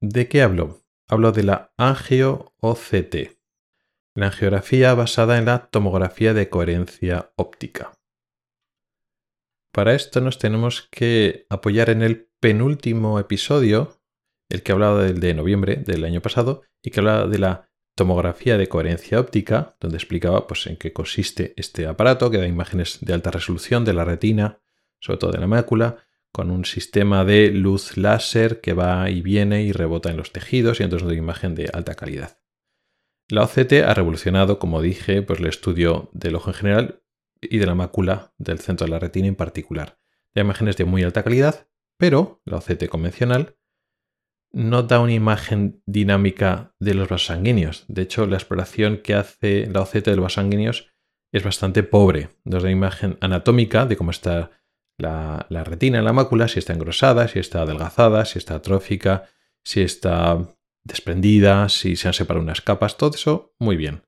¿De 0.01 0.27
qué 0.27 0.41
hablo? 0.41 0.81
Hablo 1.07 1.31
de 1.31 1.43
la 1.43 1.73
angio-OCT, 1.77 3.37
la 4.15 4.27
angiografía 4.27 4.93
basada 4.93 5.37
en 5.37 5.45
la 5.45 5.67
tomografía 5.67 6.33
de 6.33 6.49
coherencia 6.49 7.31
óptica. 7.35 7.93
Para 9.71 9.93
esto 9.93 10.21
nos 10.21 10.37
tenemos 10.37 10.87
que 10.91 11.45
apoyar 11.49 11.89
en 11.89 12.01
el 12.01 12.29
penúltimo 12.39 13.19
episodio 13.19 13.99
el 14.49 14.61
que 14.61 14.71
hablaba 14.71 15.03
del 15.03 15.19
de 15.19 15.33
noviembre 15.33 15.77
del 15.77 16.05
año 16.05 16.21
pasado 16.21 16.61
y 16.81 16.91
que 16.91 16.99
hablaba 16.99 17.27
de 17.27 17.39
la 17.39 17.71
tomografía 17.95 18.57
de 18.57 18.67
coherencia 18.67 19.19
óptica, 19.19 19.75
donde 19.79 19.97
explicaba 19.97 20.47
pues, 20.47 20.67
en 20.67 20.77
qué 20.77 20.93
consiste 20.93 21.53
este 21.57 21.85
aparato, 21.85 22.31
que 22.31 22.37
da 22.37 22.47
imágenes 22.47 22.99
de 23.01 23.13
alta 23.13 23.31
resolución 23.31 23.85
de 23.85 23.93
la 23.93 24.05
retina, 24.05 24.59
sobre 24.99 25.19
todo 25.19 25.31
de 25.31 25.39
la 25.39 25.47
mácula, 25.47 25.97
con 26.31 26.49
un 26.49 26.65
sistema 26.65 27.23
de 27.25 27.51
luz 27.51 27.95
láser 27.97 28.59
que 28.59 28.73
va 28.73 29.09
y 29.09 29.21
viene 29.21 29.63
y 29.63 29.71
rebota 29.71 30.09
en 30.09 30.17
los 30.17 30.31
tejidos 30.31 30.79
y 30.79 30.83
entonces 30.83 31.07
da 31.07 31.13
imagen 31.13 31.53
de 31.53 31.69
alta 31.71 31.93
calidad. 31.93 32.39
La 33.29 33.43
OCT 33.43 33.73
ha 33.85 33.93
revolucionado, 33.93 34.59
como 34.59 34.81
dije, 34.81 35.21
pues, 35.21 35.39
el 35.39 35.45
estudio 35.45 36.09
del 36.13 36.35
ojo 36.35 36.49
en 36.49 36.55
general 36.55 37.03
y 37.41 37.57
de 37.57 37.65
la 37.65 37.75
mácula 37.75 38.33
del 38.37 38.59
centro 38.59 38.85
de 38.85 38.91
la 38.91 38.99
retina 38.99 39.27
en 39.27 39.35
particular. 39.35 39.99
Da 40.33 40.41
imágenes 40.41 40.77
de 40.77 40.85
muy 40.85 41.03
alta 41.03 41.23
calidad, 41.23 41.67
pero 41.97 42.41
la 42.45 42.57
OCT 42.57 42.87
convencional 42.89 43.55
no 44.53 44.83
da 44.83 44.99
una 44.99 45.13
imagen 45.13 45.81
dinámica 45.85 46.75
de 46.79 46.93
los 46.93 47.09
vasos 47.09 47.27
sanguíneos. 47.27 47.85
De 47.87 48.03
hecho, 48.03 48.27
la 48.27 48.37
exploración 48.37 48.97
que 48.97 49.15
hace 49.15 49.67
la 49.67 49.81
OCT 49.81 50.05
de 50.05 50.15
los 50.15 50.23
vasos 50.23 50.35
sanguíneos 50.35 50.93
es 51.33 51.43
bastante 51.43 51.81
pobre. 51.81 52.29
Nos 52.45 52.61
da 52.61 52.69
una 52.69 52.77
imagen 52.77 53.17
anatómica 53.19 53.85
de 53.87 53.97
cómo 53.97 54.11
está 54.11 54.51
la, 54.99 55.47
retina 55.49 55.97
en 55.97 56.05
la 56.05 56.13
mácula, 56.13 56.47
si 56.47 56.59
está 56.59 56.73
engrosada, 56.73 57.27
si 57.27 57.39
está 57.39 57.63
adelgazada, 57.63 58.25
si 58.25 58.37
está 58.37 58.55
atrófica, 58.55 59.27
si 59.63 59.81
está 59.81 60.47
desprendida, 60.83 61.67
si 61.69 61.95
se 61.95 62.07
han 62.07 62.13
separado 62.13 62.43
unas 62.43 62.61
capas, 62.61 62.97
todo 62.97 63.15
eso 63.15 63.55
muy 63.57 63.75
bien. 63.75 64.03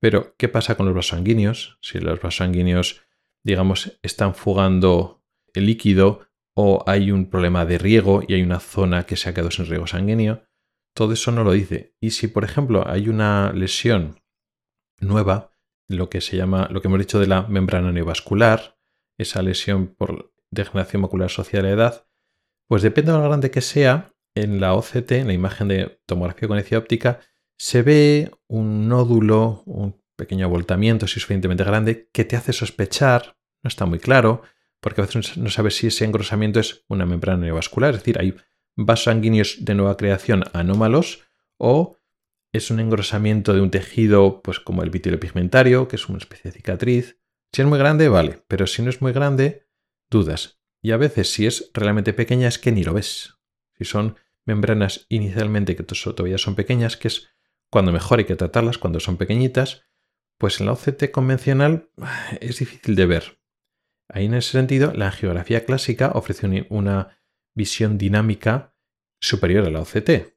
Pero, 0.00 0.34
¿qué 0.36 0.48
pasa 0.48 0.76
con 0.76 0.84
los 0.84 0.94
vasos 0.94 1.16
sanguíneos? 1.16 1.78
Si 1.80 1.98
los 1.98 2.20
vasos 2.20 2.36
sanguíneos, 2.36 3.00
digamos, 3.42 3.98
están 4.02 4.34
fugando 4.34 5.24
el 5.54 5.66
líquido 5.66 6.28
o 6.54 6.84
hay 6.86 7.10
un 7.10 7.30
problema 7.30 7.64
de 7.64 7.78
riego 7.78 8.22
y 8.26 8.34
hay 8.34 8.42
una 8.42 8.60
zona 8.60 9.04
que 9.04 9.16
se 9.16 9.28
ha 9.28 9.34
quedado 9.34 9.50
sin 9.50 9.66
riego 9.66 9.86
sanguíneo. 9.86 10.44
Todo 10.94 11.14
eso 11.14 11.32
no 11.32 11.44
lo 11.44 11.52
dice. 11.52 11.94
Y 12.00 12.10
si, 12.10 12.28
por 12.28 12.44
ejemplo, 12.44 12.84
hay 12.86 13.08
una 13.08 13.52
lesión 13.52 14.20
nueva, 15.00 15.52
lo 15.88 16.10
que 16.10 16.20
se 16.20 16.36
llama, 16.36 16.68
lo 16.70 16.80
que 16.80 16.88
hemos 16.88 17.00
dicho 17.00 17.18
de 17.18 17.26
la 17.26 17.42
membrana 17.42 17.92
neovascular, 17.92 18.78
esa 19.18 19.42
lesión 19.42 19.88
por 19.88 20.32
degeneración 20.50 21.02
macular 21.02 21.26
asociada 21.26 21.66
a 21.66 21.68
la 21.68 21.74
edad, 21.74 22.06
pues 22.68 22.82
depende 22.82 23.12
de 23.12 23.18
lo 23.18 23.24
grande 23.24 23.50
que 23.50 23.60
sea, 23.60 24.14
en 24.34 24.60
la 24.60 24.74
OCT, 24.74 25.12
en 25.12 25.26
la 25.26 25.32
imagen 25.32 25.68
de 25.68 26.00
tomografía 26.06 26.48
con 26.48 26.58
óptica, 26.58 27.20
se 27.58 27.82
ve 27.82 28.30
un 28.48 28.88
nódulo, 28.88 29.62
un 29.66 30.00
pequeño 30.16 30.46
abultamiento, 30.46 31.06
si 31.06 31.18
es 31.18 31.22
suficientemente 31.22 31.64
grande, 31.64 32.08
que 32.12 32.24
te 32.24 32.36
hace 32.36 32.52
sospechar, 32.52 33.36
no 33.62 33.68
está 33.68 33.86
muy 33.86 33.98
claro, 33.98 34.42
porque 34.82 35.00
a 35.00 35.06
veces 35.06 35.36
no 35.38 35.48
sabes 35.48 35.76
si 35.76 35.86
ese 35.86 36.04
engrosamiento 36.04 36.58
es 36.58 36.84
una 36.88 37.06
membrana 37.06 37.44
neovascular, 37.44 37.94
es 37.94 38.00
decir, 38.00 38.18
hay 38.18 38.34
vasos 38.74 39.04
sanguíneos 39.04 39.64
de 39.64 39.76
nueva 39.76 39.96
creación 39.96 40.42
anómalos 40.52 41.22
o 41.56 41.96
es 42.52 42.70
un 42.70 42.80
engrosamiento 42.80 43.54
de 43.54 43.60
un 43.60 43.70
tejido, 43.70 44.42
pues 44.42 44.58
como 44.58 44.82
el 44.82 44.90
vitilo 44.90 45.20
pigmentario, 45.20 45.86
que 45.86 45.96
es 45.96 46.08
una 46.08 46.18
especie 46.18 46.50
de 46.50 46.56
cicatriz. 46.56 47.18
Si 47.52 47.62
es 47.62 47.68
muy 47.68 47.78
grande, 47.78 48.08
vale, 48.08 48.42
pero 48.48 48.66
si 48.66 48.82
no 48.82 48.90
es 48.90 49.00
muy 49.00 49.12
grande, 49.12 49.68
dudas. 50.10 50.58
Y 50.82 50.90
a 50.90 50.96
veces, 50.96 51.32
si 51.32 51.46
es 51.46 51.70
realmente 51.72 52.12
pequeña, 52.12 52.48
es 52.48 52.58
que 52.58 52.72
ni 52.72 52.82
lo 52.82 52.92
ves. 52.92 53.38
Si 53.78 53.84
son 53.84 54.16
membranas 54.44 55.06
inicialmente 55.08 55.76
que 55.76 55.84
todavía 55.84 56.38
son 56.38 56.56
pequeñas, 56.56 56.96
que 56.96 57.08
es 57.08 57.28
cuando 57.70 57.92
mejor 57.92 58.18
hay 58.18 58.24
que 58.24 58.36
tratarlas, 58.36 58.78
cuando 58.78 58.98
son 58.98 59.16
pequeñitas, 59.16 59.84
pues 60.38 60.60
en 60.60 60.66
la 60.66 60.72
OCT 60.72 61.12
convencional 61.12 61.88
es 62.40 62.58
difícil 62.58 62.96
de 62.96 63.06
ver. 63.06 63.41
Ahí 64.12 64.26
en 64.26 64.34
ese 64.34 64.52
sentido, 64.52 64.92
la 64.92 65.06
angiografía 65.06 65.64
clásica 65.64 66.12
ofrece 66.14 66.66
una 66.68 67.18
visión 67.54 67.96
dinámica 67.96 68.74
superior 69.20 69.64
a 69.64 69.70
la 69.70 69.80
OCT. 69.80 70.36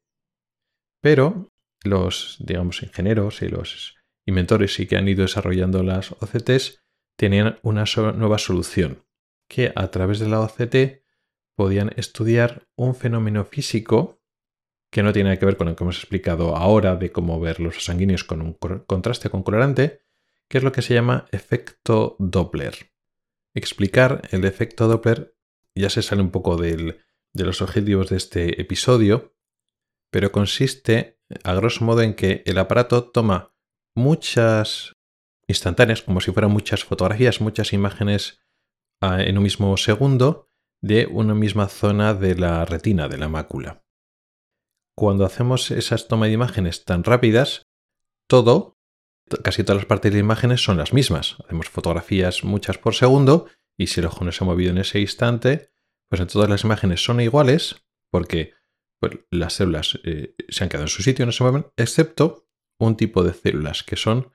Pero 1.01 1.51
los, 1.83 2.37
digamos, 2.39 2.81
ingenieros 2.83 3.41
y 3.41 3.49
los 3.49 3.95
inventores 4.25 4.79
y 4.79 4.87
que 4.87 4.95
han 4.95 5.07
ido 5.09 5.23
desarrollando 5.23 5.83
las 5.83 6.13
OCTs 6.13 6.83
tenían 7.17 7.59
una 7.63 7.83
nueva 8.15 8.37
solución, 8.37 9.05
que 9.49 9.73
a 9.75 9.91
través 9.91 10.19
de 10.19 10.29
la 10.29 10.39
OCT 10.39 11.03
podían 11.55 11.91
estudiar 11.97 12.67
un 12.77 12.95
fenómeno 12.95 13.43
físico 13.43 14.21
que 14.89 15.03
no 15.03 15.11
tiene 15.11 15.37
que 15.37 15.45
ver 15.45 15.57
con 15.57 15.67
lo 15.67 15.75
que 15.75 15.83
hemos 15.83 15.97
explicado 15.97 16.55
ahora 16.55 16.95
de 16.95 17.11
cómo 17.11 17.41
ver 17.41 17.59
los 17.59 17.83
sanguíneos 17.83 18.23
con 18.23 18.41
un 18.41 18.53
contraste 18.53 19.29
con 19.29 19.43
colorante, 19.43 20.01
que 20.49 20.59
es 20.59 20.63
lo 20.63 20.71
que 20.71 20.81
se 20.81 20.93
llama 20.93 21.27
efecto 21.31 22.15
Doppler. 22.19 22.94
Explicar 23.55 24.27
el 24.31 24.45
efecto 24.45 24.87
Doppler 24.87 25.35
ya 25.73 25.89
se 25.89 26.01
sale 26.01 26.21
un 26.21 26.29
poco 26.31 26.57
de 26.57 27.01
los 27.33 27.61
objetivos 27.61 28.09
de 28.09 28.17
este 28.17 28.61
episodio, 28.61 29.35
pero 30.11 30.31
consiste 30.31 31.19
a 31.43 31.53
grosso 31.55 31.83
modo 31.83 32.01
en 32.01 32.13
que 32.13 32.43
el 32.45 32.57
aparato 32.57 33.09
toma 33.09 33.55
muchas 33.95 34.93
instantáneas, 35.47 36.01
como 36.01 36.21
si 36.21 36.31
fueran 36.31 36.51
muchas 36.51 36.83
fotografías, 36.83 37.41
muchas 37.41 37.73
imágenes 37.73 38.41
ah, 39.01 39.21
en 39.21 39.37
un 39.37 39.43
mismo 39.43 39.75
segundo 39.77 40.49
de 40.81 41.05
una 41.05 41.33
misma 41.33 41.67
zona 41.67 42.13
de 42.13 42.35
la 42.35 42.65
retina, 42.65 43.07
de 43.07 43.17
la 43.17 43.29
mácula. 43.29 43.83
Cuando 44.97 45.25
hacemos 45.25 45.71
esas 45.71 46.07
tomas 46.07 46.27
de 46.27 46.33
imágenes 46.33 46.85
tan 46.85 47.03
rápidas, 47.03 47.67
todo, 48.27 48.74
casi 49.43 49.63
todas 49.63 49.81
las 49.81 49.85
partes 49.85 50.11
de 50.11 50.19
las 50.19 50.25
imágenes 50.25 50.63
son 50.63 50.77
las 50.77 50.93
mismas. 50.93 51.35
Hacemos 51.43 51.69
fotografías 51.69 52.43
muchas 52.43 52.77
por 52.77 52.95
segundo 52.95 53.47
y 53.77 53.87
si 53.87 53.99
el 53.99 54.07
ojo 54.07 54.23
no 54.23 54.31
se 54.31 54.43
ha 54.43 54.47
movido 54.47 54.71
en 54.71 54.77
ese 54.77 54.99
instante, 54.99 55.71
pues 56.09 56.21
en 56.21 56.27
todas 56.27 56.49
las 56.49 56.63
imágenes 56.63 57.03
son 57.03 57.19
iguales 57.19 57.85
porque 58.11 58.53
pues, 58.99 59.19
las 59.31 59.53
células 59.53 59.99
eh, 60.03 60.35
se 60.49 60.63
han 60.63 60.69
quedado 60.69 60.85
en 60.85 60.89
su 60.89 61.03
sitio, 61.03 61.25
no 61.25 61.31
se 61.31 61.43
mueven, 61.43 61.67
excepto 61.75 62.47
un 62.79 62.97
tipo 62.97 63.23
de 63.23 63.33
células 63.33 63.83
que 63.83 63.95
son 63.95 64.31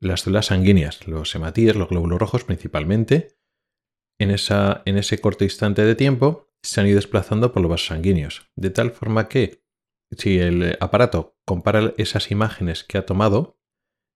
las 0.00 0.22
células 0.22 0.46
sanguíneas, 0.46 1.06
los 1.06 1.34
hematíes, 1.34 1.76
los 1.76 1.88
glóbulos 1.88 2.18
rojos 2.18 2.44
principalmente, 2.44 3.38
en, 4.18 4.30
en 4.30 4.98
ese 4.98 5.20
corto 5.20 5.44
instante 5.44 5.84
de 5.84 5.94
tiempo 5.94 6.48
se 6.62 6.80
han 6.80 6.86
ido 6.86 6.96
desplazando 6.96 7.52
por 7.52 7.62
los 7.62 7.70
vasos 7.70 7.88
sanguíneos. 7.88 8.50
De 8.56 8.70
tal 8.70 8.92
forma 8.92 9.28
que 9.28 9.64
si 10.16 10.38
el 10.38 10.76
aparato 10.80 11.38
compara 11.44 11.94
esas 11.96 12.30
imágenes 12.30 12.84
que 12.84 12.98
ha 12.98 13.06
tomado, 13.06 13.58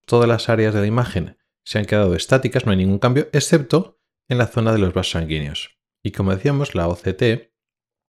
todas 0.06 0.28
las 0.28 0.48
áreas 0.48 0.72
de 0.72 0.80
la 0.80 0.86
imagen 0.86 1.36
se 1.64 1.78
han 1.78 1.84
quedado 1.84 2.14
estáticas, 2.14 2.64
no 2.64 2.72
hay 2.72 2.78
ningún 2.78 2.98
cambio, 2.98 3.28
excepto 3.32 4.00
en 4.28 4.38
la 4.38 4.46
zona 4.46 4.72
de 4.72 4.78
los 4.78 4.94
vasos 4.94 5.12
sanguíneos. 5.12 5.78
Y 6.02 6.12
como 6.12 6.34
decíamos, 6.34 6.74
la 6.74 6.88
OCT 6.88 7.52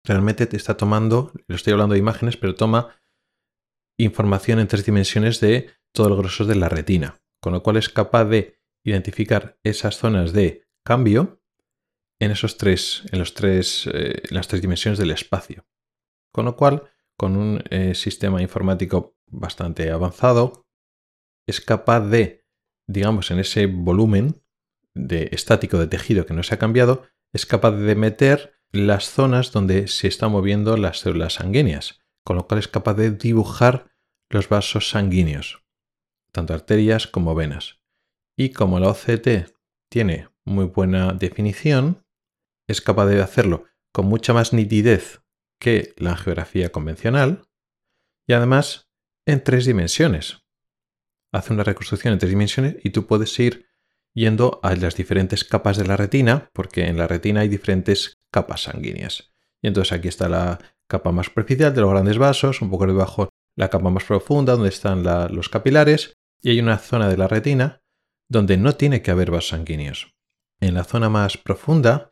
realmente 0.05 0.47
te 0.47 0.57
está 0.57 0.77
tomando, 0.77 1.31
lo 1.47 1.55
estoy 1.55 1.73
hablando 1.73 1.93
de 1.93 1.99
imágenes, 1.99 2.37
pero 2.37 2.55
toma 2.55 2.95
información 3.99 4.59
en 4.59 4.67
tres 4.67 4.85
dimensiones 4.85 5.39
de 5.41 5.69
todo 5.93 6.07
el 6.07 6.15
grosor 6.15 6.47
de 6.47 6.55
la 6.55 6.69
retina, 6.69 7.21
con 7.41 7.53
lo 7.53 7.61
cual 7.61 7.77
es 7.77 7.89
capaz 7.89 8.25
de 8.25 8.59
identificar 8.83 9.59
esas 9.63 9.97
zonas 9.97 10.33
de 10.33 10.65
cambio 10.83 11.41
en 12.19 12.31
esos 12.31 12.57
tres, 12.57 13.03
en 13.11 13.19
los 13.19 13.33
tres, 13.33 13.89
eh, 13.93 14.23
las 14.29 14.47
tres 14.47 14.61
dimensiones 14.61 14.97
del 14.97 15.11
espacio. 15.11 15.65
Con 16.31 16.45
lo 16.45 16.55
cual, 16.55 16.89
con 17.17 17.35
un 17.35 17.63
eh, 17.69 17.93
sistema 17.95 18.41
informático 18.41 19.17
bastante 19.27 19.91
avanzado, 19.91 20.65
es 21.51 21.61
capaz 21.61 21.99
de, 22.01 22.43
digamos, 22.87 23.29
en 23.29 23.39
ese 23.39 23.67
volumen 23.67 24.41
de 24.95 25.29
estático 25.31 25.77
de 25.77 25.87
tejido 25.87 26.25
que 26.25 26.33
no 26.33 26.43
se 26.43 26.55
ha 26.55 26.59
cambiado, 26.59 27.03
es 27.33 27.45
capaz 27.45 27.71
de 27.71 27.95
meter 27.95 28.53
las 28.71 29.09
zonas 29.09 29.51
donde 29.51 29.87
se 29.87 30.07
están 30.07 30.31
moviendo 30.31 30.77
las 30.77 30.99
células 30.99 31.33
sanguíneas, 31.33 32.01
con 32.23 32.37
lo 32.37 32.47
cual 32.47 32.59
es 32.59 32.67
capaz 32.67 32.95
de 32.95 33.11
dibujar 33.11 33.91
los 34.29 34.49
vasos 34.49 34.89
sanguíneos, 34.89 35.63
tanto 36.31 36.53
arterias 36.53 37.07
como 37.07 37.35
venas. 37.35 37.81
Y 38.37 38.51
como 38.51 38.79
la 38.79 38.89
OCT 38.89 39.53
tiene 39.89 40.29
muy 40.45 40.65
buena 40.65 41.13
definición, 41.13 42.05
es 42.67 42.81
capaz 42.81 43.07
de 43.07 43.21
hacerlo 43.21 43.65
con 43.91 44.05
mucha 44.05 44.33
más 44.33 44.53
nitidez 44.53 45.21
que 45.59 45.93
la 45.97 46.15
geografía 46.15 46.71
convencional 46.71 47.47
y 48.25 48.33
además 48.33 48.89
en 49.25 49.43
tres 49.43 49.65
dimensiones. 49.65 50.40
Hace 51.31 51.53
una 51.53 51.63
reconstrucción 51.63 52.13
en 52.13 52.19
tres 52.19 52.29
dimensiones 52.29 52.75
y 52.83 52.89
tú 52.89 53.07
puedes 53.07 53.37
ir 53.39 53.67
yendo 54.13 54.59
a 54.63 54.75
las 54.75 54.95
diferentes 54.95 55.43
capas 55.43 55.77
de 55.77 55.85
la 55.85 55.95
retina, 55.95 56.49
porque 56.53 56.87
en 56.87 56.97
la 56.97 57.07
retina 57.07 57.41
hay 57.41 57.47
diferentes 57.47 58.19
capas 58.29 58.63
sanguíneas. 58.63 59.31
Y 59.61 59.67
entonces 59.67 59.93
aquí 59.93 60.07
está 60.07 60.27
la 60.27 60.59
capa 60.87 61.11
más 61.11 61.27
superficial 61.27 61.73
de 61.73 61.81
los 61.81 61.89
grandes 61.89 62.17
vasos, 62.17 62.61
un 62.61 62.69
poco 62.69 62.85
debajo 62.87 63.29
la 63.55 63.69
capa 63.69 63.89
más 63.89 64.03
profunda 64.03 64.53
donde 64.53 64.69
están 64.69 65.03
los 65.33 65.49
capilares, 65.49 66.17
y 66.41 66.49
hay 66.49 66.59
una 66.59 66.77
zona 66.77 67.07
de 67.07 67.17
la 67.17 67.27
retina 67.27 67.81
donde 68.27 68.57
no 68.57 68.75
tiene 68.75 69.01
que 69.01 69.11
haber 69.11 69.31
vasos 69.31 69.49
sanguíneos. 69.49 70.13
En 70.59 70.73
la 70.73 70.83
zona 70.83 71.09
más 71.09 71.37
profunda 71.37 72.11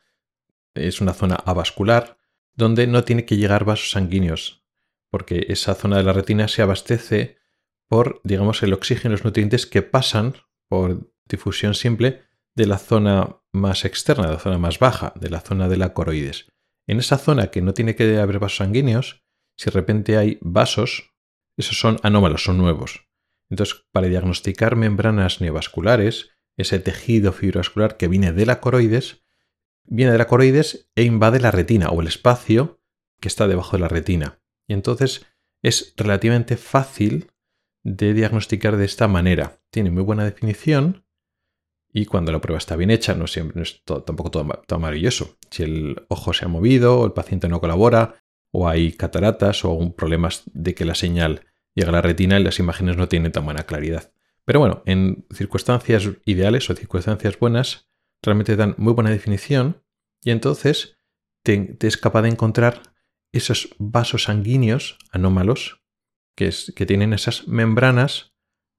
es 0.74 1.00
una 1.00 1.12
zona 1.12 1.34
avascular 1.34 2.16
donde 2.54 2.86
no 2.86 3.04
tiene 3.04 3.24
que 3.24 3.36
llegar 3.36 3.64
vasos 3.64 3.90
sanguíneos, 3.90 4.64
porque 5.10 5.46
esa 5.48 5.74
zona 5.74 5.98
de 5.98 6.04
la 6.04 6.12
retina 6.12 6.48
se 6.48 6.62
abastece 6.62 7.39
por, 7.90 8.20
digamos, 8.22 8.62
el 8.62 8.72
oxígeno 8.72 9.12
y 9.12 9.16
los 9.16 9.24
nutrientes 9.24 9.66
que 9.66 9.82
pasan 9.82 10.34
por 10.68 11.12
difusión 11.28 11.74
simple 11.74 12.22
de 12.54 12.66
la 12.66 12.78
zona 12.78 13.42
más 13.52 13.84
externa, 13.84 14.28
de 14.28 14.34
la 14.34 14.38
zona 14.38 14.58
más 14.58 14.78
baja, 14.78 15.12
de 15.16 15.28
la 15.28 15.40
zona 15.40 15.68
de 15.68 15.76
la 15.76 15.92
coroides. 15.92 16.46
En 16.86 17.00
esa 17.00 17.18
zona 17.18 17.48
que 17.48 17.62
no 17.62 17.74
tiene 17.74 17.96
que 17.96 18.18
haber 18.20 18.38
vasos 18.38 18.58
sanguíneos, 18.58 19.24
si 19.58 19.64
de 19.64 19.70
repente 19.72 20.16
hay 20.16 20.38
vasos, 20.40 21.14
esos 21.56 21.80
son 21.80 21.98
anómalos, 22.04 22.44
son 22.44 22.58
nuevos. 22.58 23.08
Entonces, 23.50 23.84
para 23.90 24.06
diagnosticar 24.06 24.76
membranas 24.76 25.40
neovasculares, 25.40 26.30
ese 26.56 26.78
tejido 26.78 27.32
fibrovascular 27.32 27.96
que 27.96 28.06
viene 28.06 28.32
de 28.32 28.46
la 28.46 28.60
coroides, 28.60 29.24
viene 29.84 30.12
de 30.12 30.18
la 30.18 30.28
coroides 30.28 30.92
e 30.94 31.02
invade 31.02 31.40
la 31.40 31.50
retina 31.50 31.88
o 31.88 32.00
el 32.00 32.06
espacio 32.06 32.80
que 33.20 33.26
está 33.26 33.48
debajo 33.48 33.76
de 33.76 33.80
la 33.80 33.88
retina. 33.88 34.40
Y 34.68 34.74
entonces 34.74 35.26
es 35.60 35.92
relativamente 35.96 36.56
fácil 36.56 37.32
de 37.82 38.14
diagnosticar 38.14 38.76
de 38.76 38.84
esta 38.84 39.08
manera. 39.08 39.60
Tiene 39.70 39.90
muy 39.90 40.02
buena 40.02 40.24
definición 40.24 41.04
y 41.92 42.06
cuando 42.06 42.30
la 42.32 42.40
prueba 42.40 42.58
está 42.58 42.76
bien 42.76 42.90
hecha, 42.90 43.14
no 43.14 43.26
siempre 43.26 43.62
es 43.62 43.82
tampoco 43.84 44.30
todo, 44.30 44.78
maravilloso. 44.78 45.36
Si 45.50 45.62
el 45.62 46.06
ojo 46.08 46.32
se 46.32 46.44
ha 46.44 46.48
movido 46.48 47.00
o 47.00 47.06
el 47.06 47.12
paciente 47.12 47.48
no 47.48 47.60
colabora 47.60 48.22
o 48.52 48.68
hay 48.68 48.92
cataratas 48.92 49.64
o 49.64 49.94
problemas 49.94 50.42
de 50.52 50.74
que 50.74 50.84
la 50.84 50.94
señal 50.94 51.46
llega 51.74 51.90
a 51.90 51.92
la 51.92 52.02
retina 52.02 52.38
y 52.38 52.44
las 52.44 52.58
imágenes 52.58 52.96
no 52.96 53.08
tienen 53.08 53.32
tan 53.32 53.44
buena 53.44 53.64
claridad. 53.64 54.12
Pero 54.44 54.60
bueno, 54.60 54.82
en 54.86 55.26
circunstancias 55.32 56.08
ideales 56.24 56.68
o 56.70 56.74
circunstancias 56.74 57.38
buenas, 57.38 57.88
realmente 58.22 58.56
dan 58.56 58.74
muy 58.78 58.92
buena 58.92 59.10
definición 59.10 59.82
y 60.22 60.30
entonces 60.30 60.98
te, 61.42 61.76
es 61.80 61.96
capaz 61.96 62.22
de 62.22 62.30
encontrar 62.30 62.82
esos 63.32 63.74
vasos 63.78 64.24
sanguíneos 64.24 64.98
anómalos 65.12 65.79
que, 66.74 66.86
tienen 66.86 67.12
esas 67.12 67.48
membranas 67.48 68.34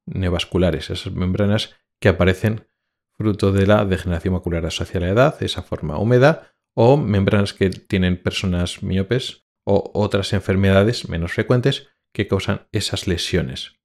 neovasculares, 0.07 0.89
esas 0.89 1.13
membranas 1.13 1.75
que 1.99 2.09
aparecen 2.09 2.67
fruto 3.11 3.51
de 3.51 3.67
la 3.67 3.85
degeneración 3.85 4.33
macular 4.33 4.65
asociada 4.65 5.05
a 5.05 5.07
la 5.09 5.13
edad, 5.13 5.43
esa 5.43 5.61
forma 5.61 5.99
húmeda, 5.99 6.53
o 6.73 6.97
membranas 6.97 7.53
que 7.53 7.69
tienen 7.69 8.21
personas 8.21 8.81
miopes 8.81 9.45
o 9.63 9.91
otras 9.93 10.33
enfermedades 10.33 11.07
menos 11.07 11.33
frecuentes 11.33 11.89
que 12.13 12.27
causan 12.27 12.67
esas 12.71 13.07
lesiones. 13.07 13.79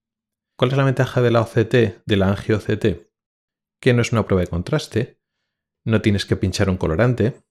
¿Cuál 0.57 0.71
es 0.71 0.77
la 0.79 0.85
ventaja 0.85 1.21
de 1.21 1.31
la 1.31 1.43
OCT, 1.43 2.03
de 2.07 2.17
la 2.17 2.29
angio-OCT? 2.29 3.11
Que 3.79 3.93
no 3.93 4.01
es 4.01 4.13
una 4.13 4.27
prueba 4.27 4.41
de 4.41 4.47
contraste, 4.47 5.21
no 5.85 6.01
tienes 6.01 6.25
que 6.25 6.37
pinchar 6.37 6.71
un 6.71 6.79
colorante, 6.79 7.43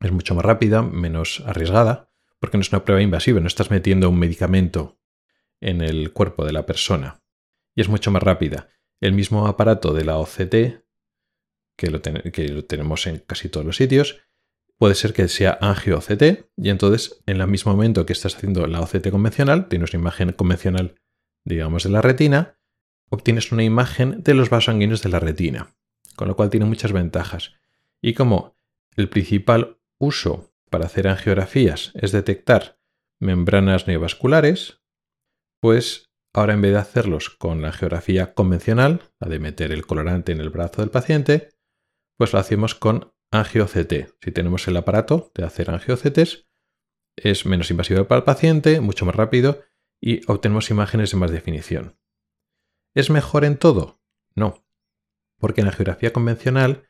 Es 0.00 0.10
mucho 0.10 0.34
más 0.34 0.44
rápida, 0.44 0.82
menos 0.82 1.42
arriesgada, 1.46 2.10
porque 2.40 2.58
no 2.58 2.62
es 2.62 2.72
una 2.72 2.84
prueba 2.84 3.02
invasiva, 3.02 3.40
no 3.40 3.46
estás 3.46 3.70
metiendo 3.70 4.08
un 4.08 4.18
medicamento 4.18 5.01
en 5.62 5.80
el 5.80 6.12
cuerpo 6.12 6.44
de 6.44 6.52
la 6.52 6.66
persona. 6.66 7.22
Y 7.74 7.80
es 7.80 7.88
mucho 7.88 8.10
más 8.10 8.22
rápida. 8.22 8.68
El 9.00 9.14
mismo 9.14 9.46
aparato 9.46 9.94
de 9.94 10.04
la 10.04 10.18
OCT, 10.18 10.82
que 11.76 11.90
lo, 11.90 12.00
tenemos 12.00 13.06
en 13.06 13.18
casi 13.20 13.48
todos 13.48 13.64
los 13.64 13.76
sitios, 13.76 14.20
puede 14.76 14.94
ser 14.94 15.12
que 15.12 15.28
sea 15.28 15.58
angio-OCT, 15.60 16.50
y 16.56 16.70
entonces 16.70 17.22
en 17.26 17.40
el 17.40 17.48
mismo 17.48 17.72
momento 17.72 18.04
que 18.04 18.12
estás 18.12 18.36
haciendo 18.36 18.66
la 18.66 18.80
OCT 18.80 19.10
convencional, 19.10 19.68
tienes 19.68 19.94
una 19.94 20.00
imagen 20.00 20.32
convencional, 20.32 20.96
digamos, 21.44 21.84
de 21.84 21.90
la 21.90 22.02
retina, 22.02 22.58
obtienes 23.08 23.52
una 23.52 23.64
imagen 23.64 24.22
de 24.22 24.34
los 24.34 24.50
vasos 24.50 24.66
sanguíneos 24.66 25.02
de 25.02 25.08
la 25.08 25.20
retina, 25.20 25.74
con 26.16 26.28
lo 26.28 26.36
cual 26.36 26.50
tiene 26.50 26.66
muchas 26.66 26.92
ventajas. 26.92 27.52
Y 28.00 28.14
como 28.14 28.56
el 28.96 29.08
principal 29.08 29.78
uso 29.98 30.52
para 30.70 30.86
hacer 30.86 31.08
angiografías 31.08 31.92
es 31.94 32.12
detectar 32.12 32.80
membranas 33.20 33.86
neovasculares, 33.86 34.81
pues 35.62 36.10
ahora 36.34 36.54
en 36.54 36.60
vez 36.60 36.72
de 36.72 36.78
hacerlos 36.78 37.30
con 37.30 37.62
la 37.62 37.68
angiografía 37.68 38.34
convencional, 38.34 39.12
la 39.20 39.28
de 39.28 39.38
meter 39.38 39.70
el 39.70 39.86
colorante 39.86 40.32
en 40.32 40.40
el 40.40 40.50
brazo 40.50 40.82
del 40.82 40.90
paciente, 40.90 41.50
pues 42.18 42.32
lo 42.32 42.40
hacemos 42.40 42.74
con 42.74 43.14
angio-CT. 43.30 44.16
Si 44.20 44.32
tenemos 44.32 44.66
el 44.66 44.76
aparato 44.76 45.30
de 45.36 45.44
hacer 45.44 45.70
angio-CTs, 45.70 46.48
es 47.16 47.46
menos 47.46 47.70
invasivo 47.70 48.08
para 48.08 48.18
el 48.18 48.24
paciente, 48.24 48.80
mucho 48.80 49.06
más 49.06 49.14
rápido 49.14 49.62
y 50.00 50.28
obtenemos 50.28 50.68
imágenes 50.70 51.12
de 51.12 51.18
más 51.18 51.30
definición. 51.30 51.96
¿Es 52.92 53.10
mejor 53.10 53.44
en 53.44 53.56
todo? 53.56 54.00
No, 54.34 54.66
porque 55.38 55.60
en 55.60 55.68
la 55.68 55.72
geografía 55.72 56.12
convencional 56.12 56.88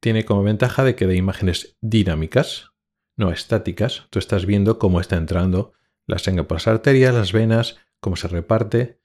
tiene 0.00 0.24
como 0.24 0.44
ventaja 0.44 0.84
de 0.84 0.94
que 0.94 1.08
da 1.08 1.14
imágenes 1.14 1.76
dinámicas, 1.80 2.70
no 3.16 3.32
estáticas. 3.32 4.06
Tú 4.10 4.20
estás 4.20 4.46
viendo 4.46 4.78
cómo 4.78 5.00
está 5.00 5.16
entrando 5.16 5.72
la 6.06 6.18
sangre 6.18 6.44
por 6.44 6.58
las 6.58 6.68
arterias, 6.68 7.14
las 7.14 7.32
venas, 7.32 7.78
cómo 8.02 8.16
se 8.16 8.28
reparte. 8.28 9.00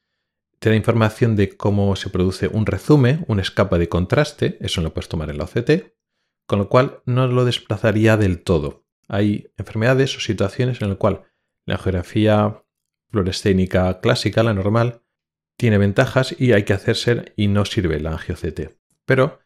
Te 0.59 0.69
da 0.69 0.75
información 0.75 1.35
de 1.35 1.55
cómo 1.55 1.95
se 1.95 2.09
produce 2.09 2.47
un 2.47 2.65
rezume, 2.65 3.23
un 3.27 3.39
escapa 3.39 3.77
de 3.77 3.87
contraste, 3.87 4.57
eso 4.59 4.81
lo 4.81 4.93
puedes 4.93 5.07
tomar 5.07 5.29
en 5.29 5.37
la 5.37 5.43
OCT, 5.43 5.93
con 6.47 6.59
lo 6.59 6.67
cual 6.67 7.03
no 7.05 7.27
lo 7.27 7.45
desplazaría 7.45 8.17
del 8.17 8.43
todo. 8.43 8.85
Hay 9.07 9.53
enfermedades 9.55 10.17
o 10.17 10.19
situaciones 10.19 10.81
en 10.81 10.89
las 10.89 10.97
cuales 10.97 11.21
la 11.65 11.77
geografía 11.77 12.63
fluorescénica 13.09 14.01
clásica, 14.01 14.41
la 14.41 14.55
normal, 14.55 15.03
tiene 15.57 15.77
ventajas 15.77 16.35
y 16.37 16.53
hay 16.53 16.63
que 16.63 16.73
hacerse 16.73 17.33
y 17.35 17.47
no 17.47 17.65
sirve 17.65 17.99
la 17.99 18.13
angio-CT. 18.13 18.77
Pero 19.05 19.39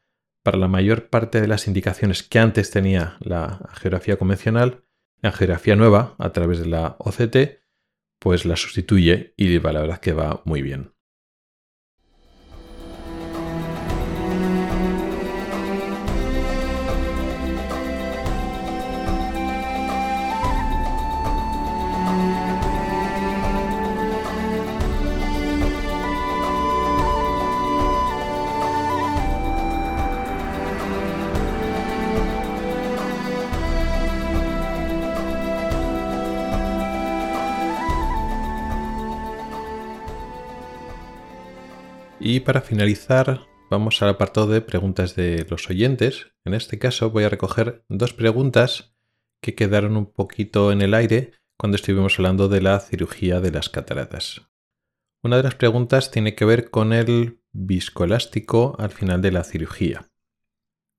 para 0.43 0.58
la 0.58 0.70
mayor 0.70 1.10
parte 1.10 1.41
de 1.41 1.47
las 1.47 1.68
indicaciones 1.68 2.24
que 2.24 2.39
antes 2.39 2.72
tenía 2.72 3.18
la 3.20 3.70
geografía 3.74 4.18
convencional, 4.18 4.86
la 5.22 5.34
geografía 5.34 5.76
nueva 5.76 6.16
a 6.18 6.32
través 6.32 6.60
de 6.60 6.68
la 6.68 6.95
OCT, 6.99 7.61
pues 8.22 8.45
la 8.45 8.55
sustituye 8.55 9.34
y 9.36 9.47
la 9.74 9.82
verdad 9.82 9.99
que 9.99 10.13
va 10.13 10.43
muy 10.45 10.61
bien. 10.61 10.93
Y 42.34 42.40
para 42.40 42.62
finalizar, 42.62 43.42
vamos 43.70 44.02
al 44.02 44.08
apartado 44.08 44.48
de 44.48 44.62
preguntas 44.62 45.18
de 45.18 45.46
los 45.50 45.70
oyentes. 45.70 46.28
En 46.46 46.54
este 46.54 46.80
caso 46.80 47.10
voy 47.10 47.26
a 47.26 47.30
recoger 47.30 47.84
dos 47.90 48.14
preguntas 48.14 48.96
que 49.42 49.54
quedaron 49.54 49.98
un 49.98 50.06
poquito 50.06 50.72
en 50.72 50.82
el 50.82 50.94
aire 50.94 51.34
cuando 51.58 51.76
estuvimos 51.76 52.18
hablando 52.18 52.48
de 52.48 52.62
la 52.62 52.80
cirugía 52.80 53.42
de 53.42 53.52
las 53.52 53.68
cataratas. 53.68 54.50
Una 55.22 55.36
de 55.36 55.44
las 55.44 55.56
preguntas 55.56 56.10
tiene 56.10 56.34
que 56.34 56.46
ver 56.46 56.70
con 56.70 56.94
el 56.94 57.42
viscoelástico 57.52 58.78
al 58.80 58.92
final 58.92 59.22
de 59.22 59.34
la 59.34 59.44
cirugía. 59.44 60.10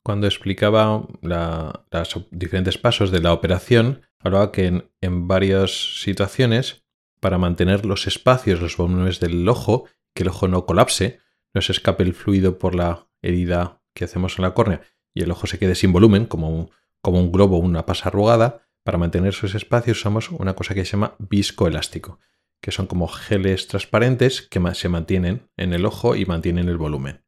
Cuando 0.05 0.27
explicaba 0.27 1.09
los 1.23 2.29
diferentes 2.31 2.77
pasos 2.77 3.11
de 3.11 3.21
la 3.21 3.33
operación, 3.33 4.03
hablaba 4.19 4.53
que 4.53 4.67
en, 4.67 4.91
en 5.01 5.29
varias 5.29 6.03
situaciones, 6.03 6.85
para 7.21 7.39
mantener 7.39 7.87
los 7.87 8.07
espacios, 8.07 8.61
los 8.61 8.77
volúmenes 8.77 9.19
del 9.19 9.49
ojo, 9.49 9.89
que 10.15 10.23
el 10.23 10.29
ojo 10.29 10.49
no 10.49 10.67
colapse, 10.67 11.21
no 11.55 11.61
se 11.61 11.73
escape 11.73 12.03
el 12.03 12.15
fluido 12.15 12.59
por 12.59 12.75
la 12.75 13.09
herida 13.23 13.83
que 13.95 14.05
hacemos 14.05 14.39
en 14.39 14.43
la 14.43 14.55
córnea 14.55 14.83
y 15.15 15.23
el 15.23 15.31
ojo 15.31 15.47
se 15.47 15.59
quede 15.59 15.75
sin 15.75 15.93
volumen, 15.93 16.27
como 16.27 16.49
un, 16.49 16.71
como 17.01 17.19
un 17.21 17.33
globo 17.33 17.59
una 17.59 17.87
pasa 17.87 18.09
arrugada, 18.09 18.63
para 18.85 18.99
mantener 18.99 19.31
esos 19.31 19.55
espacios 19.55 19.99
usamos 19.99 20.31
una 20.31 20.55
cosa 20.55 20.75
que 20.75 20.85
se 20.85 20.93
llama 20.93 21.15
viscoelástico, 21.19 22.19
que 22.61 22.73
son 22.73 22.87
como 22.87 23.09
geles 23.09 23.69
transparentes 23.69 24.43
que 24.43 24.61
se 24.75 24.89
mantienen 24.89 25.51
en 25.57 25.73
el 25.73 25.85
ojo 25.85 26.17
y 26.17 26.27
mantienen 26.27 26.69
el 26.69 26.79
volumen. 26.79 27.25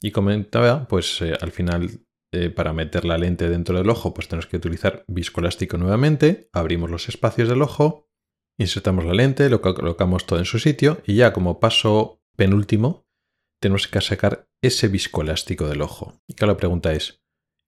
Y 0.00 0.10
comentaba, 0.10 0.88
pues 0.88 1.20
eh, 1.22 1.34
al 1.40 1.52
final 1.52 2.06
eh, 2.32 2.50
para 2.50 2.72
meter 2.72 3.04
la 3.04 3.18
lente 3.18 3.48
dentro 3.48 3.78
del 3.78 3.88
ojo, 3.88 4.12
pues 4.12 4.28
tenemos 4.28 4.46
que 4.46 4.56
utilizar 4.56 5.04
viscoelástico 5.06 5.78
nuevamente, 5.78 6.50
abrimos 6.52 6.90
los 6.90 7.08
espacios 7.08 7.48
del 7.48 7.62
ojo, 7.62 8.08
insertamos 8.58 9.04
la 9.04 9.14
lente, 9.14 9.48
lo 9.48 9.60
colocamos 9.60 10.26
todo 10.26 10.38
en 10.38 10.44
su 10.44 10.58
sitio 10.58 11.00
y 11.06 11.14
ya 11.14 11.32
como 11.32 11.60
paso 11.60 12.15
penúltimo 12.36 13.06
tenemos 13.60 13.88
que 13.88 14.00
sacar 14.00 14.48
ese 14.62 14.88
viscoelástico 14.88 15.68
del 15.68 15.82
ojo. 15.82 16.20
Y 16.26 16.34
claro, 16.34 16.52
la 16.52 16.58
pregunta 16.58 16.92
es, 16.92 17.22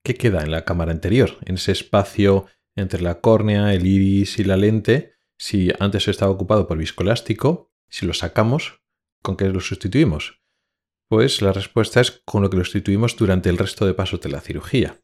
¿qué 0.04 0.14
queda 0.14 0.42
en 0.42 0.50
la 0.50 0.64
cámara 0.64 0.92
anterior? 0.92 1.38
En 1.44 1.56
ese 1.56 1.72
espacio 1.72 2.46
entre 2.76 3.02
la 3.02 3.20
córnea, 3.20 3.74
el 3.74 3.86
iris 3.86 4.38
y 4.38 4.44
la 4.44 4.56
lente, 4.56 5.14
si 5.38 5.72
antes 5.80 6.08
estaba 6.08 6.30
ocupado 6.30 6.68
por 6.68 6.78
viscoelástico, 6.78 7.72
si 7.88 8.06
lo 8.06 8.14
sacamos, 8.14 8.82
¿con 9.22 9.36
qué 9.36 9.48
lo 9.48 9.60
sustituimos? 9.60 10.42
Pues 11.08 11.42
la 11.42 11.52
respuesta 11.52 12.00
es 12.00 12.22
con 12.24 12.42
lo 12.42 12.50
que 12.50 12.58
lo 12.58 12.64
sustituimos 12.64 13.16
durante 13.16 13.48
el 13.48 13.58
resto 13.58 13.86
de 13.86 13.94
pasos 13.94 14.20
de 14.20 14.28
la 14.28 14.40
cirugía. 14.40 15.00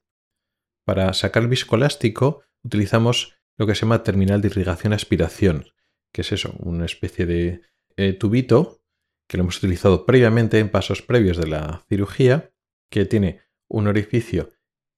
Para 0.85 1.13
sacar 1.15 1.43
el 1.43 1.49
viscoelástico 1.49 2.43
utilizamos 2.63 3.37
lo 3.57 3.67
que 3.67 3.75
se 3.75 3.83
llama 3.83 4.03
terminal 4.03 4.41
de 4.41 4.49
irrigación-aspiración, 4.49 5.71
que 6.13 6.21
es 6.21 6.33
eso, 6.33 6.55
una 6.59 6.85
especie 6.85 7.27
de 7.27 7.63
eh, 7.97 8.13
tubito 8.13 8.84
que 9.27 9.37
lo 9.37 9.43
hemos 9.43 9.59
utilizado 9.59 10.07
previamente 10.07 10.59
en 10.59 10.71
pasos 10.71 11.03
previos 11.03 11.37
de 11.37 11.47
la 11.47 11.85
cirugía, 11.89 12.53
que 12.91 13.05
tiene 13.05 13.41
un 13.69 13.87
orificio 13.87 14.51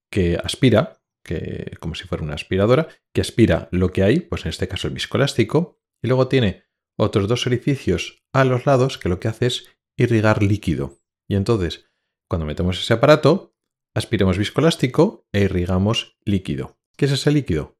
que 0.09 0.37
aspira, 0.41 1.01
que, 1.23 1.75
como 1.79 1.95
si 1.95 2.05
fuera 2.05 2.23
una 2.23 2.35
aspiradora, 2.35 2.87
que 3.13 3.21
aspira 3.21 3.69
lo 3.71 3.91
que 3.91 4.03
hay, 4.03 4.19
pues 4.19 4.45
en 4.45 4.49
este 4.49 4.67
caso 4.67 4.87
el 4.87 4.93
viscoelástico, 4.93 5.79
y 6.01 6.07
luego 6.07 6.27
tiene 6.27 6.65
otros 6.95 7.27
dos 7.27 7.45
orificios 7.47 8.23
a 8.33 8.43
los 8.43 8.65
lados 8.65 8.97
que 8.97 9.09
lo 9.09 9.19
que 9.19 9.27
hace 9.27 9.47
es 9.47 9.65
irrigar 9.95 10.43
líquido. 10.43 10.99
Y 11.27 11.35
entonces, 11.35 11.89
cuando 12.27 12.45
metemos 12.45 12.79
ese 12.79 12.93
aparato, 12.93 13.55
aspiramos 13.93 14.37
viscoelástico 14.37 15.27
e 15.31 15.41
irrigamos 15.41 16.17
líquido. 16.23 16.77
¿Qué 16.95 17.05
es 17.05 17.11
ese 17.11 17.31
líquido? 17.31 17.77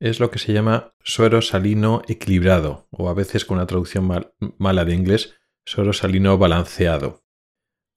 Es 0.00 0.18
lo 0.18 0.30
que 0.30 0.38
se 0.38 0.52
llama 0.52 0.94
suero 1.02 1.42
salino 1.42 2.02
equilibrado, 2.08 2.88
o 2.90 3.08
a 3.08 3.14
veces 3.14 3.44
con 3.44 3.58
una 3.58 3.66
traducción 3.66 4.10
mala 4.58 4.84
de 4.84 4.94
inglés, 4.94 5.34
Suero 5.64 5.92
salino 5.92 6.38
balanceado. 6.38 7.22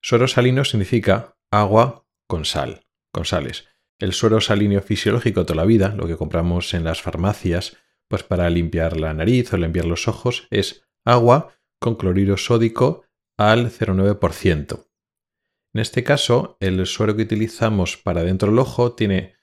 Suero 0.02 0.28
salino 0.28 0.64
significa 0.66 1.36
agua 1.50 2.06
con 2.28 2.46
sal, 2.46 2.86
con 3.12 3.26
sales. 3.26 3.68
El 3.98 4.14
suero 4.14 4.40
salino 4.40 4.80
fisiológico 4.82 5.46
toda 5.46 5.56
la 5.56 5.66
vida, 5.66 5.96
lo 5.98 6.06
que 6.06 6.16
compramos 6.16 6.76
en 6.76 6.84
las 6.84 7.02
farmacias, 7.02 7.78
pues 8.08 8.22
para 8.22 8.50
limpiar 8.52 8.98
la 8.98 9.14
nariz 9.16 9.52
o 9.52 9.58
limpiar 9.58 9.86
los 9.86 10.08
ojos, 10.08 10.48
es 10.52 10.88
agua 11.06 11.58
con 11.80 11.96
cloruro 11.96 12.38
sódico 12.38 13.04
al 13.36 13.72
0,9%. 13.72 14.86
En 15.74 15.82
este 15.82 16.04
caso, 16.04 16.58
el 16.60 16.86
suero 16.86 17.16
que 17.16 17.24
utilizamos 17.24 17.98
para 17.98 18.24
dentro 18.24 18.50
del 18.50 18.60
ojo 18.60 18.94
tiene 18.94 19.36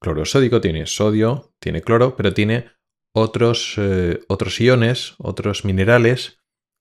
cloro 0.00 0.24
sódico, 0.24 0.60
tiene 0.60 0.86
sodio, 0.86 1.54
tiene 1.60 1.80
cloro, 1.80 2.16
pero 2.16 2.34
tiene 2.34 2.72
otros, 3.12 3.74
eh, 3.78 4.20
otros 4.26 4.60
iones, 4.60 5.14
otros 5.18 5.64
minerales 5.64 6.37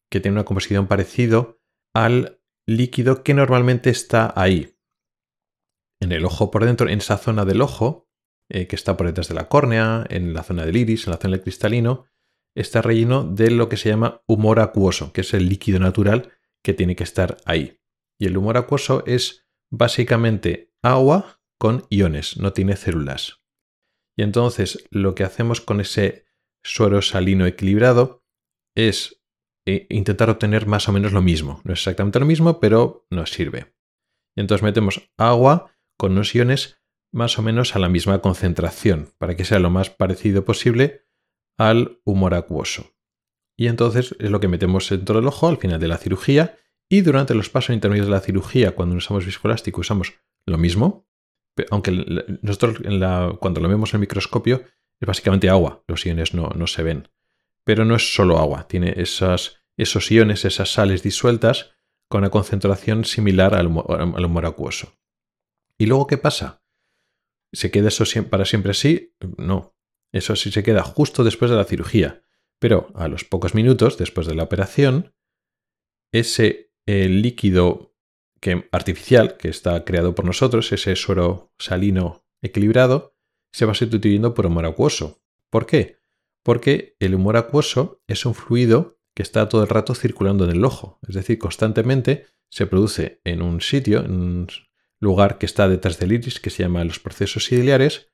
que 0.09 0.19
tiene 0.19 0.35
una 0.35 0.45
composición 0.45 0.87
parecido 0.87 1.59
al 1.93 2.41
líquido 2.65 3.23
que 3.23 3.33
normalmente 3.33 3.89
está 3.89 4.33
ahí. 4.35 4.77
En 5.99 6.11
el 6.11 6.25
ojo 6.25 6.51
por 6.51 6.65
dentro, 6.65 6.89
en 6.89 6.99
esa 6.99 7.17
zona 7.17 7.45
del 7.45 7.61
ojo, 7.61 8.07
eh, 8.49 8.67
que 8.67 8.75
está 8.75 8.95
por 8.95 9.07
detrás 9.07 9.27
de 9.27 9.35
la 9.35 9.49
córnea, 9.49 10.05
en 10.09 10.33
la 10.33 10.43
zona 10.43 10.65
del 10.65 10.77
iris, 10.77 11.07
en 11.07 11.11
la 11.11 11.17
zona 11.17 11.33
del 11.33 11.43
cristalino, 11.43 12.05
está 12.55 12.81
relleno 12.81 13.23
de 13.23 13.51
lo 13.51 13.69
que 13.69 13.77
se 13.77 13.89
llama 13.89 14.21
humor 14.27 14.59
acuoso, 14.59 15.11
que 15.13 15.21
es 15.21 15.33
el 15.33 15.49
líquido 15.49 15.79
natural 15.79 16.31
que 16.63 16.73
tiene 16.73 16.95
que 16.95 17.03
estar 17.03 17.37
ahí. 17.45 17.79
Y 18.19 18.25
el 18.27 18.37
humor 18.37 18.57
acuoso 18.57 19.03
es 19.05 19.47
básicamente 19.71 20.73
agua 20.81 21.41
con 21.59 21.85
iones, 21.89 22.37
no 22.37 22.53
tiene 22.53 22.75
células. 22.75 23.43
Y 24.17 24.23
entonces 24.23 24.87
lo 24.89 25.13
que 25.13 25.23
hacemos 25.23 25.61
con 25.61 25.81
ese 25.81 26.25
suero 26.63 27.01
salino 27.01 27.45
equilibrado 27.45 28.23
es 28.75 29.16
eh, 29.69 29.85
intentar 29.89 30.29
obtener 30.29 30.65
más 30.65 30.87
o 30.87 30.93
menos 30.93 31.11
lo 31.11 31.21
mismo. 31.21 31.59
No 31.65 31.73
es 31.73 31.79
exactamente 31.79 32.21
lo 32.21 32.25
mismo, 32.25 32.61
pero 32.61 33.05
nos 33.09 33.31
sirve. 33.31 33.75
Entonces 34.37 34.63
metemos 34.63 35.11
agua 35.17 35.71
con 35.97 36.13
unos 36.13 36.33
iones 36.33 36.81
más 37.11 37.37
o 37.37 37.41
menos 37.41 37.75
a 37.75 37.79
la 37.79 37.89
misma 37.89 38.19
concentración, 38.21 39.09
para 39.17 39.35
que 39.35 39.43
sea 39.43 39.59
lo 39.59 39.69
más 39.69 39.89
parecido 39.89 40.45
posible 40.45 41.05
al 41.57 41.99
humor 42.05 42.33
acuoso. 42.33 42.95
Y 43.57 43.67
entonces 43.67 44.15
es 44.19 44.31
lo 44.31 44.39
que 44.39 44.47
metemos 44.47 44.89
dentro 44.89 45.17
del 45.17 45.27
ojo 45.27 45.49
al 45.49 45.57
final 45.57 45.81
de 45.81 45.89
la 45.89 45.97
cirugía 45.97 46.57
y 46.87 47.01
durante 47.01 47.35
los 47.35 47.49
pasos 47.49 47.73
intermedios 47.73 48.07
de 48.07 48.13
la 48.13 48.21
cirugía, 48.21 48.73
cuando 48.73 48.95
usamos 48.95 49.25
viscoelástico, 49.25 49.81
usamos 49.81 50.13
lo 50.45 50.57
mismo, 50.57 51.09
aunque 51.71 51.91
nosotros 52.41 52.77
cuando 53.39 53.59
lo 53.59 53.67
vemos 53.67 53.89
en 53.89 53.97
el 53.97 54.01
microscopio 54.01 54.63
es 55.01 55.05
básicamente 55.05 55.49
agua, 55.49 55.83
los 55.87 56.05
iones 56.05 56.33
no, 56.33 56.51
no 56.55 56.67
se 56.67 56.83
ven. 56.83 57.09
Pero 57.65 57.83
no 57.83 57.95
es 57.95 58.15
solo 58.15 58.37
agua, 58.37 58.65
tiene 58.69 58.93
esas, 58.95 59.56
esos 59.77 60.11
iones, 60.11 60.43
esas 60.45 60.73
sales 60.73 61.03
disueltas 61.03 61.71
con 62.09 62.19
una 62.19 62.29
concentración 62.29 63.05
similar 63.05 63.53
al 63.53 63.67
humor, 63.67 64.45
acuoso. 64.45 64.97
¿Y 65.77 65.85
luego 65.85 66.07
qué 66.07 66.17
pasa? 66.17 66.63
¿Se 67.53 67.69
queda 67.71 67.89
eso 67.89 68.03
para 68.29 68.45
siempre 68.45 68.71
así? 68.71 69.15
No. 69.37 69.75
Eso 70.11 70.35
sí 70.35 70.51
se 70.51 70.63
queda 70.63 70.83
justo 70.83 71.23
después 71.23 71.51
de 71.51 71.57
la 71.57 71.65
cirugía. 71.65 72.23
Pero 72.59 72.91
a 72.95 73.07
los 73.07 73.23
pocos 73.23 73.53
minutos 73.53 73.97
después 73.97 74.25
de 74.25 74.35
la 74.35 74.43
operación, 74.43 75.13
ese 76.11 76.71
líquido 76.87 77.93
que, 78.39 78.67
artificial 78.71 79.37
que 79.37 79.49
está 79.49 79.83
creado 79.85 80.15
por 80.15 80.25
nosotros, 80.25 80.71
ese 80.71 80.95
suero 80.95 81.53
salino 81.59 82.25
equilibrado, 82.41 83.15
se 83.51 83.65
va 83.65 83.73
sustituyendo 83.73 84.33
por 84.33 84.45
humor 84.45 84.65
acuoso. 84.65 85.21
¿Por 85.49 85.65
qué? 85.65 85.99
Porque 86.43 86.95
el 86.99 87.15
humor 87.15 87.37
acuoso 87.37 88.01
es 88.07 88.25
un 88.25 88.33
fluido 88.33 88.96
que 89.17 89.23
está 89.23 89.49
todo 89.49 89.63
el 89.63 89.67
rato 89.67 89.95
circulando 89.95 90.45
en 90.45 90.51
el 90.51 90.63
ojo. 90.63 90.99
Es 91.07 91.15
decir, 91.15 91.39
constantemente 91.39 92.27
se 92.49 92.67
produce 92.67 93.19
en 93.23 93.41
un 93.41 93.61
sitio, 93.61 94.05
en 94.05 94.11
un 94.11 94.47
lugar 94.99 95.39
que 95.39 95.47
está 95.47 95.67
detrás 95.67 95.97
del 95.97 96.11
iris, 96.11 96.39
que 96.39 96.51
se 96.51 96.61
llama 96.61 96.83
los 96.83 96.99
procesos 96.99 97.47
ciliares, 97.47 98.11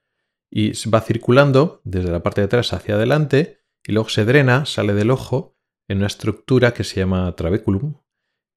y 0.50 0.72
va 0.90 1.02
circulando 1.02 1.82
desde 1.84 2.10
la 2.10 2.24
parte 2.24 2.40
de 2.40 2.46
atrás 2.46 2.72
hacia 2.72 2.96
adelante 2.96 3.60
y 3.86 3.92
luego 3.92 4.08
se 4.08 4.24
drena, 4.24 4.66
sale 4.66 4.94
del 4.94 5.12
ojo 5.12 5.58
en 5.90 5.98
una 5.98 6.08
estructura 6.08 6.74
que 6.74 6.86
se 6.86 7.02
llama 7.02 7.36
trabeculum, 7.36 7.96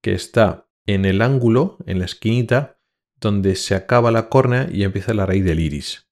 que 0.01 0.12
está 0.12 0.70
en 0.86 1.05
el 1.05 1.22
ángulo, 1.22 1.78
en 1.84 1.99
la 1.99 2.05
esquinita, 2.05 2.78
donde 3.16 3.57
se 3.57 3.74
acaba 3.74 4.12
la 4.12 4.28
córnea 4.28 4.68
y 4.70 4.84
empieza 4.84 5.14
la 5.14 5.26
raíz 5.26 5.44
del 5.44 5.59
iris. 5.59 6.09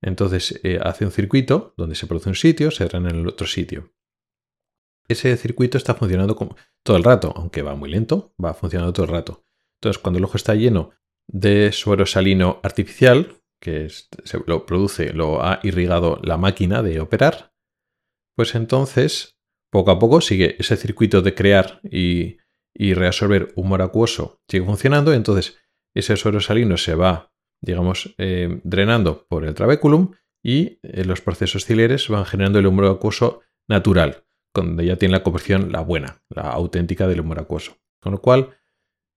Entonces 0.00 0.60
eh, 0.62 0.78
hace 0.80 1.04
un 1.04 1.10
circuito 1.10 1.74
donde 1.76 1.96
se 1.96 2.06
produce 2.06 2.28
un 2.28 2.36
sitio, 2.36 2.70
se 2.70 2.84
drena 2.84 3.10
en 3.10 3.16
el 3.16 3.26
otro 3.26 3.48
sitio. 3.48 3.92
Ese 5.08 5.36
circuito 5.36 5.76
está 5.76 5.94
funcionando 5.94 6.36
todo 6.82 6.96
el 6.96 7.04
rato, 7.04 7.32
aunque 7.36 7.62
va 7.62 7.74
muy 7.74 7.90
lento, 7.90 8.34
va 8.42 8.54
funcionando 8.54 8.92
todo 8.92 9.06
el 9.06 9.12
rato. 9.12 9.44
Entonces, 9.80 10.00
cuando 10.00 10.18
el 10.18 10.24
ojo 10.24 10.36
está 10.36 10.54
lleno 10.54 10.90
de 11.26 11.72
suero 11.72 12.06
salino 12.06 12.60
artificial, 12.62 13.36
que 13.60 13.88
se 13.88 14.38
lo 14.46 14.66
produce, 14.66 15.12
lo 15.12 15.42
ha 15.42 15.60
irrigado 15.62 16.20
la 16.22 16.36
máquina 16.36 16.82
de 16.82 17.00
operar, 17.00 17.54
pues 18.36 18.54
entonces, 18.54 19.38
poco 19.70 19.90
a 19.90 19.98
poco 19.98 20.20
sigue 20.20 20.56
ese 20.58 20.76
circuito 20.76 21.22
de 21.22 21.34
crear 21.34 21.80
y, 21.82 22.38
reabsorber 22.76 23.52
humor 23.54 23.82
acuoso, 23.82 24.40
sigue 24.48 24.64
funcionando, 24.64 25.12
entonces 25.12 25.58
ese 25.94 26.16
suero 26.16 26.40
salino 26.40 26.76
se 26.76 26.94
va, 26.94 27.32
digamos, 27.60 28.14
eh, 28.18 28.60
drenando 28.64 29.26
por 29.28 29.44
el 29.44 29.54
trabeculum 29.54 30.12
y 30.42 30.80
eh, 30.82 31.04
los 31.04 31.20
procesos 31.20 31.64
ciliares 31.64 32.08
van 32.08 32.26
generando 32.26 32.58
el 32.58 32.66
humor 32.66 32.86
acuoso 32.86 33.42
natural, 33.68 34.23
donde 34.54 34.86
ya 34.86 34.96
tiene 34.96 35.12
la 35.12 35.22
conversión 35.22 35.72
la 35.72 35.80
buena, 35.80 36.22
la 36.30 36.42
auténtica 36.42 37.08
del 37.08 37.20
humor 37.20 37.40
acuoso. 37.40 37.76
Con 38.00 38.12
lo 38.12 38.22
cual, 38.22 38.56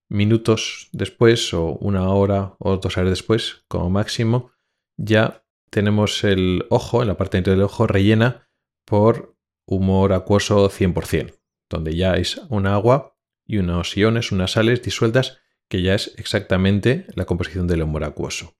minutos 0.08 0.88
después 0.92 1.54
o 1.54 1.76
una 1.80 2.08
hora 2.08 2.56
o 2.58 2.76
dos 2.76 2.96
horas 2.96 3.10
después, 3.10 3.64
como 3.68 3.88
máximo, 3.88 4.50
ya 4.96 5.44
tenemos 5.70 6.24
el 6.24 6.66
ojo, 6.70 7.02
en 7.02 7.08
la 7.08 7.16
parte 7.16 7.38
interior 7.38 7.58
del 7.58 7.66
ojo, 7.66 7.86
rellena 7.86 8.48
por 8.84 9.36
humor 9.66 10.12
acuoso 10.12 10.68
100%, 10.70 11.38
donde 11.68 11.94
ya 11.94 12.14
es 12.14 12.40
un 12.48 12.66
agua 12.66 13.16
y 13.46 13.58
unos 13.58 13.96
iones, 13.96 14.32
unas 14.32 14.52
sales 14.52 14.82
disueltas, 14.82 15.38
que 15.68 15.82
ya 15.82 15.94
es 15.94 16.14
exactamente 16.16 17.06
la 17.14 17.26
composición 17.26 17.66
del 17.66 17.82
humor 17.82 18.04
acuoso. 18.04 18.56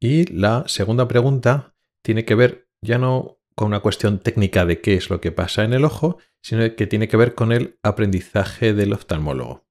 Y 0.00 0.26
la 0.32 0.64
segunda 0.66 1.08
pregunta 1.08 1.74
tiene 2.02 2.24
que 2.24 2.34
ver 2.34 2.68
ya 2.80 2.98
no 2.98 3.37
con 3.58 3.66
una 3.66 3.80
cuestión 3.80 4.20
técnica 4.20 4.64
de 4.64 4.80
qué 4.80 4.94
es 4.94 5.10
lo 5.10 5.20
que 5.20 5.32
pasa 5.32 5.64
en 5.64 5.72
el 5.72 5.84
ojo, 5.84 6.18
sino 6.40 6.76
que 6.76 6.86
tiene 6.86 7.08
que 7.08 7.16
ver 7.16 7.34
con 7.34 7.50
el 7.50 7.76
aprendizaje 7.82 8.72
del 8.72 8.92
oftalmólogo. 8.92 9.66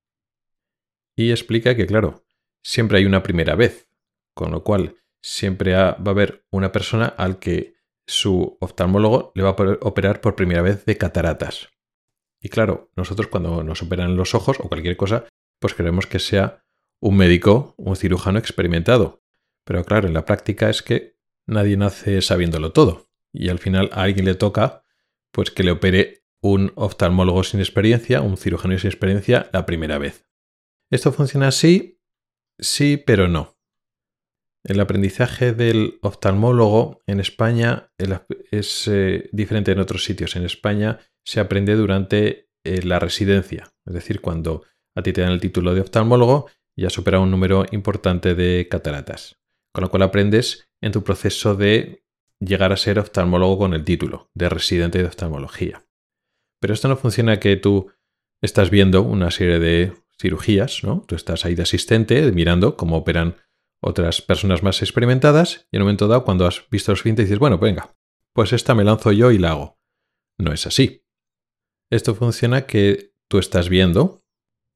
Y 1.15 1.31
explica 1.31 1.73
que, 1.73 1.87
claro, 1.87 2.25
siempre 2.61 2.97
hay 2.97 3.05
una 3.05 3.23
primera 3.23 3.55
vez, 3.55 3.89
con 4.33 4.51
lo 4.51 4.61
cual 4.65 4.97
siempre 5.21 5.71
va 5.71 5.91
a 5.91 6.09
haber 6.09 6.45
una 6.51 6.73
persona 6.73 7.05
al 7.05 7.39
que 7.39 7.75
su 8.05 8.57
oftalmólogo 8.59 9.31
le 9.35 9.43
va 9.43 9.51
a 9.51 9.77
operar 9.79 10.19
por 10.19 10.35
primera 10.35 10.61
vez 10.61 10.83
de 10.83 10.97
cataratas. 10.97 11.69
Y 12.41 12.49
claro, 12.49 12.91
nosotros 12.97 13.27
cuando 13.27 13.63
nos 13.63 13.81
operan 13.83 14.17
los 14.17 14.35
ojos 14.35 14.57
o 14.59 14.67
cualquier 14.67 14.97
cosa, 14.97 15.29
pues 15.61 15.73
queremos 15.73 16.07
que 16.07 16.19
sea 16.19 16.61
un 16.99 17.15
médico, 17.15 17.73
un 17.77 17.95
cirujano 17.95 18.37
experimentado. 18.37 19.23
Pero 19.63 19.85
claro, 19.85 20.09
en 20.09 20.13
la 20.13 20.25
práctica 20.25 20.69
es 20.69 20.81
que 20.81 21.15
nadie 21.45 21.77
nace 21.77 22.21
sabiéndolo 22.21 22.73
todo. 22.73 23.06
Y 23.37 23.49
al 23.49 23.59
final 23.59 23.89
a 23.93 24.03
alguien 24.03 24.25
le 24.25 24.35
toca 24.35 24.83
pues 25.31 25.51
que 25.51 25.63
le 25.63 25.71
opere 25.71 26.23
un 26.41 26.71
oftalmólogo 26.75 27.43
sin 27.43 27.59
experiencia, 27.59 28.21
un 28.21 28.37
cirujano 28.37 28.77
sin 28.77 28.89
experiencia 28.89 29.49
la 29.53 29.65
primera 29.65 29.97
vez. 29.97 30.25
¿Esto 30.89 31.11
funciona 31.11 31.49
así? 31.49 32.01
Sí, 32.57 32.97
pero 32.97 33.27
no. 33.27 33.57
El 34.63 34.79
aprendizaje 34.79 35.53
del 35.53 35.99
oftalmólogo 36.01 37.03
en 37.05 37.19
España 37.19 37.91
es 38.51 38.87
eh, 38.87 39.29
diferente 39.31 39.71
en 39.71 39.79
otros 39.79 40.03
sitios. 40.03 40.35
En 40.35 40.43
España 40.43 40.99
se 41.23 41.39
aprende 41.39 41.75
durante 41.75 42.49
eh, 42.63 42.81
la 42.83 42.99
residencia, 42.99 43.73
es 43.85 43.93
decir, 43.93 44.19
cuando 44.19 44.63
a 44.95 45.03
ti 45.03 45.13
te 45.13 45.21
dan 45.21 45.31
el 45.31 45.39
título 45.39 45.75
de 45.75 45.81
oftalmólogo 45.81 46.47
ya 46.75 46.89
supera 46.89 47.19
un 47.19 47.31
número 47.31 47.65
importante 47.71 48.35
de 48.35 48.67
cataratas, 48.69 49.39
con 49.71 49.83
lo 49.83 49.89
cual 49.89 50.03
aprendes 50.03 50.69
en 50.81 50.91
tu 50.91 51.03
proceso 51.03 51.55
de 51.55 52.03
llegar 52.39 52.71
a 52.71 52.77
ser 52.77 52.99
oftalmólogo 52.99 53.57
con 53.57 53.73
el 53.73 53.83
título 53.83 54.29
de 54.33 54.49
residente 54.49 54.99
de 54.99 55.05
oftalmología. 55.05 55.85
Pero 56.59 56.73
esto 56.73 56.87
no 56.87 56.97
funciona 56.97 57.39
que 57.39 57.55
tú 57.55 57.91
estás 58.41 58.69
viendo 58.69 59.01
una 59.01 59.31
serie 59.31 59.59
de 59.59 59.93
cirugías, 60.19 60.83
¿no? 60.83 61.03
Tú 61.07 61.15
estás 61.15 61.45
ahí 61.45 61.55
de 61.55 61.63
asistente 61.63 62.31
mirando 62.31 62.75
cómo 62.75 62.97
operan 62.97 63.37
otras 63.81 64.21
personas 64.21 64.63
más 64.63 64.81
experimentadas 64.81 65.67
y 65.71 65.77
en 65.77 65.83
un 65.83 65.87
momento 65.87 66.07
dado 66.07 66.25
cuando 66.25 66.45
has 66.47 66.67
visto 66.69 66.91
los 66.91 66.99
siguiente 66.99 67.23
dices, 67.23 67.39
bueno, 67.39 67.57
venga, 67.57 67.95
pues 68.33 68.53
esta 68.53 68.73
me 68.73 68.83
lanzo 68.83 69.11
yo 69.11 69.31
y 69.31 69.37
la 69.37 69.51
hago. 69.51 69.79
No 70.37 70.51
es 70.51 70.65
así. 70.67 71.03
Esto 71.91 72.15
funciona 72.15 72.65
que 72.65 73.13
tú 73.27 73.37
estás 73.37 73.69
viendo 73.69 74.23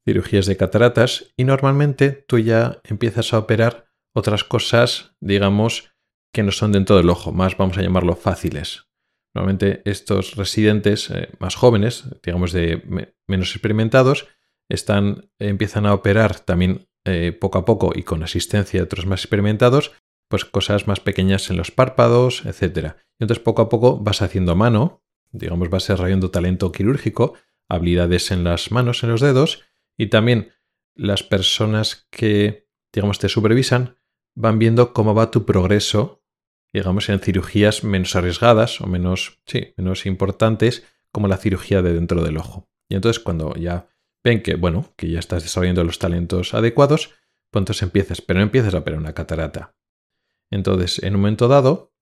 cirugías 0.06 0.46
de 0.46 0.58
cataratas 0.58 1.34
y 1.36 1.44
normalmente 1.44 2.12
tú 2.12 2.40
ya 2.40 2.82
empiezas 2.84 3.34
a 3.34 3.40
operar 3.40 3.88
otras 4.14 4.44
cosas, 4.44 5.16
digamos, 5.20 5.91
que 6.34 6.44
no 6.44 6.52
son 6.52 6.72
dentro 6.72 6.98
del 6.98 7.10
ojo, 7.10 7.32
más 7.32 7.58
vamos 7.58 7.78
a 7.78 7.82
llamarlo 7.82 8.16
fáciles. 8.16 8.88
Normalmente 9.34 9.82
estos 9.86 10.36
residentes 10.36 11.10
eh, 11.10 11.30
más 11.40 11.56
jóvenes, 11.56 12.06
digamos 12.24 12.52
de 12.52 13.16
menos 13.28 13.52
experimentados, 13.52 14.28
están, 14.70 15.30
empiezan 15.40 15.86
a 15.86 15.94
operar 15.94 16.40
también 16.40 16.88
eh, 17.06 17.32
poco 17.32 17.58
a 17.58 17.66
poco 17.66 17.92
y 17.96 18.04
con 18.04 18.24
asistencia 18.24 18.80
de 18.80 18.84
otros 18.84 19.06
más 19.06 19.22
experimentados, 19.22 19.92
pues 20.30 20.46
cosas 20.46 20.88
más 20.88 21.00
pequeñas 21.00 21.50
en 21.50 21.58
los 21.58 21.72
párpados, 21.72 22.46
etc. 22.46 22.96
Y 23.20 23.24
entonces 23.24 23.44
poco 23.44 23.62
a 23.62 23.70
poco 23.70 23.98
vas 23.98 24.22
haciendo 24.22 24.56
mano, 24.56 25.04
digamos, 25.32 25.70
vas 25.70 25.88
desarrollando 25.88 26.32
talento 26.32 26.72
quirúrgico, 26.72 27.34
habilidades 27.70 28.32
en 28.32 28.44
las 28.44 28.72
manos, 28.72 29.04
en 29.04 29.10
los 29.10 29.22
dedos, 29.22 29.64
y 29.98 30.08
también 30.08 30.52
las 30.96 31.24
personas 31.24 32.08
que, 32.12 32.68
digamos, 32.94 33.20
te 33.20 33.30
supervisan 33.30 33.98
van 34.36 34.60
viendo 34.60 34.94
cómo 34.94 35.14
va 35.14 35.32
tu 35.32 35.46
progreso, 35.46 36.21
digamos, 36.74 37.10
en 37.10 37.20
cirugías 37.20 37.84
menos 37.84 38.16
arriesgadas 38.16 38.82
o 38.82 38.88
menos, 38.88 39.42
sí, 39.46 39.74
menos 39.78 40.06
importantes, 40.06 40.84
como 41.12 41.28
la 41.28 41.38
cirugía 41.38 41.82
de 41.82 41.94
dentro 41.94 42.24
del 42.24 42.38
ojo. 42.38 42.70
Y 42.90 42.96
entonces 42.96 43.22
cuando 43.22 43.54
ya 43.56 43.90
ven 44.24 44.42
que, 44.42 44.56
bueno, 44.56 44.94
que 44.96 45.10
ya 45.10 45.20
estás 45.20 45.44
desarrollando 45.44 45.84
los 45.84 46.00
talentos 46.00 46.54
adecuados, 46.54 47.12
pues 47.52 47.62
entonces 47.62 47.84
empiezas, 47.84 48.22
pero 48.22 48.40
no 48.40 48.46
empiezas 48.46 48.74
a 48.74 48.80
operar 48.80 49.00
una 49.00 49.14
catarata. 49.14 49.76
Entonces, 50.52 51.02
en 51.04 51.16
un 51.16 51.22
momento 51.22 51.48
dado, 51.48 51.94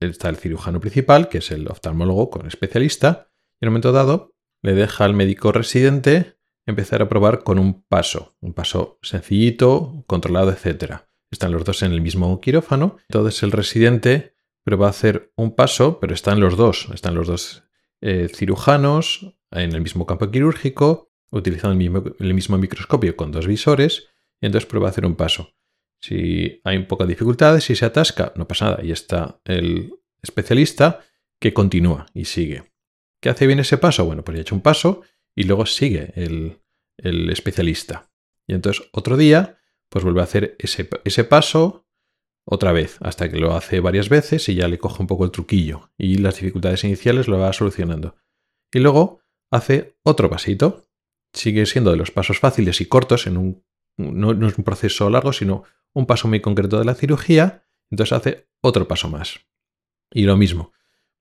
está 0.00 0.28
el 0.28 0.36
cirujano 0.36 0.80
principal, 0.80 1.28
que 1.28 1.38
es 1.38 1.50
el 1.50 1.68
oftalmólogo 1.68 2.30
con 2.30 2.46
especialista, 2.46 3.30
y 3.60 3.64
en 3.64 3.68
un 3.68 3.72
momento 3.74 3.92
dado 3.92 4.34
le 4.62 4.74
deja 4.74 5.04
al 5.04 5.14
médico 5.14 5.52
residente 5.52 6.38
empezar 6.66 7.02
a 7.02 7.08
probar 7.08 7.42
con 7.42 7.58
un 7.58 7.82
paso, 7.82 8.36
un 8.40 8.54
paso 8.54 8.98
sencillito, 9.02 10.04
controlado, 10.06 10.52
etc. 10.52 11.07
Están 11.30 11.52
los 11.52 11.64
dos 11.64 11.82
en 11.82 11.92
el 11.92 12.00
mismo 12.00 12.40
quirófano, 12.40 12.96
entonces 13.08 13.42
el 13.42 13.52
residente 13.52 14.34
va 14.76 14.86
a 14.86 14.90
hacer 14.90 15.32
un 15.36 15.54
paso, 15.54 15.98
pero 16.00 16.14
están 16.14 16.40
los 16.40 16.56
dos, 16.56 16.88
están 16.92 17.14
los 17.14 17.26
dos 17.26 17.64
eh, 18.00 18.28
cirujanos 18.34 19.34
en 19.50 19.74
el 19.74 19.80
mismo 19.80 20.06
campo 20.06 20.30
quirúrgico, 20.30 21.10
utilizando 21.30 21.72
el 21.72 21.78
mismo, 21.78 22.04
el 22.18 22.34
mismo 22.34 22.58
microscopio 22.58 23.16
con 23.16 23.32
dos 23.32 23.46
visores, 23.46 24.08
y 24.40 24.46
entonces 24.46 24.68
prueba 24.68 24.88
a 24.88 24.90
hacer 24.90 25.06
un 25.06 25.16
paso. 25.16 25.54
Si 26.00 26.60
hay 26.64 26.76
un 26.76 26.86
poco 26.86 27.04
de 27.04 27.14
dificultades, 27.14 27.64
si 27.64 27.74
se 27.74 27.86
atasca, 27.86 28.32
no 28.36 28.46
pasa 28.46 28.66
nada, 28.66 28.84
y 28.84 28.92
está 28.92 29.40
el 29.44 29.92
especialista 30.22 31.00
que 31.40 31.52
continúa 31.52 32.06
y 32.14 32.24
sigue. 32.24 32.64
¿Qué 33.20 33.30
hace 33.30 33.46
bien 33.46 33.58
ese 33.58 33.78
paso? 33.78 34.04
Bueno, 34.04 34.22
pues 34.24 34.36
ya 34.36 34.40
ha 34.40 34.42
hecho 34.42 34.54
un 34.54 34.60
paso 34.60 35.02
y 35.34 35.44
luego 35.44 35.66
sigue 35.66 36.12
el, 36.14 36.60
el 36.98 37.30
especialista. 37.30 38.10
Y 38.46 38.54
entonces 38.54 38.88
otro 38.92 39.16
día, 39.16 39.57
pues 39.88 40.04
vuelve 40.04 40.20
a 40.20 40.24
hacer 40.24 40.56
ese, 40.58 40.88
ese 41.04 41.24
paso 41.24 41.86
otra 42.44 42.72
vez, 42.72 42.96
hasta 43.00 43.30
que 43.30 43.38
lo 43.38 43.54
hace 43.54 43.80
varias 43.80 44.08
veces 44.08 44.48
y 44.48 44.54
ya 44.54 44.68
le 44.68 44.78
coge 44.78 45.02
un 45.02 45.06
poco 45.06 45.24
el 45.24 45.30
truquillo 45.30 45.90
y 45.98 46.16
las 46.16 46.36
dificultades 46.36 46.82
iniciales 46.84 47.28
lo 47.28 47.38
va 47.38 47.52
solucionando. 47.52 48.16
Y 48.72 48.78
luego 48.78 49.20
hace 49.50 49.98
otro 50.02 50.30
pasito. 50.30 50.86
Sigue 51.34 51.66
siendo 51.66 51.90
de 51.90 51.98
los 51.98 52.10
pasos 52.10 52.38
fáciles 52.38 52.80
y 52.80 52.86
cortos, 52.86 53.26
en 53.26 53.36
un, 53.36 53.64
no, 53.98 54.32
no 54.32 54.48
es 54.48 54.56
un 54.56 54.64
proceso 54.64 55.10
largo, 55.10 55.34
sino 55.34 55.64
un 55.92 56.06
paso 56.06 56.26
muy 56.26 56.40
concreto 56.40 56.78
de 56.78 56.86
la 56.86 56.94
cirugía. 56.94 57.68
Entonces 57.90 58.12
hace 58.14 58.48
otro 58.62 58.88
paso 58.88 59.08
más. 59.08 59.40
Y 60.10 60.22
lo 60.22 60.38
mismo, 60.38 60.72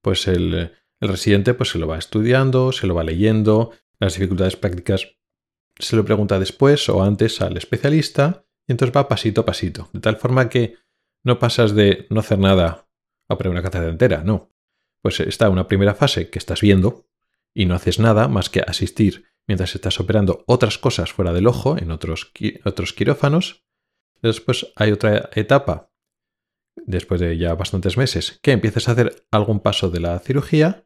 pues 0.01 0.29
el, 0.29 0.71
el 1.01 1.07
residente 1.09 1.53
pues 1.53 1.69
se 1.69 1.77
lo 1.77 1.87
va 1.87 1.97
estudiando, 1.97 2.71
se 2.71 2.87
lo 2.87 2.95
va 2.95 3.03
leyendo, 3.03 3.71
las 3.99 4.13
dificultades 4.13 4.55
prácticas 4.55 5.17
se 5.77 5.95
lo 5.95 6.05
pregunta 6.05 6.39
después 6.39 6.87
o 6.87 7.03
antes 7.03 7.41
al 7.41 7.57
especialista 7.57 8.46
y 8.67 8.73
entonces 8.73 8.95
va 8.95 9.07
pasito 9.07 9.41
a 9.41 9.45
pasito, 9.45 9.89
de 9.93 9.99
tal 9.99 10.17
forma 10.17 10.49
que 10.49 10.75
no 11.23 11.39
pasas 11.39 11.73
de 11.73 12.05
no 12.09 12.19
hacer 12.19 12.39
nada 12.39 12.87
a 13.29 13.37
poner 13.37 13.51
una 13.51 13.61
catarata 13.61 13.91
entera, 13.91 14.23
no. 14.23 14.51
Pues 15.01 15.19
está 15.19 15.49
una 15.49 15.67
primera 15.67 15.95
fase 15.95 16.29
que 16.29 16.39
estás 16.39 16.61
viendo 16.61 17.07
y 17.53 17.65
no 17.65 17.75
haces 17.75 17.99
nada 17.99 18.27
más 18.27 18.49
que 18.49 18.61
asistir 18.61 19.25
mientras 19.47 19.75
estás 19.75 19.99
operando 19.99 20.43
otras 20.47 20.77
cosas 20.77 21.13
fuera 21.13 21.33
del 21.33 21.47
ojo 21.47 21.77
en 21.77 21.91
otros, 21.91 22.31
otros 22.65 22.93
quirófanos. 22.93 23.65
Después 24.21 24.71
hay 24.75 24.91
otra 24.91 25.29
etapa, 25.33 25.91
después 26.85 27.21
de 27.21 27.37
ya 27.37 27.55
bastantes 27.55 27.97
meses, 27.97 28.39
que 28.41 28.51
empiezas 28.51 28.89
a 28.89 28.91
hacer 28.91 29.25
algún 29.31 29.61
paso 29.61 29.89
de 29.89 30.01
la 30.01 30.19
cirugía 30.19 30.85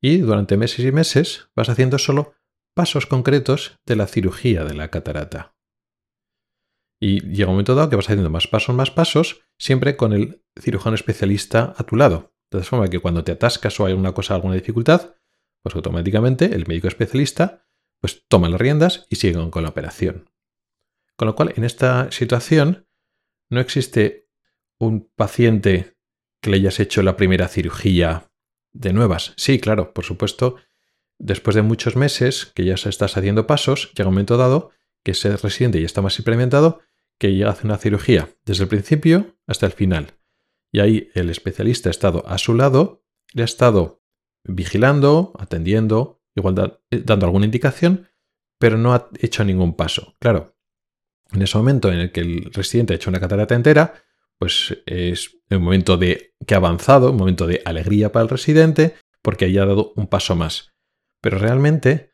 y 0.00 0.18
durante 0.18 0.56
meses 0.56 0.84
y 0.84 0.92
meses 0.92 1.50
vas 1.54 1.68
haciendo 1.68 1.98
solo 1.98 2.34
pasos 2.74 3.06
concretos 3.06 3.78
de 3.86 3.96
la 3.96 4.06
cirugía 4.06 4.64
de 4.64 4.74
la 4.74 4.88
catarata. 4.88 5.54
Y 7.00 7.20
llega 7.22 7.48
un 7.48 7.54
momento 7.54 7.74
dado 7.74 7.88
que 7.88 7.96
vas 7.96 8.06
haciendo 8.06 8.28
más 8.28 8.46
pasos, 8.46 8.74
más 8.74 8.90
pasos, 8.90 9.40
siempre 9.58 9.96
con 9.96 10.12
el 10.12 10.44
cirujano 10.60 10.94
especialista 10.94 11.74
a 11.76 11.84
tu 11.84 11.96
lado. 11.96 12.34
De 12.50 12.58
tal 12.58 12.64
forma 12.64 12.88
que 12.88 12.98
cuando 12.98 13.24
te 13.24 13.32
atascas 13.32 13.80
o 13.80 13.86
hay 13.86 13.92
alguna 13.92 14.12
cosa, 14.12 14.34
alguna 14.34 14.54
dificultad, 14.54 15.14
pues 15.62 15.74
automáticamente 15.74 16.54
el 16.54 16.66
médico 16.66 16.88
especialista 16.88 17.66
pues 18.00 18.26
toma 18.28 18.48
las 18.48 18.60
riendas 18.60 19.06
y 19.08 19.16
sigue 19.16 19.50
con 19.50 19.62
la 19.62 19.68
operación. 19.70 20.30
Con 21.16 21.26
lo 21.26 21.34
cual, 21.34 21.52
en 21.56 21.64
esta 21.64 22.10
situación, 22.10 22.88
no 23.50 23.60
existe 23.60 24.28
un 24.78 25.10
paciente 25.14 25.98
que 26.40 26.50
le 26.50 26.56
hayas 26.56 26.80
hecho 26.80 27.02
la 27.02 27.16
primera 27.16 27.48
cirugía 27.48 28.30
de 28.72 28.92
nuevas. 28.92 29.34
Sí, 29.36 29.60
claro, 29.60 29.92
por 29.92 30.04
supuesto, 30.04 30.56
después 31.18 31.54
de 31.54 31.62
muchos 31.62 31.96
meses 31.96 32.46
que 32.46 32.64
ya 32.64 32.74
estás 32.74 33.16
haciendo 33.16 33.46
pasos, 33.46 33.92
llega 33.92 34.08
un 34.08 34.14
momento 34.14 34.38
dado 34.38 34.70
que 35.04 35.10
ese 35.10 35.36
residente 35.36 35.80
ya 35.80 35.86
está 35.86 36.00
más 36.00 36.18
implementado 36.18 36.80
que 37.20 37.44
hace 37.44 37.66
una 37.66 37.76
cirugía 37.76 38.30
desde 38.46 38.64
el 38.64 38.70
principio 38.70 39.36
hasta 39.46 39.66
el 39.66 39.72
final. 39.72 40.14
Y 40.72 40.80
ahí 40.80 41.10
el 41.14 41.28
especialista 41.28 41.90
ha 41.90 41.92
estado 41.92 42.26
a 42.26 42.38
su 42.38 42.54
lado, 42.54 43.04
le 43.34 43.42
ha 43.42 43.44
estado 43.44 44.02
vigilando, 44.42 45.34
atendiendo, 45.38 46.22
igual 46.34 46.80
eh, 46.90 47.02
dando 47.04 47.26
alguna 47.26 47.44
indicación, 47.44 48.08
pero 48.58 48.78
no 48.78 48.94
ha 48.94 49.10
hecho 49.20 49.44
ningún 49.44 49.76
paso. 49.76 50.16
Claro, 50.18 50.56
en 51.30 51.42
ese 51.42 51.58
momento 51.58 51.92
en 51.92 51.98
el 51.98 52.10
que 52.10 52.20
el 52.20 52.50
residente 52.54 52.94
ha 52.94 52.96
hecho 52.96 53.10
una 53.10 53.20
catarata 53.20 53.54
entera, 53.54 54.02
pues 54.38 54.82
es 54.86 55.36
un 55.50 55.62
momento 55.62 55.98
de 55.98 56.34
que 56.46 56.54
ha 56.54 56.56
avanzado, 56.56 57.10
un 57.10 57.18
momento 57.18 57.46
de 57.46 57.60
alegría 57.66 58.12
para 58.12 58.22
el 58.22 58.30
residente, 58.30 58.94
porque 59.20 59.44
haya 59.44 59.66
dado 59.66 59.92
un 59.94 60.06
paso 60.06 60.36
más. 60.36 60.72
Pero 61.20 61.36
realmente, 61.36 62.12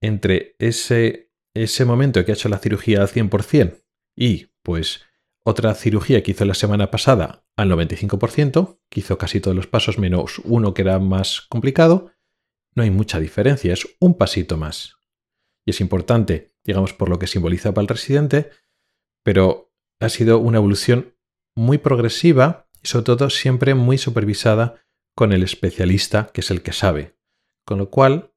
entre 0.00 0.54
ese, 0.60 1.32
ese 1.54 1.84
momento 1.84 2.24
que 2.24 2.30
ha 2.30 2.34
hecho 2.34 2.48
la 2.48 2.58
cirugía 2.58 3.00
al 3.00 3.08
100% 3.08 3.82
y 4.18 4.50
pues 4.62 5.02
otra 5.44 5.74
cirugía 5.74 6.22
que 6.24 6.32
hizo 6.32 6.44
la 6.44 6.54
semana 6.54 6.90
pasada 6.90 7.46
al 7.56 7.70
95%, 7.70 8.80
que 8.90 9.00
hizo 9.00 9.16
casi 9.16 9.40
todos 9.40 9.56
los 9.56 9.68
pasos 9.68 9.98
menos 9.98 10.40
uno 10.44 10.74
que 10.74 10.82
era 10.82 10.98
más 10.98 11.42
complicado, 11.42 12.10
no 12.74 12.82
hay 12.82 12.90
mucha 12.90 13.20
diferencia, 13.20 13.72
es 13.72 13.96
un 14.00 14.18
pasito 14.18 14.56
más. 14.56 14.96
Y 15.64 15.70
es 15.70 15.80
importante, 15.80 16.52
digamos, 16.64 16.92
por 16.92 17.08
lo 17.08 17.18
que 17.18 17.28
simboliza 17.28 17.72
para 17.72 17.82
el 17.82 17.88
residente, 17.88 18.50
pero 19.22 19.72
ha 20.00 20.08
sido 20.08 20.38
una 20.38 20.58
evolución 20.58 21.14
muy 21.54 21.78
progresiva 21.78 22.68
y 22.82 22.88
sobre 22.88 23.04
todo 23.04 23.30
siempre 23.30 23.74
muy 23.74 23.98
supervisada 23.98 24.84
con 25.14 25.32
el 25.32 25.44
especialista, 25.44 26.30
que 26.32 26.40
es 26.40 26.50
el 26.50 26.62
que 26.62 26.72
sabe. 26.72 27.16
Con 27.64 27.78
lo 27.78 27.90
cual, 27.90 28.32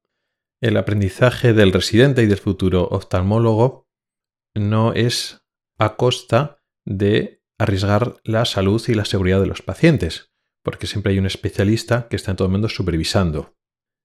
el 0.60 0.76
aprendizaje 0.76 1.52
del 1.52 1.72
residente 1.72 2.22
y 2.22 2.26
del 2.26 2.38
futuro 2.38 2.88
oftalmólogo 2.90 3.88
no 4.54 4.92
es 4.92 5.41
a 5.82 5.96
costa 5.96 6.62
de 6.86 7.42
arriesgar 7.58 8.16
la 8.22 8.44
salud 8.44 8.80
y 8.86 8.94
la 8.94 9.04
seguridad 9.04 9.40
de 9.40 9.48
los 9.48 9.62
pacientes, 9.62 10.32
porque 10.62 10.86
siempre 10.86 11.12
hay 11.12 11.18
un 11.18 11.26
especialista 11.26 12.06
que 12.08 12.14
está 12.14 12.30
en 12.30 12.36
todo 12.36 12.46
el 12.46 12.52
mundo 12.52 12.68
supervisando. 12.68 13.56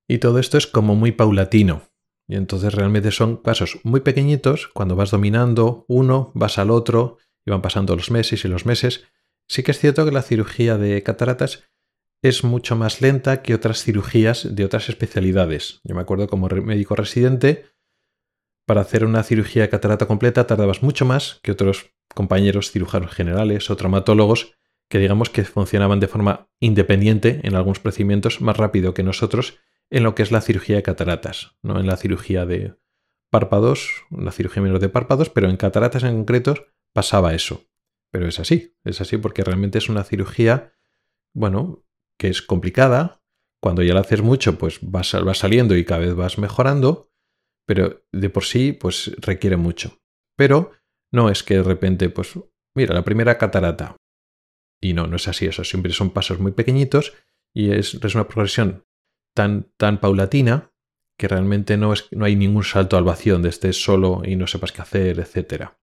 Y 0.07 0.17
todo 0.17 0.39
esto 0.39 0.57
es 0.57 0.65
como 0.65 0.95
muy 0.95 1.11
paulatino. 1.11 1.83
Y 2.27 2.35
entonces 2.35 2.73
realmente 2.73 3.11
son 3.11 3.43
pasos 3.43 3.79
muy 3.83 3.99
pequeñitos, 3.99 4.69
cuando 4.69 4.95
vas 4.95 5.11
dominando 5.11 5.85
uno, 5.87 6.31
vas 6.33 6.57
al 6.57 6.71
otro, 6.71 7.19
y 7.45 7.51
van 7.51 7.61
pasando 7.61 7.95
los 7.95 8.09
meses 8.09 8.43
y 8.43 8.47
los 8.47 8.65
meses. 8.65 9.05
Sí 9.47 9.61
que 9.61 9.71
es 9.71 9.79
cierto 9.79 10.03
que 10.03 10.11
la 10.11 10.23
cirugía 10.23 10.77
de 10.77 11.03
cataratas 11.03 11.63
es 12.23 12.43
mucho 12.43 12.75
más 12.75 13.01
lenta 13.01 13.43
que 13.43 13.53
otras 13.53 13.83
cirugías 13.83 14.55
de 14.55 14.65
otras 14.65 14.89
especialidades. 14.89 15.79
Yo 15.83 15.93
me 15.93 16.01
acuerdo 16.01 16.27
como 16.27 16.47
médico 16.47 16.95
residente, 16.95 17.65
para 18.67 18.81
hacer 18.81 19.05
una 19.05 19.23
cirugía 19.23 19.61
de 19.61 19.69
catarata 19.69 20.07
completa 20.07 20.45
tardabas 20.45 20.83
mucho 20.83 21.05
más 21.05 21.39
que 21.41 21.53
otros 21.53 21.93
compañeros 22.13 22.69
cirujanos 22.69 23.11
generales 23.11 23.69
o 23.69 23.77
traumatólogos 23.77 24.57
que 24.89 24.99
digamos 24.99 25.29
que 25.29 25.45
funcionaban 25.45 26.01
de 26.01 26.09
forma 26.09 26.49
independiente 26.59 27.39
en 27.43 27.55
algunos 27.55 27.79
procedimientos 27.79 28.41
más 28.41 28.57
rápido 28.57 28.93
que 28.93 29.03
nosotros 29.03 29.57
en 29.89 30.03
lo 30.03 30.15
que 30.15 30.23
es 30.23 30.31
la 30.33 30.41
cirugía 30.41 30.75
de 30.75 30.83
cataratas, 30.83 31.55
no 31.61 31.79
en 31.79 31.87
la 31.87 31.95
cirugía 31.95 32.45
de 32.45 32.75
párpados, 33.29 33.89
la 34.11 34.33
cirugía 34.33 34.61
menor 34.61 34.79
de 34.79 34.89
párpados, 34.89 35.29
pero 35.29 35.49
en 35.49 35.55
cataratas 35.55 36.03
en 36.03 36.17
concreto 36.17 36.55
pasaba 36.91 37.33
eso. 37.33 37.63
Pero 38.11 38.27
es 38.27 38.37
así, 38.37 38.75
es 38.83 38.99
así 38.99 39.17
porque 39.17 39.45
realmente 39.45 39.77
es 39.77 39.87
una 39.87 40.03
cirugía, 40.03 40.73
bueno, 41.33 41.85
que 42.17 42.27
es 42.27 42.41
complicada. 42.41 43.21
Cuando 43.61 43.81
ya 43.81 43.93
la 43.93 44.01
haces 44.01 44.21
mucho, 44.21 44.57
pues 44.57 44.79
vas, 44.81 45.13
vas 45.23 45.37
saliendo 45.37 45.75
y 45.77 45.85
cada 45.85 46.01
vez 46.01 46.15
vas 46.15 46.37
mejorando, 46.37 47.06
pero 47.67 48.03
de 48.11 48.29
por 48.29 48.45
sí 48.45 48.71
pues 48.71 49.11
requiere 49.19 49.57
mucho. 49.57 49.99
Pero 50.37 50.71
no 51.11 51.29
es 51.29 51.43
que 51.43 51.55
de 51.55 51.63
repente, 51.63 52.09
pues 52.09 52.33
mira, 52.75 52.93
la 52.93 53.03
primera 53.03 53.37
catarata. 53.37 53.97
Y 54.81 54.93
no, 54.93 55.07
no 55.07 55.15
es 55.15 55.27
así, 55.27 55.47
eso 55.47 55.63
siempre 55.63 55.91
son 55.91 56.11
pasos 56.11 56.39
muy 56.39 56.51
pequeñitos 56.51 57.13
y 57.53 57.71
es, 57.71 57.95
es 57.95 58.15
una 58.15 58.27
progresión 58.27 58.85
tan, 59.35 59.71
tan 59.77 59.99
paulatina 59.99 60.71
que 61.19 61.27
realmente 61.27 61.77
no, 61.77 61.93
es, 61.93 62.07
no 62.11 62.25
hay 62.25 62.35
ningún 62.35 62.63
salto 62.63 62.95
al 62.95 63.03
vacío 63.03 63.33
donde 63.33 63.49
estés 63.49 63.83
solo 63.83 64.21
y 64.23 64.35
no 64.35 64.45
sepas 64.45 64.71
qué 64.71 64.81
hacer, 64.83 65.19
etcétera. 65.19 65.79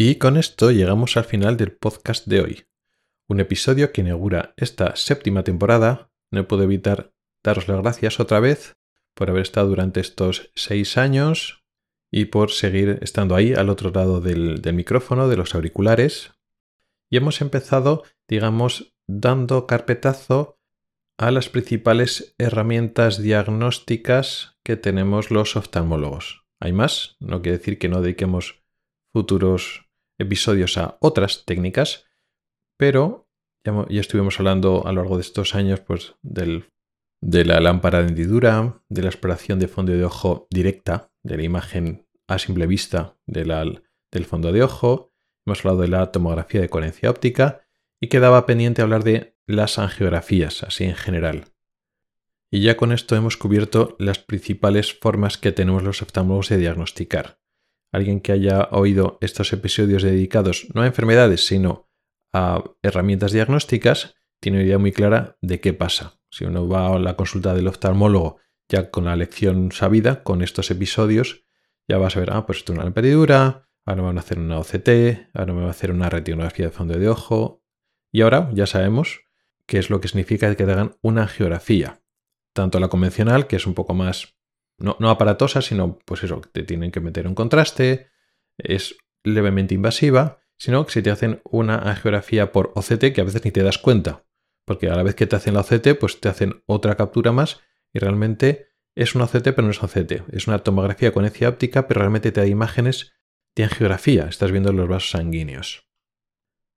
Y 0.00 0.14
con 0.14 0.36
esto 0.36 0.70
llegamos 0.70 1.16
al 1.16 1.24
final 1.24 1.56
del 1.56 1.72
podcast 1.72 2.28
de 2.28 2.40
hoy. 2.40 2.66
Un 3.26 3.40
episodio 3.40 3.90
que 3.90 4.02
inaugura 4.02 4.54
esta 4.56 4.94
séptima 4.94 5.42
temporada. 5.42 6.12
No 6.30 6.46
puedo 6.46 6.62
evitar 6.62 7.12
daros 7.42 7.66
las 7.66 7.78
gracias 7.78 8.20
otra 8.20 8.38
vez 8.38 8.76
por 9.14 9.28
haber 9.28 9.42
estado 9.42 9.66
durante 9.66 9.98
estos 9.98 10.52
seis 10.54 10.98
años 10.98 11.64
y 12.12 12.26
por 12.26 12.52
seguir 12.52 13.00
estando 13.02 13.34
ahí 13.34 13.54
al 13.54 13.70
otro 13.70 13.90
lado 13.90 14.20
del, 14.20 14.62
del 14.62 14.76
micrófono, 14.76 15.28
de 15.28 15.36
los 15.36 15.56
auriculares. 15.56 16.30
Y 17.10 17.16
hemos 17.16 17.40
empezado, 17.40 18.04
digamos, 18.28 18.94
dando 19.08 19.66
carpetazo 19.66 20.60
a 21.16 21.32
las 21.32 21.48
principales 21.48 22.36
herramientas 22.38 23.20
diagnósticas 23.20 24.60
que 24.62 24.76
tenemos 24.76 25.32
los 25.32 25.56
oftalmólogos. 25.56 26.44
Hay 26.60 26.72
más, 26.72 27.16
no 27.18 27.42
quiere 27.42 27.58
decir 27.58 27.80
que 27.80 27.88
no 27.88 28.00
dediquemos 28.00 28.62
futuros 29.12 29.87
episodios 30.18 30.78
a 30.78 30.98
otras 31.00 31.44
técnicas, 31.44 32.06
pero 32.76 33.28
ya, 33.64 34.00
estuvimos 34.00 34.38
hablando 34.38 34.86
a 34.86 34.92
lo 34.92 35.02
largo 35.02 35.16
de 35.16 35.22
estos 35.22 35.54
años 35.54 35.80
pues, 35.80 36.14
del 36.22 36.70
de 37.20 37.44
la 37.44 37.60
lámpara 37.60 38.00
de 38.00 38.08
hendidura, 38.08 38.82
de 38.88 39.02
la 39.02 39.08
exploración 39.08 39.58
de 39.58 39.68
fondo 39.68 39.92
de 39.92 40.04
ojo 40.04 40.46
directa, 40.50 41.10
de 41.22 41.36
la 41.36 41.42
imagen 41.42 42.06
a 42.28 42.38
simple 42.38 42.66
vista 42.66 43.16
del 43.26 44.24
fondo 44.24 44.52
de 44.52 44.62
ojo, 44.62 45.12
hemos 45.44 45.60
hablado 45.60 45.80
de 45.80 45.88
la 45.88 46.12
tomografía 46.12 46.60
de 46.60 46.68
coherencia 46.68 47.10
óptica 47.10 47.62
y 48.00 48.08
quedaba 48.08 48.46
pendiente 48.46 48.82
hablar 48.82 49.02
de 49.02 49.36
las 49.46 49.78
angiografías, 49.78 50.62
así 50.62 50.84
en 50.84 50.94
general. 50.94 51.46
Y 52.50 52.62
ya 52.62 52.76
con 52.76 52.92
esto 52.92 53.16
hemos 53.16 53.36
cubierto 53.36 53.96
las 53.98 54.18
principales 54.18 54.94
formas 54.94 55.36
que 55.38 55.52
tenemos 55.52 55.82
los 55.82 56.02
oftalmólogos 56.02 56.50
de 56.50 56.58
diagnosticar. 56.58 57.40
Alguien 57.92 58.20
que 58.20 58.32
haya 58.32 58.68
oído 58.70 59.18
estos 59.20 59.52
episodios 59.52 60.02
dedicados 60.02 60.68
no 60.74 60.82
a 60.82 60.86
enfermedades, 60.86 61.46
sino 61.46 61.88
a 62.32 62.62
herramientas 62.82 63.32
diagnósticas, 63.32 64.14
tiene 64.40 64.58
una 64.58 64.66
idea 64.66 64.78
muy 64.78 64.92
clara 64.92 65.38
de 65.40 65.60
qué 65.60 65.72
pasa. 65.72 66.20
Si 66.30 66.44
uno 66.44 66.68
va 66.68 66.94
a 66.94 66.98
la 66.98 67.16
consulta 67.16 67.54
del 67.54 67.68
oftalmólogo 67.68 68.38
ya 68.68 68.90
con 68.90 69.06
la 69.06 69.16
lección 69.16 69.72
sabida, 69.72 70.22
con 70.22 70.42
estos 70.42 70.70
episodios, 70.70 71.46
ya 71.88 71.96
vas 71.96 72.16
a 72.16 72.20
ver, 72.20 72.32
ah, 72.32 72.44
pues 72.44 72.58
esto 72.58 72.74
es 72.74 72.78
una 72.78 72.92
pedidura, 72.92 73.66
ahora 73.86 74.02
me 74.02 74.08
van 74.08 74.18
a 74.18 74.20
hacer 74.20 74.38
una 74.38 74.58
OCT, 74.58 75.30
ahora 75.32 75.54
me 75.54 75.60
van 75.60 75.68
a 75.68 75.70
hacer 75.70 75.90
una 75.90 76.10
retinografía 76.10 76.66
de 76.66 76.72
fondo 76.72 76.98
de 76.98 77.08
ojo, 77.08 77.64
y 78.12 78.20
ahora 78.20 78.50
ya 78.52 78.66
sabemos 78.66 79.20
qué 79.64 79.78
es 79.78 79.88
lo 79.88 80.02
que 80.02 80.08
significa 80.08 80.54
que 80.54 80.66
te 80.66 80.72
hagan 80.72 80.98
una 81.00 81.22
angiografía 81.22 82.02
tanto 82.58 82.80
la 82.80 82.88
convencional, 82.88 83.46
que 83.46 83.54
es 83.54 83.68
un 83.68 83.74
poco 83.74 83.94
más, 83.94 84.36
no, 84.78 85.10
aparatosa, 85.10 85.60
sino 85.60 85.98
pues 86.04 86.22
eso, 86.22 86.40
te 86.52 86.62
tienen 86.62 86.90
que 86.90 87.00
meter 87.00 87.26
un 87.26 87.34
contraste, 87.34 88.08
es 88.56 88.96
levemente 89.24 89.74
invasiva, 89.74 90.38
sino 90.56 90.86
que 90.86 90.92
si 90.92 91.02
te 91.02 91.10
hacen 91.10 91.40
una 91.44 91.76
angiografía 91.76 92.52
por 92.52 92.72
OCT, 92.74 93.12
que 93.12 93.20
a 93.20 93.24
veces 93.24 93.44
ni 93.44 93.50
te 93.50 93.62
das 93.62 93.78
cuenta, 93.78 94.24
porque 94.64 94.88
a 94.88 94.96
la 94.96 95.02
vez 95.02 95.14
que 95.14 95.26
te 95.26 95.36
hacen 95.36 95.54
la 95.54 95.60
OCT, 95.60 95.98
pues 95.98 96.20
te 96.20 96.28
hacen 96.28 96.62
otra 96.66 96.96
captura 96.96 97.32
más 97.32 97.60
y 97.92 97.98
realmente 97.98 98.68
es 98.94 99.14
una 99.14 99.24
OCT, 99.24 99.44
pero 99.54 99.62
no 99.62 99.70
es 99.70 99.82
OCT, 99.82 100.32
es 100.32 100.46
una 100.46 100.58
tomografía 100.60 101.12
con 101.12 101.24
ecia 101.24 101.48
óptica, 101.48 101.86
pero 101.86 102.00
realmente 102.00 102.32
te 102.32 102.40
da 102.40 102.46
imágenes 102.46 103.12
de 103.54 103.64
angiografía, 103.64 104.26
estás 104.28 104.52
viendo 104.52 104.72
los 104.72 104.88
vasos 104.88 105.10
sanguíneos. 105.10 105.88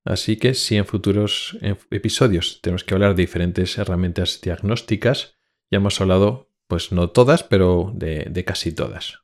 Así 0.04 0.38
que 0.38 0.56
si 0.56 0.78
en 0.78 0.86
futuros 0.86 1.58
episodios 1.92 2.60
tenemos 2.62 2.84
que 2.84 2.94
hablar 2.94 3.16
de 3.16 3.22
diferentes 3.22 3.78
herramientas 3.78 4.42
diagnósticas, 4.42 5.38
ya 5.70 5.78
hemos 5.78 6.02
hablado, 6.02 6.51
pues 6.72 6.94
no 6.94 7.10
todas, 7.10 7.44
pero 7.44 7.92
de, 7.94 8.46
casi 8.48 8.72
todas. 8.72 9.20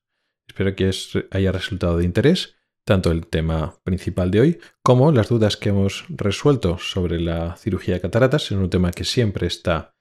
Espero 0.50 0.76
que 0.76 0.90
os 0.90 1.18
haya 1.32 1.54
resultado 1.54 1.98
de 1.98 2.04
interés 2.04 2.58
tanto 2.84 3.10
el 3.10 3.26
tema 3.26 3.76
principal 3.86 4.32
de 4.32 4.42
hoy 4.42 4.60
como 4.84 5.14
las 5.14 5.30
dudas 5.30 5.56
que 5.56 5.70
hemos 5.70 6.04
resuelto 6.10 6.78
sobre 6.78 7.22
la 7.22 7.56
cirugía 7.56 7.94
de 7.94 8.02
cataratas. 8.02 8.48
Es 8.48 8.52
un 8.52 8.70
tema 8.70 8.92
que 8.92 9.06
siempre 9.06 9.48
está, 9.48 9.94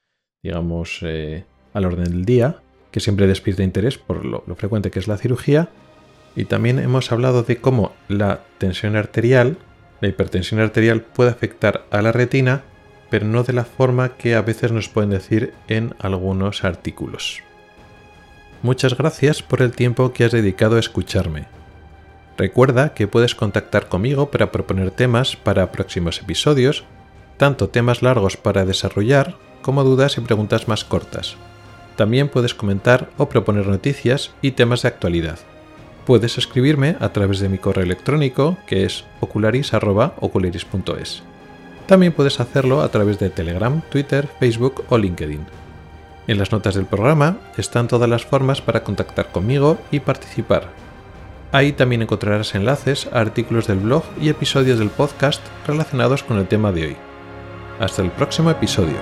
digamos, 0.43 0.99
eh, 1.03 1.45
al 1.73 1.85
orden 1.85 2.11
del 2.11 2.25
día, 2.25 2.63
que 2.91 2.99
siempre 2.99 3.29
despierta 3.29 3.63
interés 3.63 3.97
por 3.97 4.25
lo, 4.25 4.43
lo 4.45 4.57
frecuente 4.57 4.91
que 4.91 4.99
es 4.99 5.07
la 5.07 5.17
cirugía. 5.17 5.69
Y 6.35 6.47
también 6.47 6.81
hemos 6.81 7.13
hablado 7.13 7.45
de 7.45 7.59
cómo 7.59 7.93
la 8.09 8.41
tensión 8.59 8.97
arterial, 8.97 9.57
la 10.01 10.09
hipertensión 10.09 10.59
arterial 10.59 11.03
puede 11.03 11.31
afectar 11.31 11.87
a 11.93 12.03
la 12.03 12.11
retina 12.11 12.65
pero 13.17 13.29
no 13.29 13.45
de 13.45 13.55
la 13.55 13.65
forma 13.65 14.11
que 14.11 14.35
a 14.35 14.43
veces 14.43 14.73
nos 14.73 14.91
pueden 14.91 15.09
decir 15.09 15.55
en 15.69 15.95
algunos 15.99 16.65
artículos. 16.65 17.43
Muchas 18.61 18.95
gracias 18.95 19.43
por 19.43 19.63
el 19.63 19.73
tiempo 19.73 20.13
que 20.13 20.27
has 20.27 20.33
dedicado 20.33 20.77
a 20.77 20.81
escucharme. 20.81 21.47
Recuerda 22.37 22.93
que 22.93 23.09
puedes 23.09 23.35
contactar 23.35 23.89
conmigo 23.89 24.31
para 24.31 24.53
proponer 24.53 24.91
temas 24.91 25.35
para 25.35 25.73
próximos 25.73 26.21
episodios, 26.21 26.85
tanto 27.39 27.71
temas 27.71 28.03
largos 28.03 28.37
para 28.37 28.67
desarrollar 28.67 29.37
como 29.63 29.83
dudas 29.83 30.19
y 30.19 30.21
preguntas 30.21 30.69
más 30.69 30.85
cortas. 30.85 31.39
También 31.97 32.29
puedes 32.29 32.53
comentar 32.53 33.09
o 33.17 33.31
proponer 33.31 33.67
noticias 33.67 34.35
y 34.43 34.51
temas 34.51 34.83
de 34.83 34.89
actualidad. 34.89 35.39
Puedes 36.05 36.37
escribirme 36.37 36.99
a 37.01 37.15
través 37.15 37.41
de 37.41 37.49
mi 37.49 37.57
correo 37.57 37.85
electrónico 37.85 38.59
que 38.67 38.85
es 38.85 39.07
ocularis.ocularis.es. 39.21 41.23
También 41.87 42.13
puedes 42.13 42.41
hacerlo 42.41 42.83
a 42.83 42.89
través 42.89 43.19
de 43.19 43.31
Telegram, 43.31 43.81
Twitter, 43.91 44.29
Facebook 44.41 44.85
o 44.89 44.99
LinkedIn. 44.99 45.47
En 46.27 46.39
las 46.39 46.51
notas 46.51 46.75
del 46.75 46.87
programa 46.87 47.39
están 47.57 47.87
todas 47.87 48.11
las 48.11 48.25
formas 48.25 48.61
para 48.61 48.83
contactar 48.83 49.31
conmigo 49.31 49.79
y 49.93 50.01
participar. 50.01 50.69
Ahí 51.53 51.73
también 51.73 52.03
encontrarás 52.03 52.57
enlaces 52.57 53.09
a 53.13 53.21
artículos 53.21 53.69
del 53.69 53.79
blog 53.79 54.03
y 54.21 54.29
episodios 54.29 54.81
del 54.81 54.91
podcast 54.91 55.41
relacionados 55.67 56.25
con 56.25 56.39
el 56.39 56.49
tema 56.49 56.73
de 56.73 56.87
hoy. 56.87 56.97
Hasta 57.79 58.03
el 58.03 58.11
próximo 58.11 58.51
episodio. 58.51 58.97